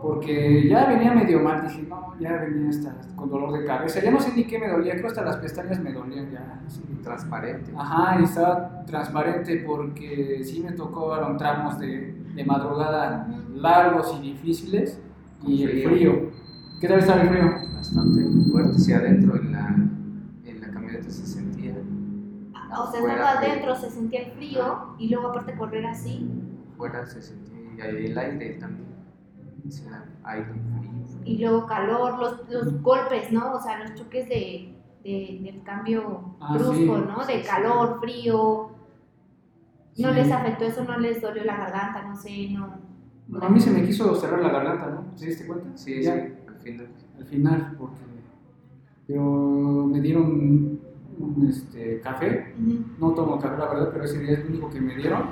porque 0.00 0.68
ya 0.68 0.86
venía 0.86 1.12
medio 1.12 1.40
mal, 1.40 1.62
dije, 1.62 1.82
no, 1.88 2.14
ya 2.20 2.36
venía 2.36 2.70
hasta 2.70 2.94
con 3.16 3.30
dolor 3.30 3.52
de 3.58 3.64
cabeza, 3.64 4.00
ya 4.00 4.10
no 4.10 4.20
sé 4.20 4.32
ni 4.34 4.44
qué 4.44 4.58
me 4.58 4.68
dolía, 4.68 4.92
creo 4.92 5.02
que 5.04 5.08
hasta 5.08 5.24
las 5.24 5.36
pestañas 5.38 5.80
me 5.80 5.92
dolían 5.92 6.30
ya. 6.30 6.60
Transparente. 7.02 7.72
Ajá, 7.76 8.20
y 8.20 8.24
estaba 8.24 8.84
transparente 8.84 9.64
porque 9.66 10.42
sí 10.44 10.60
me 10.60 10.72
tocó 10.72 11.16
tramos 11.36 11.78
de, 11.78 12.12
de 12.34 12.44
madrugada 12.44 13.26
largos 13.54 14.16
y 14.18 14.32
difíciles 14.32 15.00
y 15.42 15.62
el 15.64 15.82
frío. 15.88 16.30
¿Qué 16.80 16.86
tal 16.86 16.98
estaba 16.98 17.22
el 17.22 17.28
frío? 17.28 17.54
Bastante 17.74 18.50
fuerte, 18.50 18.78
sí, 18.78 18.92
adentro 18.92 19.36
en 19.36 19.52
la, 19.52 19.68
en 20.44 20.60
la 20.60 20.68
camioneta 20.70 21.10
se 21.10 21.26
sentía. 21.26 21.74
O 22.76 22.90
sea, 22.90 23.00
estando 23.00 23.24
adentro 23.24 23.74
se 23.74 23.90
sentía 23.90 24.22
el 24.26 24.32
frío 24.32 24.94
y 24.98 25.08
luego 25.08 25.28
aparte 25.28 25.56
correr 25.56 25.86
así. 25.86 26.28
Fuera 26.76 27.06
se 27.06 27.22
sentía 27.22 27.86
el 27.86 28.18
aire 28.18 28.50
también 28.60 28.87
y 31.24 31.38
luego 31.38 31.66
calor, 31.66 32.18
los, 32.18 32.48
los 32.48 32.82
golpes, 32.82 33.30
¿no? 33.32 33.54
O 33.54 33.60
sea, 33.60 33.78
los 33.80 33.94
choques 33.94 34.28
de, 34.28 34.74
de 35.04 35.40
del 35.42 35.62
cambio 35.62 36.36
ah, 36.40 36.56
brusco, 36.56 36.98
¿no? 36.98 37.26
De 37.26 37.42
calor, 37.42 38.00
frío. 38.00 38.70
¿No 39.98 40.10
les 40.12 40.30
afectó 40.30 40.64
eso? 40.64 40.84
¿No 40.84 40.98
les 40.98 41.20
dolió 41.20 41.44
la 41.44 41.56
garganta? 41.56 42.02
No 42.02 42.16
sé, 42.16 42.50
no. 42.50 42.78
a 43.42 43.48
mí 43.48 43.60
se 43.60 43.70
me 43.70 43.84
quiso 43.84 44.14
cerrar 44.14 44.40
la 44.40 44.50
garganta, 44.50 44.86
¿no? 44.86 45.18
¿Se 45.18 45.26
diste 45.26 45.46
cuenta? 45.46 45.76
Sí, 45.76 46.02
sí, 46.02 46.08
al 46.08 46.58
final. 46.62 46.88
Al 47.18 47.26
final, 47.26 47.76
porque. 47.78 47.96
Pero 49.06 49.86
me 49.86 50.00
dieron 50.00 50.77
un 51.18 51.48
este, 51.48 52.00
café. 52.00 52.54
No 52.98 53.10
tomo 53.12 53.38
café, 53.38 53.58
la 53.58 53.66
verdad, 53.66 53.90
pero 53.92 54.04
ese 54.04 54.18
día 54.20 54.32
es 54.32 54.40
el 54.40 54.46
único 54.48 54.70
que 54.70 54.80
me 54.80 54.94
dieron. 54.96 55.22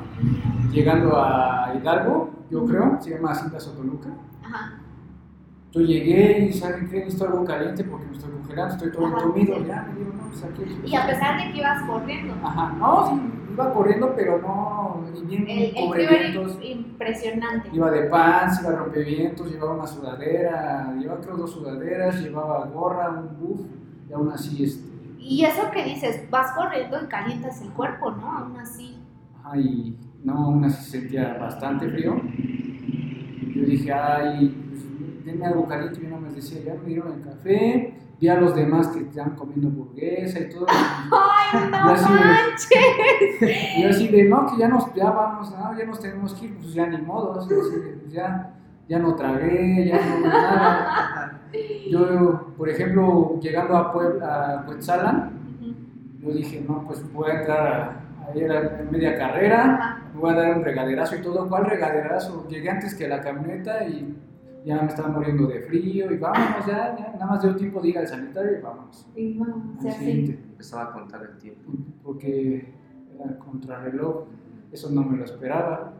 Llegando 0.70 1.16
a 1.16 1.74
Hidalgo, 1.74 2.30
yo 2.50 2.64
creo, 2.64 2.98
se 3.00 3.10
llama 3.10 3.34
Cinta 3.34 3.60
Sotoluca. 3.60 4.10
Ajá. 4.44 4.80
Yo 5.72 5.82
llegué 5.82 6.46
y 6.46 6.52
saben 6.52 6.88
que 6.88 7.00
necesito 7.00 7.26
algo 7.26 7.44
caliente 7.44 7.84
porque 7.84 8.06
me 8.06 8.16
estoy 8.16 8.30
congelando, 8.30 8.74
estoy 8.74 8.92
todo 8.92 9.08
entumido, 9.08 9.58
ya 9.66 9.82
me 9.82 9.94
dieron, 9.94 10.16
no, 10.16 10.24
pues. 10.30 10.90
Y 10.90 10.96
a 10.96 11.06
pesar 11.06 11.36
de 11.36 11.52
que 11.52 11.58
ibas 11.58 11.82
corriendo. 11.82 12.34
Ajá, 12.42 12.74
no, 12.78 13.08
sí, 13.08 13.32
iba 13.52 13.74
corriendo, 13.74 14.14
pero 14.16 14.40
no, 14.40 15.04
bien 15.26 15.46
el, 15.46 15.76
el 15.76 16.62
impresionante. 16.62 17.68
Iba 17.72 17.90
de 17.90 18.02
pants, 18.04 18.62
iba 18.62 18.70
rompevientos, 18.70 19.50
llevaba 19.50 19.74
una 19.74 19.86
sudadera, 19.86 20.94
llevaba 20.98 21.20
creo 21.20 21.36
dos 21.36 21.52
sudaderas, 21.52 22.22
llevaba 22.22 22.64
gorra, 22.66 23.10
un 23.10 23.38
buff, 23.38 23.66
y 24.08 24.12
aún 24.14 24.30
así 24.30 24.64
este 24.64 24.95
y 25.28 25.44
eso 25.44 25.70
que 25.72 25.82
dices, 25.82 26.30
vas 26.30 26.52
corriendo 26.52 27.02
y 27.02 27.06
calientas 27.06 27.60
el 27.60 27.70
cuerpo, 27.70 28.12
¿no? 28.12 28.30
Aún 28.30 28.56
así. 28.58 28.96
Ay, 29.42 29.98
no, 30.22 30.34
aún 30.34 30.64
así 30.64 30.88
sentía 30.88 31.36
bastante 31.36 31.90
frío. 31.90 32.14
Yo 33.54 33.62
dije, 33.64 33.92
ay, 33.92 34.54
pues, 34.68 35.24
denme 35.24 35.46
algo 35.46 35.66
caliente. 35.66 36.00
Y 36.00 36.06
no 36.06 36.20
me 36.20 36.30
decía, 36.30 36.62
ya 36.64 36.74
me 36.74 36.88
dieron 36.88 37.12
el 37.12 37.22
café. 37.22 37.94
Vi 38.20 38.28
a 38.28 38.40
los 38.40 38.54
demás 38.54 38.86
que 38.88 39.00
estaban 39.00 39.34
comiendo 39.34 39.66
hamburguesa 39.66 40.40
y 40.40 40.48
todo. 40.48 40.66
¡Ay, 40.70 41.70
no 41.72 41.78
y 41.96 42.02
manches! 42.02 43.78
y 43.78 43.84
así 43.84 44.08
de, 44.08 44.24
no, 44.28 44.46
que 44.46 44.58
ya 44.58 44.68
nos, 44.68 44.94
ya 44.94 45.10
vamos, 45.10 45.52
ya 45.76 45.84
nos 45.84 46.00
tenemos 46.00 46.34
que 46.34 46.46
ir, 46.46 46.56
pues 46.56 46.72
ya 46.72 46.86
ni 46.86 46.98
modo. 46.98 47.40
Así 47.40 47.48
de, 47.48 47.56
pues 48.00 48.12
ya, 48.12 48.54
ya 48.88 48.98
no 48.98 49.14
tragué, 49.14 49.88
ya 49.88 50.00
no 50.06 50.26
nada. 50.26 51.40
Yo, 51.90 52.54
por 52.56 52.68
ejemplo, 52.68 53.38
llegando 53.40 53.76
a, 53.76 53.92
Puebla, 53.92 54.64
a 54.66 55.30
yo 56.20 56.32
dije, 56.32 56.64
no, 56.66 56.84
pues 56.86 57.12
voy 57.12 57.30
a 57.30 57.40
entrar 57.40 58.00
a, 58.26 58.36
ir 58.36 58.50
a 58.50 58.82
media 58.90 59.16
carrera, 59.16 60.02
me 60.12 60.20
voy 60.20 60.32
a 60.32 60.34
dar 60.34 60.56
un 60.58 60.64
regaderazo 60.64 61.16
y 61.16 61.22
todo. 61.22 61.48
¿Cuál 61.48 61.66
regaderazo? 61.66 62.46
Llegué 62.48 62.70
antes 62.70 62.94
que 62.94 63.06
la 63.06 63.20
camioneta 63.20 63.86
y 63.86 64.16
ya 64.64 64.82
me 64.82 64.88
estaba 64.88 65.08
muriendo 65.08 65.46
de 65.46 65.60
frío 65.60 66.10
y 66.10 66.18
vámonos 66.18 66.66
ya, 66.66 66.96
ya 66.98 67.12
nada 67.12 67.26
más 67.26 67.42
dio 67.42 67.54
tiempo 67.54 67.80
de 67.80 67.88
ir 67.88 67.98
al 67.98 68.08
sanitario 68.08 68.58
y 68.58 68.60
vámonos. 68.60 69.06
Y 69.14 69.38
vamos, 69.38 69.62
Empezaba 69.84 70.84
a 70.84 70.92
contar 70.92 71.22
el 71.22 71.38
tiempo. 71.38 71.72
Porque 72.02 72.72
era 73.14 73.38
contrarreloj, 73.38 74.24
eso 74.72 74.90
no 74.90 75.04
me 75.04 75.18
lo 75.18 75.24
esperaba. 75.24 75.92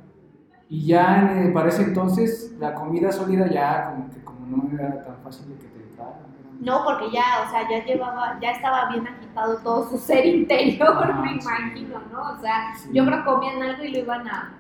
Y 0.69 0.87
ya 0.87 1.33
eh, 1.37 1.51
para 1.51 1.69
ese 1.69 1.83
entonces 1.85 2.55
la 2.59 2.75
comida 2.75 3.13
sólida 3.13 3.49
ya 3.49 3.95
como 4.25 4.69
que 4.69 4.73
no 4.75 4.79
era 4.79 5.05
tan 5.05 5.17
fácil 5.23 5.49
de 5.49 5.55
que 5.57 5.67
te 5.67 5.83
entrara. 5.83 6.19
No, 6.61 6.85
porque 6.85 7.11
ya, 7.13 7.45
o 7.47 7.51
sea, 7.51 7.69
ya 7.69 7.85
llevaba, 7.85 8.39
ya 8.41 8.53
estaba 8.53 8.89
bien 8.91 9.07
agitado 9.07 9.59
todo 9.59 9.89
su 9.89 9.99
ser 9.99 10.27
interior, 10.27 11.15
me 11.23 11.33
imagino, 11.33 12.01
¿no? 12.11 12.33
O 12.33 12.41
sea, 12.41 12.75
yo 12.93 13.05
creo 13.05 13.19
que 13.19 13.25
comían 13.25 13.63
algo 13.63 13.85
y 13.85 13.93
lo 13.93 13.99
iban 13.99 14.27
a 14.27 14.55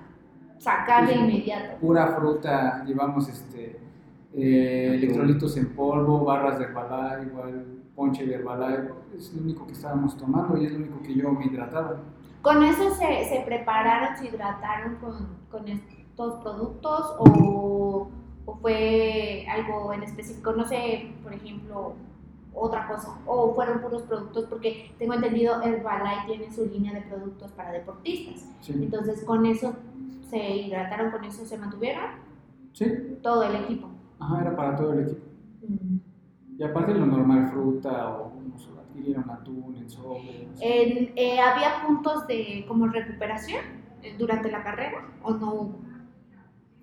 sacar 0.59 1.07
de 1.07 1.15
inmediato. 1.15 1.77
Pura 1.81 2.09
fruta, 2.09 2.85
llevamos 2.85 3.29
este 3.29 3.81
eh, 4.35 4.93
electrolitos 4.95 5.57
en 5.57 5.75
polvo, 5.75 6.25
barras 6.25 6.59
de 6.59 6.67
Herbalife, 6.67 7.31
igual 7.31 7.67
ponche 7.95 8.27
de 8.27 8.35
Herbalife, 8.35 8.93
es 9.17 9.33
lo 9.33 9.43
único 9.43 9.67
que 9.67 9.73
estábamos 9.73 10.17
tomando 10.19 10.59
y 10.59 10.67
es 10.67 10.73
lo 10.73 10.79
único 10.79 11.03
que 11.03 11.15
yo 11.15 11.31
me 11.33 11.47
hidrataba. 11.47 11.97
¿Con 12.43 12.63
eso 12.63 12.95
se, 12.95 13.25
se 13.25 13.43
prepararon, 13.47 14.17
se 14.19 14.27
hidrataron 14.27 14.97
con, 14.97 15.39
con 15.51 15.67
estos 16.17 16.41
productos 16.43 17.14
o 17.19 18.09
¿O 18.47 18.55
fue 18.55 19.45
algo 19.51 19.93
en 19.93 20.05
específico? 20.05 20.53
No 20.53 20.64
sé, 20.64 21.12
por 21.23 21.35
ejemplo, 21.35 21.95
otra 22.55 22.87
cosa. 22.87 23.19
¿O 23.27 23.53
fueron 23.55 23.81
puros 23.81 24.03
productos? 24.03 24.45
Porque 24.45 24.95
tengo 25.01 25.14
entendido, 25.14 25.61
Herbalife 25.61 26.27
tiene 26.29 26.53
su 26.53 26.64
línea 26.64 26.95
de 26.95 27.03
productos 27.03 27.51
para 27.53 27.73
deportistas. 27.73 28.49
Entonces, 28.69 29.25
con 29.25 29.45
eso 29.47 29.75
se 30.31 30.39
hidrataron, 30.39 31.11
con 31.11 31.25
eso 31.25 31.45
se 31.45 31.59
mantuvieron. 31.59 32.05
Sí. 32.73 32.87
Todo 33.21 33.43
el 33.43 33.57
equipo. 33.57 33.89
Ajá, 34.21 34.43
era 34.43 34.57
para 34.57 34.77
todo 34.77 34.93
el 34.93 35.01
equipo. 35.01 35.27
Y 36.57 36.62
aparte 36.62 36.95
lo 36.95 37.05
normal, 37.05 37.51
fruta 37.51 38.17
o 38.17 38.33
no 38.49 38.59
sé, 38.59 38.69
adquirieron 38.79 39.29
atún 39.29 39.77
en. 39.77 41.12
Eh, 41.17 41.41
¿Había 41.41 41.85
puntos 41.85 42.29
de 42.29 42.64
como 42.69 42.87
recuperación 42.87 43.62
eh, 44.03 44.14
durante 44.17 44.51
la 44.53 44.62
carrera 44.62 45.09
o 45.23 45.33
no 45.35 45.53
hubo? 45.53 45.86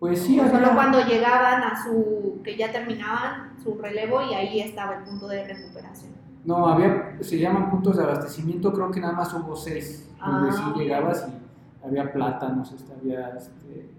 Pues 0.04 0.22
sí, 0.22 0.38
solo 0.38 0.74
cuando 0.74 1.00
llegaban 1.06 1.64
a 1.64 1.82
su, 1.82 2.42
que 2.44 2.58
ya 2.58 2.70
terminaban 2.74 3.54
su 3.64 3.78
relevo 3.82 4.22
y 4.22 4.34
ahí 4.34 4.60
estaba 4.60 4.96
el 4.98 5.04
punto 5.06 5.30
de 5.30 5.46
recuperación. 5.48 6.12
No, 6.44 6.68
había, 6.68 7.16
se 7.22 7.40
llaman 7.40 7.70
puntos 7.70 7.96
de 7.96 8.04
abastecimiento, 8.04 8.74
creo 8.74 8.92
que 8.92 9.00
nada 9.00 9.14
más 9.14 9.34
hubo 9.34 9.56
seis, 9.56 10.14
donde 10.20 10.52
sí 10.52 10.62
ah, 10.62 10.74
llegabas 10.76 11.26
y 11.30 11.86
había 11.86 12.12
plátanos, 12.12 12.74
este, 12.74 12.92
había 12.92 13.30
este, 13.30 13.92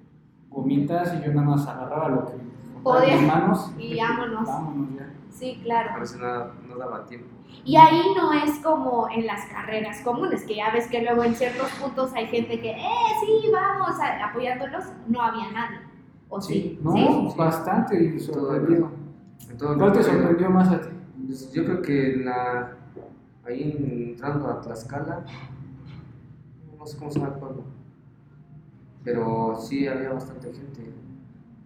gomitas 0.50 1.14
y 1.14 1.24
yo 1.24 1.32
nada 1.32 1.46
más 1.46 1.66
agarraba 1.66 2.10
lo 2.10 2.26
que 2.26 2.32
podía 2.82 3.16
manos 3.22 3.72
y 3.78 3.98
vámonos. 3.98 4.46
vámonos 4.46 4.88
ya. 4.98 5.10
Sí, 5.30 5.58
claro. 5.62 5.90
A 5.92 6.00
veces 6.00 6.20
no, 6.20 6.44
no 6.68 6.76
daba 6.76 7.06
tiempo. 7.06 7.28
Y 7.64 7.76
ahí 7.76 8.02
no 8.14 8.30
es 8.30 8.58
como 8.58 9.08
en 9.08 9.26
las 9.26 9.46
carreras 9.46 10.02
comunes, 10.02 10.44
que 10.44 10.56
ya 10.56 10.70
ves 10.70 10.86
que 10.86 11.00
luego 11.00 11.24
en 11.24 11.34
ciertos 11.34 11.70
puntos 11.80 12.12
hay 12.12 12.26
gente 12.26 12.60
que, 12.60 12.72
eh, 12.72 13.14
sí, 13.24 13.50
vamos, 13.50 13.96
apoyándolos, 14.22 14.84
no 15.08 15.22
había 15.22 15.50
nadie. 15.50 15.93
¿O 16.36 16.40
sí? 16.40 16.80
No, 16.82 17.32
bastante 17.36 18.02
y 18.02 18.18
sorprendido. 18.18 18.90
¿Cuál 19.56 19.92
te 19.92 20.02
sorprendió 20.02 20.50
más 20.50 20.68
a 20.68 20.80
ti? 20.80 20.88
Pues 21.26 21.52
yo 21.52 21.64
creo 21.64 21.80
que 21.80 22.16
la, 22.24 22.72
ahí 23.46 24.10
entrando 24.10 24.48
a 24.48 24.60
Tlaxcala, 24.60 25.24
no 26.76 26.84
sé 26.84 26.98
cómo 26.98 27.12
se 27.12 27.20
llama 27.20 27.34
el 27.34 27.38
pueblo, 27.38 27.62
pero 29.04 29.56
sí 29.60 29.86
había 29.86 30.12
bastante 30.12 30.52
gente. 30.52 30.92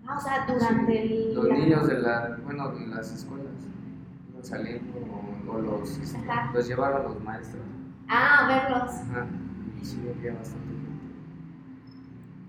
Ah, 0.07 0.19
o 0.19 0.21
sea, 0.21 0.47
durante 0.47 1.03
el... 1.03 1.35
Los 1.35 1.49
niños 1.49 1.87
de, 1.89 2.01
la, 2.01 2.39
bueno, 2.45 2.69
de 2.73 2.89
las 2.89 3.11
escuelas 3.11 3.47
iban 4.31 4.45
saliendo 4.45 4.93
o, 5.51 5.59
los, 5.61 5.99
los 6.53 6.69
llevaron 6.69 7.05
los 7.05 7.25
maestros. 7.25 7.63
Ah, 8.07 8.45
a 8.45 8.49
verlos. 8.49 8.91
Ajá. 8.91 9.27
Y 9.81 9.85
sí 9.87 9.99
había 10.15 10.35
bastante 10.35 10.67
gente. 10.67 10.68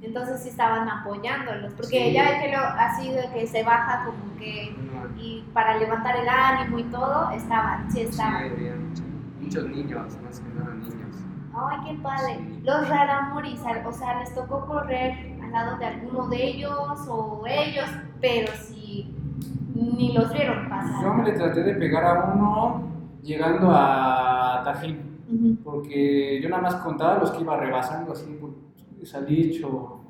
Entonces 0.02 0.42
sí 0.42 0.50
estaban 0.50 0.88
apoyándolos, 0.88 1.74
porque 1.74 2.14
ya 2.14 2.24
ve 2.24 2.40
que 2.42 2.52
lo, 2.56 2.60
así 2.60 3.12
de 3.12 3.30
que 3.34 3.46
se 3.46 3.64
baja 3.64 4.06
como 4.06 4.38
que 4.38 4.74
y 5.18 5.44
para 5.54 5.78
levantar 5.78 6.16
el 6.16 6.30
ánimo 6.30 6.80
y 6.80 6.84
todo, 6.84 7.30
estaban, 7.32 7.92
sí 7.92 8.02
estaban. 8.02 8.44
Sí, 8.44 8.54
había 8.54 8.76
muchos, 9.42 9.70
niños, 9.70 10.18
más 10.24 10.40
que 10.40 10.50
nada 10.54 10.74
niños. 10.76 11.18
Ay, 11.54 11.78
qué 11.86 12.02
padre. 12.02 12.40
Los 12.64 12.88
raramuris, 12.88 13.60
o 13.86 13.92
sea, 13.92 14.20
les 14.20 14.34
tocó 14.34 14.66
correr 14.66 15.38
al 15.44 15.52
lado 15.52 15.78
de 15.78 15.86
alguno 15.86 16.28
de 16.30 16.44
ellos 16.48 17.00
o 17.10 17.44
ellos, 17.46 17.90
pero 18.22 18.54
si 18.56 19.14
ni 19.76 20.14
los 20.14 20.32
vieron 20.32 20.70
pasar. 20.70 21.04
Yo 21.04 21.14
me 21.14 21.24
le 21.24 21.32
traté 21.34 21.64
de 21.64 21.74
pegar 21.76 22.06
a 22.06 22.34
uno 22.34 22.84
llegando 23.22 23.72
a 23.72 24.62
Tajín, 24.64 25.60
porque 25.64 26.40
yo 26.42 26.50
nada 26.50 26.62
más 26.62 26.76
contaba 26.76 27.20
los 27.20 27.32
que 27.32 27.42
iba 27.42 27.58
rebasando 27.58 28.14
así 28.14 28.40
Salich 29.06 29.62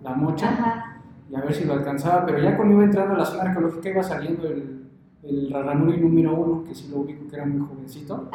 La 0.01 0.13
Mocha, 0.13 1.01
y 1.29 1.35
a 1.35 1.41
ver 1.41 1.53
si 1.53 1.65
lo 1.65 1.73
alcanzaba, 1.73 2.25
pero 2.25 2.39
ya 2.39 2.55
cuando 2.55 2.75
iba 2.75 2.83
entrando 2.83 3.15
a 3.15 3.17
la 3.19 3.25
zona 3.25 3.43
arqueológica 3.43 3.89
iba 3.89 4.03
saliendo 4.03 4.47
el, 4.47 4.89
el 5.23 5.51
Raramuri 5.51 5.99
número 5.99 6.33
uno, 6.33 6.63
que 6.63 6.73
sí 6.73 6.89
lo 6.89 7.01
ubico 7.01 7.27
que 7.27 7.35
era 7.35 7.45
muy 7.45 7.67
jovencito, 7.67 8.29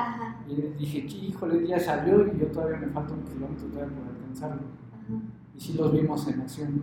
y 0.47 0.55
dije, 0.79 0.99
híjole, 0.99 1.67
ya 1.67 1.81
salió 1.81 2.27
y 2.27 2.39
yo 2.39 2.47
todavía 2.49 2.79
me 2.79 2.87
falta 2.89 3.15
un 3.15 3.23
kilómetro 3.23 3.67
todavía 3.69 3.95
para 3.97 4.11
alcanzarlo. 4.11 4.63
Y 5.57 5.61
sí 5.61 5.75
los 5.75 5.93
vimos 5.93 6.29
en 6.29 6.41
acción, 6.41 6.83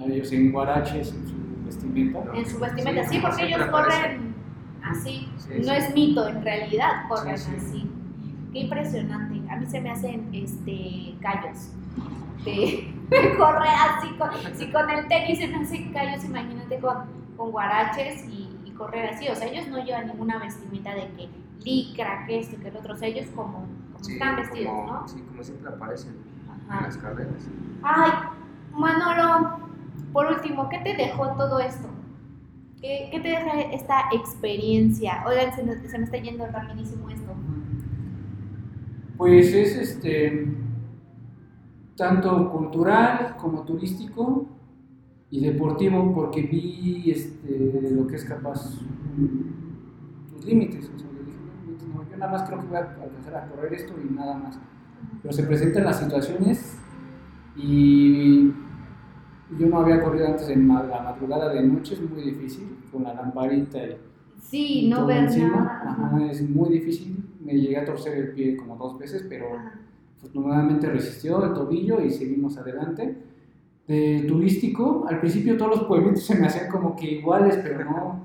a 0.00 0.04
ellos 0.06 0.32
en 0.32 0.52
guaraches, 0.52 1.14
en 1.14 1.26
su 1.26 1.34
vestimenta. 1.64 2.24
En 2.34 2.46
su 2.46 2.58
vestimenta, 2.58 3.04
sí, 3.08 3.18
porque 3.20 3.46
ellos 3.46 3.66
corren 3.66 4.34
así, 4.82 5.28
no 5.64 5.72
es 5.72 5.94
mito, 5.94 6.28
en 6.28 6.42
realidad 6.42 7.08
corren 7.08 7.34
así. 7.34 7.90
Qué 8.52 8.60
impresionante, 8.60 9.52
a 9.52 9.56
mí 9.56 9.66
se 9.66 9.80
me 9.80 9.90
hacen 9.90 10.28
este, 10.32 11.14
callos. 11.20 11.70
De 12.44 12.92
correr 13.38 13.72
así, 13.88 14.08
con, 14.16 14.30
si 14.56 14.70
con 14.70 14.90
el 14.90 15.08
tenis 15.08 15.38
se 15.38 15.48
me 15.48 15.56
hacen 15.56 15.92
callos, 15.92 16.24
imagínate 16.24 16.78
con, 16.78 16.96
con 17.36 17.50
guaraches 17.50 18.24
y, 18.28 18.52
correr 18.76 19.14
así. 19.14 19.26
O 19.28 19.34
sea, 19.34 19.48
ellos 19.48 19.68
no 19.68 19.82
llevan 19.82 20.06
ninguna 20.08 20.38
vestimenta 20.38 20.94
de 20.94 21.08
que 21.16 21.30
licra, 21.64 22.26
que 22.26 22.40
esto, 22.40 22.60
que 22.60 22.68
el 22.68 22.76
otro. 22.76 22.92
O 22.92 22.96
sea, 22.96 23.08
ellos 23.08 23.26
como, 23.34 23.66
están 24.00 24.36
vestidos, 24.36 24.86
¿no? 24.86 25.08
Sí, 25.08 25.22
como 25.22 25.42
siempre 25.42 25.68
aparecen 25.70 26.14
en 26.70 26.82
las 26.82 26.98
carreras. 26.98 27.48
Ay, 27.82 28.12
Manolo, 28.72 29.60
por 30.12 30.26
último, 30.26 30.68
¿qué 30.68 30.78
te 30.80 30.94
dejó 30.94 31.28
todo 31.36 31.58
esto? 31.58 31.88
¿Qué, 32.82 33.08
qué 33.10 33.20
te 33.20 33.28
deja 33.28 33.60
esta 33.72 34.10
experiencia? 34.12 35.24
Oigan, 35.26 35.56
se 35.56 35.62
me, 35.62 35.88
se 35.88 35.96
me 35.96 36.04
está 36.04 36.18
yendo 36.18 36.46
rapidísimo 36.46 37.08
esto. 37.08 37.34
Pues 39.16 39.54
es 39.54 39.76
este 39.76 40.65
tanto 41.96 42.50
cultural 42.50 43.36
como 43.40 43.62
turístico 43.62 44.46
y 45.30 45.40
deportivo 45.40 46.12
porque 46.14 46.42
vi 46.42 47.10
este, 47.10 47.90
lo 47.90 48.06
que 48.06 48.16
es 48.16 48.24
capaz 48.24 48.78
tus 50.30 50.44
límites. 50.44 50.90
O 50.94 50.98
sea, 50.98 51.08
yo 51.08 51.24
dije, 51.24 51.38
no, 51.94 52.08
yo 52.08 52.16
nada 52.16 52.32
más 52.32 52.42
creo 52.48 52.60
que 52.60 52.66
voy 52.66 52.76
a 52.76 52.80
alcanzar 52.80 53.34
a 53.34 53.48
correr 53.48 53.74
esto 53.74 53.94
y 53.98 54.14
nada 54.14 54.36
más. 54.36 54.58
Pero 55.22 55.32
se 55.32 55.42
presentan 55.44 55.84
las 55.84 55.98
situaciones 55.98 56.78
y 57.56 58.52
yo 59.58 59.66
no 59.68 59.78
había 59.78 60.02
corrido 60.02 60.26
antes 60.26 60.48
en 60.48 60.68
la 60.68 61.02
madrugada 61.02 61.52
de 61.52 61.62
noche, 61.62 61.94
es 61.94 62.10
muy 62.10 62.22
difícil, 62.22 62.78
con 62.92 63.04
la 63.04 63.14
lamparita 63.14 63.78
y, 63.78 63.96
sí, 64.40 64.88
no 64.88 65.06
ver 65.06 65.24
encima. 65.24 66.28
es 66.30 66.48
muy 66.48 66.70
difícil. 66.70 67.24
Me 67.40 67.54
llegué 67.54 67.78
a 67.78 67.84
torcer 67.84 68.16
el 68.18 68.32
pie 68.32 68.56
como 68.56 68.76
dos 68.76 68.98
veces, 68.98 69.24
pero 69.28 69.46
afortunadamente 70.16 70.88
resistió 70.88 71.44
el 71.44 71.52
tobillo 71.52 72.00
y 72.00 72.10
seguimos 72.10 72.56
adelante. 72.58 73.16
De 73.86 74.24
turístico, 74.26 75.06
al 75.08 75.20
principio 75.20 75.56
todos 75.56 75.78
los 75.78 75.84
pueblitos 75.84 76.24
se 76.24 76.34
me 76.34 76.46
hacían 76.46 76.70
como 76.70 76.96
que 76.96 77.06
iguales, 77.06 77.58
pero 77.62 77.84
no, 77.84 78.20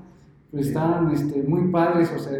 pues 0.49 0.67
estaban 0.67 1.11
este, 1.11 1.43
muy 1.43 1.71
padres, 1.71 2.11
o 2.15 2.19
sea, 2.19 2.37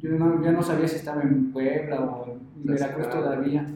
yo 0.00 0.10
no, 0.10 0.42
ya 0.42 0.52
no 0.52 0.62
sabía 0.62 0.88
si 0.88 0.96
estaba 0.96 1.22
en 1.22 1.52
Puebla 1.52 2.00
o 2.00 2.32
en 2.32 2.64
Veracruz 2.64 3.10
todavía. 3.10 3.66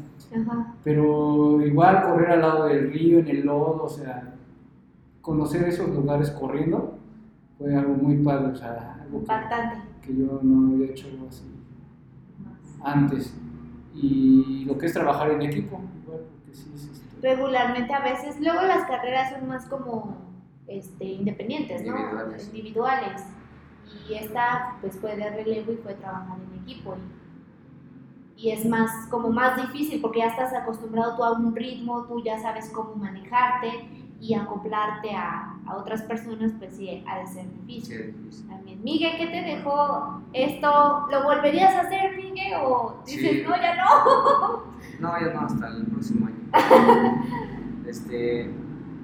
Pero 0.85 1.61
igual 1.65 2.03
correr 2.03 2.31
al 2.31 2.41
lado 2.41 2.67
del 2.67 2.91
río, 2.93 3.19
en 3.19 3.29
el 3.29 3.45
lodo, 3.45 3.85
o 3.85 3.89
sea, 3.89 4.35
conocer 5.21 5.65
esos 5.69 5.91
lugares 5.91 6.31
corriendo 6.31 6.99
fue 7.59 7.75
algo 7.75 7.95
muy 7.95 8.17
padre, 8.19 8.53
o 8.53 8.57
sea, 8.57 9.01
algo 9.03 9.23
que, 10.03 10.17
yo 10.17 10.41
no 10.43 10.75
había 10.75 10.87
hecho 10.87 11.09
así 11.29 11.45
antes. 12.83 13.35
Y 13.95 14.65
lo 14.67 14.79
que 14.79 14.87
es 14.87 14.93
trabajar 14.93 15.31
en 15.31 15.43
equipo, 15.43 15.81
igual, 16.03 16.21
porque 16.31 16.55
sí, 16.55 16.73
este, 16.75 17.21
Regularmente 17.21 17.93
a 17.93 18.01
veces, 18.01 18.41
luego 18.41 18.63
las 18.63 18.87
carreras 18.87 19.33
son 19.33 19.49
más 19.49 19.67
como 19.67 20.17
este, 20.67 21.05
independientes, 21.05 21.85
¿no? 21.85 21.97
Individuales. 21.97 22.47
Individuales. 22.47 23.23
Y 24.09 24.15
esta 24.15 24.77
pues 24.81 24.97
fue 24.97 25.17
de 25.17 25.29
relevo 25.31 25.73
y 25.73 25.77
fue 25.77 25.95
trabajar 25.95 26.39
en 26.39 26.63
equipo. 26.63 26.97
Y 26.97 27.21
y 28.41 28.53
es 28.53 28.65
más, 28.65 28.91
como 29.11 29.29
más 29.29 29.61
difícil 29.61 30.01
porque 30.01 30.21
ya 30.21 30.29
estás 30.29 30.55
acostumbrado 30.55 31.15
tú 31.15 31.25
a 31.25 31.33
un 31.33 31.55
ritmo, 31.55 32.07
tú 32.07 32.25
ya 32.25 32.41
sabes 32.41 32.71
cómo 32.71 32.95
manejarte 32.95 33.69
y 34.21 34.35
acoplarte 34.35 35.11
a, 35.15 35.57
a 35.67 35.77
otras 35.77 36.03
personas, 36.03 36.53
pues 36.59 36.77
sí, 36.77 37.03
ha 37.09 37.21
de 37.21 37.27
ser 37.27 37.47
difícil. 37.67 38.15
También. 38.49 38.83
Miguel, 38.85 39.17
¿qué 39.17 39.27
te 39.29 39.41
dejó 39.41 40.23
esto? 40.35 41.07
¿Lo 41.11 41.25
volverías 41.25 41.75
a 41.75 41.81
hacer, 41.81 42.17
Miguel? 42.17 42.53
¿O 42.63 43.03
dices, 43.07 43.49
no, 43.49 43.57
ya 43.57 43.77
no? 43.77 44.65
no, 45.01 45.21
ya 45.21 45.33
no, 45.33 45.41
hasta 45.41 45.69
el 45.69 45.87
próximo 45.87 46.27
año. 46.27 46.37
este, 47.87 48.51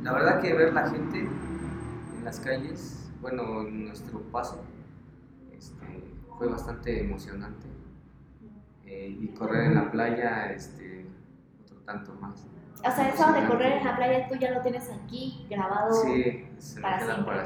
la 0.03 0.13
verdad 0.13 0.41
que 0.41 0.53
ver 0.53 0.75
la 0.75 0.89
gente 0.91 1.21
en 1.21 2.25
las 2.25 2.39
calles, 2.41 3.11
bueno, 3.23 3.63
en 3.63 3.87
nuestro 3.87 4.21
paso, 4.31 4.63
este, 5.51 6.13
fue 6.37 6.49
bastante 6.49 7.01
emocionante 7.01 7.67
eh, 8.85 9.17
y 9.19 9.29
correr 9.29 9.65
en 9.65 9.75
la 9.77 9.91
playa, 9.91 10.53
este, 10.53 11.07
otro 11.65 11.79
tanto 11.87 12.15
más. 12.21 12.47
O 12.79 12.91
sea, 12.91 13.09
eso 13.09 13.33
de 13.33 13.47
correr 13.47 13.73
en 13.79 13.85
la 13.85 13.97
playa 13.97 14.29
tú 14.29 14.37
ya 14.37 14.53
lo 14.53 14.61
tienes 14.63 14.89
aquí 14.91 15.47
grabado. 15.51 15.93
Sí, 15.93 16.47
se 16.59 16.81
para 16.81 17.01
siempre. 17.05 17.37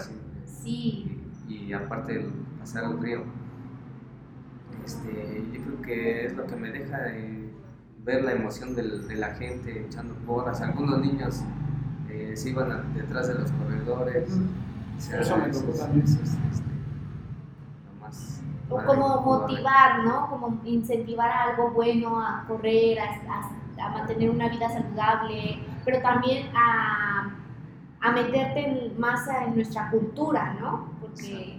Sí. 0.45 1.17
Y, 1.49 1.73
aparte 1.73 2.19
de 2.19 2.31
pasar 2.59 2.85
el 2.85 2.99
río. 3.01 3.23
Este, 4.85 5.45
yo 5.53 5.63
creo 5.63 5.83
que 5.83 6.27
es 6.27 6.37
lo 6.37 6.47
que 6.47 6.57
me 6.57 6.71
deja 6.71 6.99
de 6.99 7.53
ver 8.03 8.25
la 8.25 8.33
emoción 8.33 8.75
de 8.75 8.83
la 9.17 9.35
gente 9.35 9.87
echando 9.87 10.15
porras. 10.27 10.61
Algunos 10.61 11.01
niños 11.01 11.43
eh, 12.09 12.33
se 12.37 12.51
iban 12.51 12.95
detrás 12.95 13.29
de 13.29 13.35
los 13.35 13.51
corredores. 13.53 14.31
Eso 14.99 15.37
me 15.37 15.49
tocó 15.49 15.73
también. 15.73 16.05
Eso 16.05 16.21
es, 16.23 16.31
este, 16.35 16.71
lo 17.87 18.01
más 18.01 18.43
O 18.69 18.77
para 18.77 18.87
como 18.87 19.21
motivar, 19.23 20.05
¿no? 20.05 20.29
Como 20.29 20.61
incentivar 20.65 21.31
a 21.31 21.45
algo 21.51 21.71
bueno, 21.71 22.21
a 22.21 22.45
correr, 22.47 22.99
a, 23.01 23.05
a- 23.05 23.60
a 23.83 23.91
mantener 23.91 24.31
una 24.31 24.49
vida 24.49 24.69
saludable, 24.69 25.59
pero 25.85 26.01
también 26.03 26.49
a, 26.55 27.31
a 28.01 28.13
meterte 28.13 28.93
más 28.99 29.27
en 29.29 29.55
nuestra 29.55 29.91
cultura, 29.91 30.55
¿no? 30.61 30.89
Porque 31.01 31.59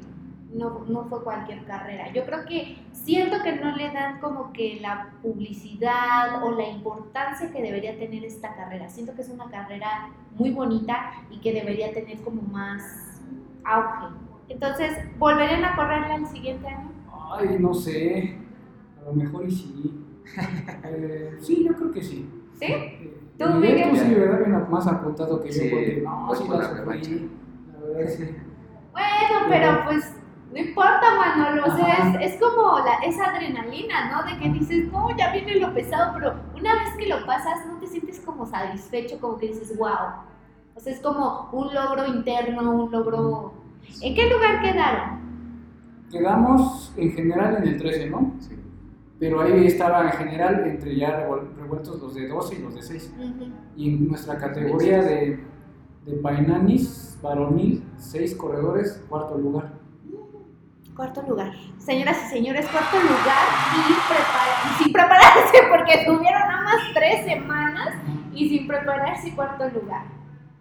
no, 0.54 0.86
no 0.88 1.06
fue 1.06 1.24
cualquier 1.24 1.64
carrera. 1.66 2.12
Yo 2.14 2.26
creo 2.26 2.46
que 2.46 2.78
siento 2.92 3.38
que 3.44 3.56
no 3.56 3.76
le 3.76 3.92
dan 3.92 4.20
como 4.20 4.52
que 4.52 4.80
la 4.82 5.10
publicidad 5.22 6.44
o 6.44 6.52
la 6.52 6.68
importancia 6.68 7.52
que 7.52 7.62
debería 7.62 7.98
tener 7.98 8.24
esta 8.26 8.56
carrera. 8.56 8.90
Siento 8.90 9.14
que 9.16 9.22
es 9.22 9.30
una 9.30 9.50
carrera 9.50 10.10
muy 10.36 10.52
bonita 10.52 11.12
y 11.30 11.40
que 11.40 11.54
debería 11.54 11.94
tener 11.94 12.20
como 12.22 12.42
más 12.42 13.22
auge. 13.64 14.08
Entonces, 14.50 14.98
¿volverán 15.18 15.64
a 15.64 15.76
correrla 15.76 16.16
el 16.16 16.28
siguiente 16.28 16.68
año? 16.68 16.90
Ay, 17.34 17.58
no 17.60 17.74
sé. 17.74 18.38
A 19.00 19.06
lo 19.06 19.14
mejor 19.14 19.48
y 19.48 19.52
sí. 19.52 20.06
Eh, 20.84 21.38
sí, 21.40 21.64
yo 21.66 21.74
creo 21.76 21.92
que 21.92 22.02
sí. 22.02 22.30
¿Sí? 22.60 22.66
Eh, 22.66 23.18
¿Tú, 23.38 23.46
Miguel, 23.56 23.76
Miguel? 23.76 23.90
tú 23.92 23.96
sí, 23.98 24.14
¿verdad? 24.16 24.40
Bien 24.46 24.66
más 24.70 24.88
apuntado 24.88 25.42
que 25.42 25.48
yo, 25.52 25.54
Sí, 25.54 25.70
porque 25.70 26.02
no, 26.04 26.26
voy 26.28 26.38
sí 26.38 26.44
por 26.46 26.56
la 26.58 26.62
la 26.62 26.68
sufrí. 26.70 26.80
revancha. 26.82 27.12
La 27.74 27.88
verdad, 27.88 28.12
sí. 28.16 28.24
Bueno, 28.92 29.46
pero 29.50 29.84
pues 29.86 30.14
no 30.52 30.58
importa, 30.60 31.02
Manolo. 31.18 31.66
O 31.66 31.76
sea, 31.78 32.14
es, 32.22 32.34
es 32.34 32.40
como 32.42 32.80
la, 32.80 32.96
esa 33.08 33.26
adrenalina, 33.26 34.12
¿no? 34.12 34.30
De 34.30 34.38
que 34.40 34.50
dices, 34.50 34.92
no, 34.92 35.16
ya 35.18 35.32
viene 35.32 35.56
lo 35.56 35.74
pesado, 35.74 36.14
pero 36.14 36.34
una 36.58 36.74
vez 36.76 36.94
que 36.98 37.08
lo 37.08 37.26
pasas, 37.26 37.66
no 37.68 37.78
te 37.80 37.88
sientes 37.88 38.20
como 38.20 38.46
satisfecho, 38.46 39.20
como 39.20 39.38
que 39.38 39.48
dices, 39.48 39.78
wow. 39.78 39.90
O 40.76 40.80
sea, 40.80 40.94
es 40.94 41.00
como 41.00 41.50
un 41.52 41.74
logro 41.74 42.06
interno, 42.06 42.72
un 42.86 42.92
logro. 42.92 43.54
¿En 44.02 44.14
qué 44.16 44.30
lugar 44.30 44.62
quedaron? 44.62 45.20
Quedamos 46.12 46.94
en 46.98 47.12
general 47.14 47.58
en 47.58 47.68
el 47.70 47.78
13, 47.78 48.10
¿no? 48.10 48.34
Sí. 48.40 48.56
Pero 49.22 49.40
ahí 49.42 49.68
estaba 49.68 50.04
en 50.06 50.12
general 50.14 50.66
entre 50.66 50.96
ya 50.98 51.12
revueltos 51.56 52.02
los 52.02 52.16
de 52.16 52.28
12 52.28 52.56
y 52.56 52.60
los 52.60 52.74
de 52.76 52.82
6. 52.82 53.14
Y 53.78 53.90
en 53.94 54.08
nuestra 54.10 54.38
categoría 54.38 55.02
de, 55.04 55.40
de 56.06 56.14
Painanis, 56.24 57.20
varonil, 57.22 57.84
6 57.98 58.36
corredores, 58.36 59.02
cuarto 59.08 59.38
lugar. 59.38 59.74
Cuarto 60.96 61.22
lugar. 61.22 61.52
Señoras 61.78 62.18
y 62.26 62.30
señores, 62.34 62.66
cuarto 62.68 62.98
lugar 62.98 63.46
y 63.78 63.94
prepara- 64.12 64.78
sin 64.80 64.92
prepararse, 64.92 65.58
porque 65.70 66.04
tuvieron 66.06 66.42
nada 66.42 66.64
más 66.64 66.82
tres 66.96 67.24
semanas 67.26 67.90
y 68.34 68.50
sin 68.50 68.68
prepararse 68.68 69.34
cuarto 69.36 69.70
lugar. 69.70 70.06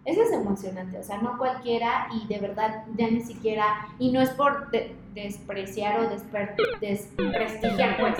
Eso 0.03 0.21
es 0.23 0.31
emocionante, 0.31 0.97
o 0.97 1.03
sea, 1.03 1.21
no 1.21 1.37
cualquiera 1.37 2.07
y 2.11 2.25
de 2.27 2.39
verdad 2.39 2.85
ya 2.97 3.07
ni 3.11 3.21
siquiera, 3.21 3.87
y 3.99 4.11
no 4.11 4.19
es 4.19 4.31
por 4.31 4.71
de- 4.71 4.95
despreciar 5.13 5.99
o 5.99 6.09
desper- 6.09 6.55
desprestigiar 6.79 7.97
pues 7.99 8.15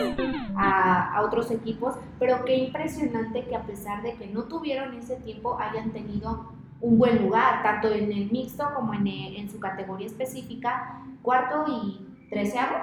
a, 0.55 1.15
a 1.15 1.21
otros 1.23 1.49
equipos, 1.49 1.95
pero 2.19 2.45
qué 2.45 2.55
impresionante 2.55 3.45
que 3.45 3.55
a 3.55 3.63
pesar 3.63 4.03
de 4.03 4.13
que 4.15 4.27
no 4.27 4.43
tuvieron 4.43 4.93
ese 4.95 5.15
tiempo 5.17 5.57
hayan 5.59 5.91
tenido 5.91 6.51
un 6.81 6.97
buen 6.99 7.23
lugar, 7.23 7.63
tanto 7.63 7.87
en 7.89 8.11
el 8.11 8.29
mixto 8.31 8.63
como 8.75 8.93
en, 8.93 9.07
el- 9.07 9.35
en 9.37 9.49
su 9.49 9.59
categoría 9.59 10.05
específica, 10.07 11.01
cuarto 11.23 11.65
y 11.67 12.05
treceavo. 12.29 12.77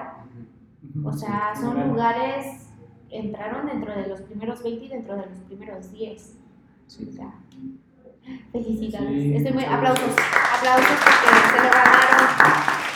O 1.05 1.13
sea, 1.13 1.53
son 1.55 1.89
lugares, 1.89 2.69
entraron 3.09 3.65
dentro 3.67 3.93
de 3.95 4.07
los 4.07 4.21
primeros 4.21 4.61
20 4.63 4.85
y 4.85 4.89
dentro 4.89 5.15
de 5.15 5.25
los 5.25 5.39
primeros 5.39 5.91
10. 5.91 6.37
Sí. 6.87 7.07
O 7.09 7.11
sea, 7.13 7.33
felicidades. 8.51 9.09
Sí, 9.09 9.35
Estoy 9.35 9.53
muy, 9.53 9.65
aplausos, 9.65 10.15
aplausos 10.57 10.97
porque 11.03 11.29
se 11.49 11.63
lo 11.63 11.69
ganaron. 11.69 12.29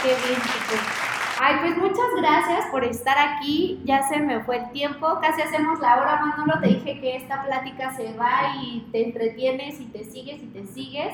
Qué 0.02 0.10
bien, 0.10 0.42
chicos. 0.42 1.04
Ay, 1.40 1.56
pues 1.62 1.78
muchas 1.78 2.06
gracias 2.18 2.68
por 2.72 2.84
estar 2.84 3.18
aquí. 3.18 3.82
Ya 3.86 4.04
se 4.08 4.20
me 4.20 4.40
fue 4.42 4.58
el 4.58 4.72
tiempo. 4.72 5.20
Casi 5.22 5.42
hacemos 5.42 5.80
la 5.80 5.98
hora, 5.98 6.20
Manolo. 6.26 6.62
Te 6.62 6.68
dije 6.68 7.02
que 7.02 7.18
esta 7.18 7.44
plática 7.44 7.94
se 7.96 8.14
va 8.14 8.56
y 8.62 8.88
te 8.92 9.04
entretienes 9.04 9.82
y 9.82 9.86
te 9.86 10.04
sigues 10.04 10.42
y 10.42 10.48
te 10.48 10.66
sigues. 10.66 11.14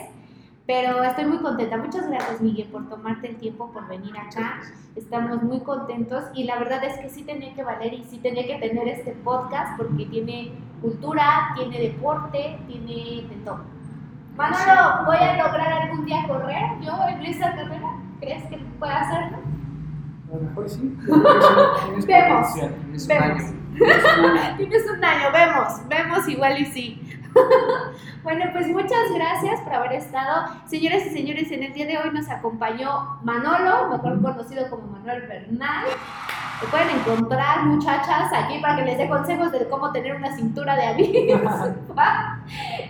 Pero 0.68 1.04
estoy 1.04 1.26
muy 1.26 1.40
contenta. 1.40 1.78
Muchas 1.78 2.08
gracias, 2.08 2.42
Miguel, 2.42 2.68
por 2.68 2.88
tomarte 2.90 3.28
el 3.28 3.38
tiempo, 3.38 3.72
por 3.72 3.88
venir 3.88 4.16
acá. 4.16 4.62
Estamos 4.96 5.42
muy 5.42 5.62
contentos 5.62 6.26
y 6.36 6.44
la 6.44 6.60
verdad 6.60 6.84
es 6.84 7.00
que 7.00 7.10
sí 7.10 7.24
tenía 7.24 7.56
que 7.56 7.64
valer 7.64 7.94
y 7.94 8.04
sí 8.04 8.20
tenía 8.20 8.46
que 8.46 8.68
tener 8.68 8.88
este 8.88 9.14
podcast 9.14 9.78
porque 9.78 10.06
tiene 10.06 10.52
cultura, 10.80 11.54
tiene 11.56 11.80
deporte, 11.80 12.60
tiene 12.68 13.28
de 13.28 13.36
todo. 13.44 13.79
Manolo, 14.40 15.04
¿voy 15.06 15.18
a 15.18 15.36
lograr 15.36 15.74
algún 15.74 16.06
día 16.06 16.24
correr 16.26 16.80
yo 16.80 16.94
en 17.10 17.26
esa 17.26 17.52
carrera? 17.52 17.90
¿Crees 18.22 18.44
que 18.46 18.58
pueda 18.80 19.02
hacerlo? 19.02 19.38
A 20.32 20.36
lo 20.36 20.42
mejor 20.44 20.70
sí. 20.70 20.98
tienes 21.86 22.06
Vemos. 22.06 22.48
un 22.56 23.08
Vemos. 23.08 23.44
año. 23.44 23.60
Tienes 24.58 24.90
un 24.90 25.04
año, 25.04 25.32
vemos, 25.34 25.88
vemos 25.90 26.28
igual 26.30 26.58
y 26.58 26.66
sí. 26.68 27.20
bueno, 28.24 28.46
pues 28.54 28.68
muchas 28.70 29.12
gracias 29.14 29.60
por 29.62 29.74
haber 29.74 29.94
estado. 29.94 30.48
Señoras 30.68 31.06
y 31.06 31.10
señores, 31.10 31.52
en 31.52 31.64
el 31.64 31.74
día 31.74 31.86
de 31.86 31.98
hoy 31.98 32.10
nos 32.14 32.30
acompañó 32.30 33.20
Manolo, 33.24 33.90
mejor 33.90 34.22
conocido 34.22 34.70
como 34.70 34.88
Manuel 34.88 35.22
Bernal. 35.28 35.86
Lo 36.62 36.68
pueden 36.70 36.90
encontrar, 36.90 37.64
muchachas, 37.66 38.32
aquí 38.34 38.60
para 38.60 38.76
que 38.78 38.84
les 38.84 38.98
dé 38.98 39.08
consejos 39.08 39.52
de 39.52 39.68
cómo 39.70 39.92
tener 39.94 40.16
una 40.16 40.36
cintura 40.36 40.76
de 40.76 40.88
avispa 40.88 42.40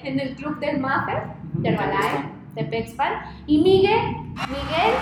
en 0.03 0.19
el 0.19 0.35
club 0.35 0.57
del 0.59 0.79
Maffer, 0.79 1.23
Herbalife, 1.63 2.29
de 2.55 2.63
Pexpan. 2.65 3.13
Y 3.47 3.61
Miguel, 3.61 4.15
Miguel, 4.47 4.93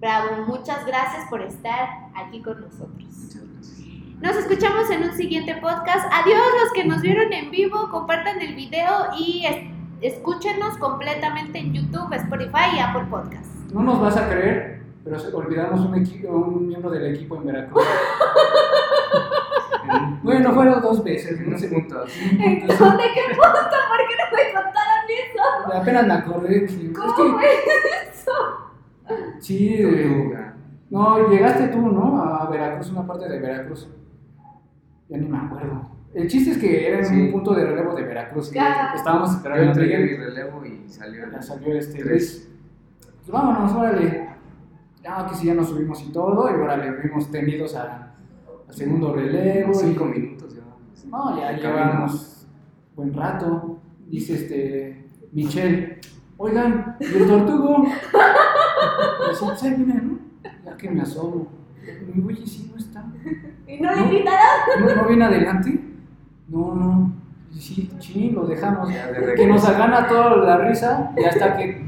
bravo, 0.00 0.44
muchas 0.46 0.84
gracias 0.86 1.26
por 1.30 1.40
estar 1.42 1.88
aquí 2.14 2.40
con 2.42 2.60
nosotros. 2.60 2.96
Muchas 2.98 3.42
gracias. 3.52 4.20
Nos 4.20 4.36
escuchamos 4.36 4.90
en 4.90 5.02
un 5.04 5.12
siguiente 5.14 5.54
podcast. 5.56 6.06
Adiós 6.12 6.40
los 6.62 6.72
que 6.72 6.84
nos 6.84 7.00
vieron 7.00 7.32
en 7.32 7.50
vivo, 7.50 7.88
compartan 7.90 8.40
el 8.40 8.54
video 8.54 9.08
y 9.18 9.44
es- 9.46 10.14
escúchenos 10.14 10.76
completamente 10.78 11.58
en 11.58 11.72
YouTube, 11.72 12.12
Spotify 12.14 12.76
y 12.76 12.78
Apple 12.80 13.06
Podcast. 13.10 13.46
No 13.72 13.82
nos 13.82 14.00
vas 14.00 14.16
a 14.16 14.28
creer, 14.28 14.82
pero 15.04 15.16
olvidamos 15.36 15.80
un, 15.80 15.94
un 16.28 16.68
miembro 16.68 16.90
del 16.90 17.14
equipo 17.14 17.36
en 17.36 17.46
Veracruz. 17.46 17.84
Bueno, 20.32 20.52
fueron 20.54 20.80
dos 20.82 21.04
veces. 21.04 21.38
en 21.40 21.50
no 21.50 21.58
sé. 21.58 21.68
puntos. 21.68 22.12
¿En 22.20 22.66
dónde? 22.66 23.04
¿Qué 23.14 23.34
punto? 23.34 23.76
¿Por 23.88 24.00
qué 24.08 24.14
no 24.18 24.36
me 24.36 24.52
contaron 24.52 25.04
eso? 25.08 25.74
Apenas 25.80 26.06
me 26.06 26.12
acordé. 26.14 26.60
dije, 26.60 26.86
es 26.86 26.98
¿Cómo 26.98 27.14
que, 27.16 27.32
fue 27.32 27.44
eso? 28.10 28.32
sí, 29.40 29.74
eh, 29.74 30.08
Tortuga. 30.08 30.54
no, 30.90 31.28
llegaste 31.28 31.68
tú, 31.68 31.80
¿no? 31.88 32.22
A 32.22 32.48
Veracruz, 32.50 32.90
una 32.90 33.06
parte 33.06 33.28
de 33.28 33.38
Veracruz. 33.40 33.88
Ya 35.08 35.18
ni 35.18 35.26
me 35.28 35.38
acuerdo. 35.38 35.90
El 36.14 36.28
chiste 36.28 36.50
es 36.52 36.58
que 36.58 36.88
era 36.88 36.98
en 36.98 37.04
Sí. 37.06 37.20
un 37.22 37.32
punto 37.32 37.54
de 37.54 37.64
relevo 37.64 37.94
de 37.94 38.02
Veracruz. 38.02 38.50
Ya. 38.52 38.92
Estábamos 38.94 39.30
Yo 39.30 39.36
esperando 39.38 39.64
a 39.64 39.68
entregué 39.68 39.98
mi 39.98 40.16
relevo 40.16 40.64
y 40.66 40.88
salió. 40.88 41.30
Ya 41.30 41.40
salió 41.42 41.74
este. 41.74 42.02
Luis. 42.04 42.48
Pues 43.00 43.30
vámonos, 43.30 43.72
órale. 43.74 44.28
Ya 45.02 45.26
que 45.28 45.34
sí, 45.34 45.46
ya 45.46 45.54
nos 45.54 45.68
subimos 45.68 46.02
y 46.02 46.12
todo. 46.12 46.50
Y 46.50 46.60
órale, 46.60 46.92
fuimos 46.94 47.30
tendidos 47.30 47.74
a- 47.76 48.11
segundo 48.72 49.14
relevo. 49.14 49.74
Cinco 49.74 50.10
y- 50.14 50.18
minutos 50.20 50.54
llevamos. 50.54 51.06
No, 51.06 51.38
ya 51.40 51.52
llevamos 51.52 52.46
buen 52.96 53.12
rato. 53.14 53.78
Dice 54.08 54.34
este 54.34 55.08
Michelle, 55.32 56.00
oigan, 56.36 56.96
¿y 57.00 57.04
el 57.04 57.26
tortugo? 57.26 57.84
Pues 59.40 59.62
ahí 59.62 59.74
viene, 59.74 59.94
¿no? 60.02 60.18
Ya 60.64 60.76
que 60.76 60.90
me 60.90 61.00
asomo. 61.02 61.46
Y 61.82 62.12
digo, 62.12 62.28
Oye, 62.28 62.46
sí, 62.46 62.70
no 62.72 62.78
está. 62.78 63.04
¿Y 63.66 63.80
no 63.80 63.94
le 63.94 64.06
gritaron? 64.08 64.40
¿No, 64.80 64.94
no 65.02 65.08
viene 65.08 65.24
adelante? 65.24 65.80
No, 66.48 66.74
no. 66.74 67.12
Y 67.54 67.58
Sí, 67.60 67.90
sí, 68.00 68.30
lo 68.30 68.46
dejamos. 68.46 68.92
Ya 68.92 69.06
de 69.12 69.34
Que 69.34 69.46
nos 69.46 69.64
gana 69.70 70.06
toda 70.06 70.36
la 70.36 70.58
risa 70.58 71.12
y 71.16 71.24
hasta 71.24 71.56
que 71.56 71.86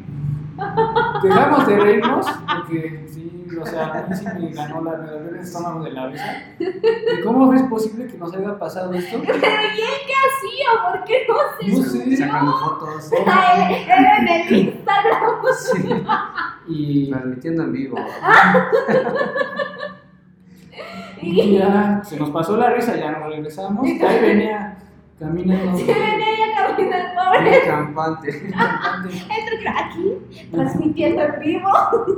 dejamos 1.22 1.66
de 1.66 1.76
reírnos, 1.78 2.26
porque 2.56 3.04
sí, 3.08 3.43
o 3.58 3.66
sea, 3.66 3.84
a 3.92 4.02
mí 4.08 4.14
sí 4.16 4.24
me 4.24 4.52
ganó 4.52 4.82
la, 4.82 4.96
dolió 4.98 5.30
el 5.30 5.36
estómago 5.40 5.82
de 5.84 5.90
la 5.92 6.06
risa. 6.08 6.42
¿Y 6.58 7.22
cómo 7.22 7.52
es 7.54 7.62
posible 7.64 8.06
que 8.06 8.16
nos 8.18 8.32
haya 8.34 8.58
pasado 8.58 8.92
esto? 8.94 9.18
Pero 9.24 9.36
¿y 9.38 9.40
él 9.40 10.00
qué 10.06 10.14
hacía? 10.24 10.68
¿Por 10.90 11.04
qué 11.04 11.26
no 11.28 11.34
se 11.60 11.66
No 11.68 11.76
sé. 11.84 11.90
subió? 12.04 12.16
Sacando 12.18 12.52
fotos. 12.58 13.10
Ah, 13.26 13.68
él- 13.70 13.74
Era 13.86 14.18
en 14.18 14.28
el 14.28 14.52
Instagram. 14.68 15.22
Sí. 15.58 15.88
Y, 16.68 17.10
Transmitiendo 17.10 17.62
en 17.64 17.72
vivo. 17.72 17.96
y 21.22 21.56
ya 21.58 22.00
se 22.04 22.18
nos 22.18 22.30
pasó 22.30 22.56
la 22.56 22.70
risa, 22.70 22.96
ya 22.96 23.12
nos 23.12 23.28
regresamos. 23.30 23.84
Ahí 23.86 24.20
venía 24.20 24.76
caminando. 25.18 25.76
Sí, 25.78 25.84
venía 25.86 26.43
ya 26.78 27.40
vino 27.40 27.56
el 27.56 27.66
campante. 27.66 28.52
Aquí, 29.66 30.48
transmitiendo 30.52 31.22
en 31.22 31.40
vivo, 31.40 31.70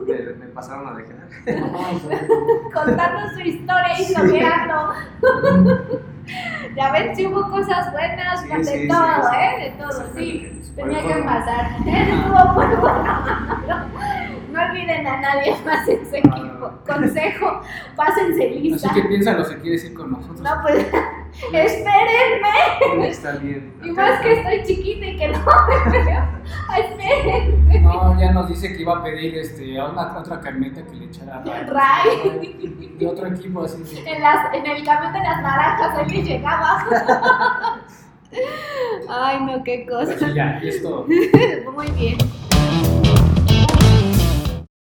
Me, 0.07 0.15
me 0.35 0.47
pasaron 0.47 0.89
a 0.89 0.97
dejar. 0.97 1.17
contando 2.75 3.31
su 3.35 3.41
historia 3.41 4.01
y 4.01 4.15
blogueando. 4.15 4.93
Ya 6.75 6.93
ven, 6.93 7.15
si 7.15 7.27
hubo 7.27 7.49
cosas 7.51 7.93
buenas, 7.93 8.41
Sí, 8.43 8.49
de 8.49 8.65
sí, 8.65 8.89
todo, 8.89 9.31
sí, 9.31 9.37
¿eh? 9.37 9.61
De 9.61 9.71
todo, 9.83 10.05
sí. 10.17 10.63
Tenía 10.75 11.03
que 11.07 11.23
pasar. 11.23 11.71
Estuvo 11.87 12.53
muy 12.55 12.67
bueno. 12.77 13.87
No 14.53 14.63
olviden 14.63 15.07
a 15.07 15.21
nadie 15.21 15.55
más 15.65 15.89
en 15.89 16.05
su 16.09 16.17
equipo. 16.17 16.73
Consejo, 16.87 17.61
pásense 17.95 18.51
lista. 18.51 18.89
Así 18.91 19.01
que 19.03 19.09
piénsalo 19.09 19.45
si 19.45 19.55
quieres 19.57 19.85
ir 19.85 19.95
con 19.95 20.11
nosotros. 20.13 20.41
No, 20.41 20.51
pues, 20.63 20.87
espérenme. 21.53 23.09
Está 23.09 23.33
bien. 23.33 23.75
Y 23.85 23.91
más 23.91 24.21
que 24.21 24.33
estoy 24.33 24.63
chiquita 24.65 25.07
y 25.07 25.17
que 25.17 25.29
no 25.29 25.39
me 25.87 26.05
veo. 26.05 26.25
Espérenme. 26.79 27.81
No, 27.81 28.19
ya 28.19 28.33
nos 28.33 28.49
dice 28.49 28.75
que 28.75 28.83
iba 28.83 28.99
a 28.99 29.03
pedir 29.03 29.37
este, 29.39 29.79
a 29.79 29.87
una 29.87 30.19
otra 30.19 30.41
camioneta 30.41 30.85
que 30.85 30.97
le 30.97 31.05
echara 31.07 31.43
Ray. 31.45 32.97
De 32.99 33.07
otro 33.07 33.27
equipo 33.27 33.65
así. 33.65 33.83
En, 34.07 34.23
las, 34.23 34.55
en 34.55 34.67
el 34.67 34.85
camión 34.85 35.13
de 35.13 35.19
las 35.21 35.43
naranjas, 35.43 35.99
él 36.01 36.13
le 36.13 36.23
llegaba. 36.23 36.87
Ay, 39.09 39.41
no, 39.45 39.63
qué 39.63 39.87
cosa. 39.87 40.15
Pues 40.19 40.35
ya. 40.35 40.61
Muy 41.75 41.91
bien. 41.93 42.19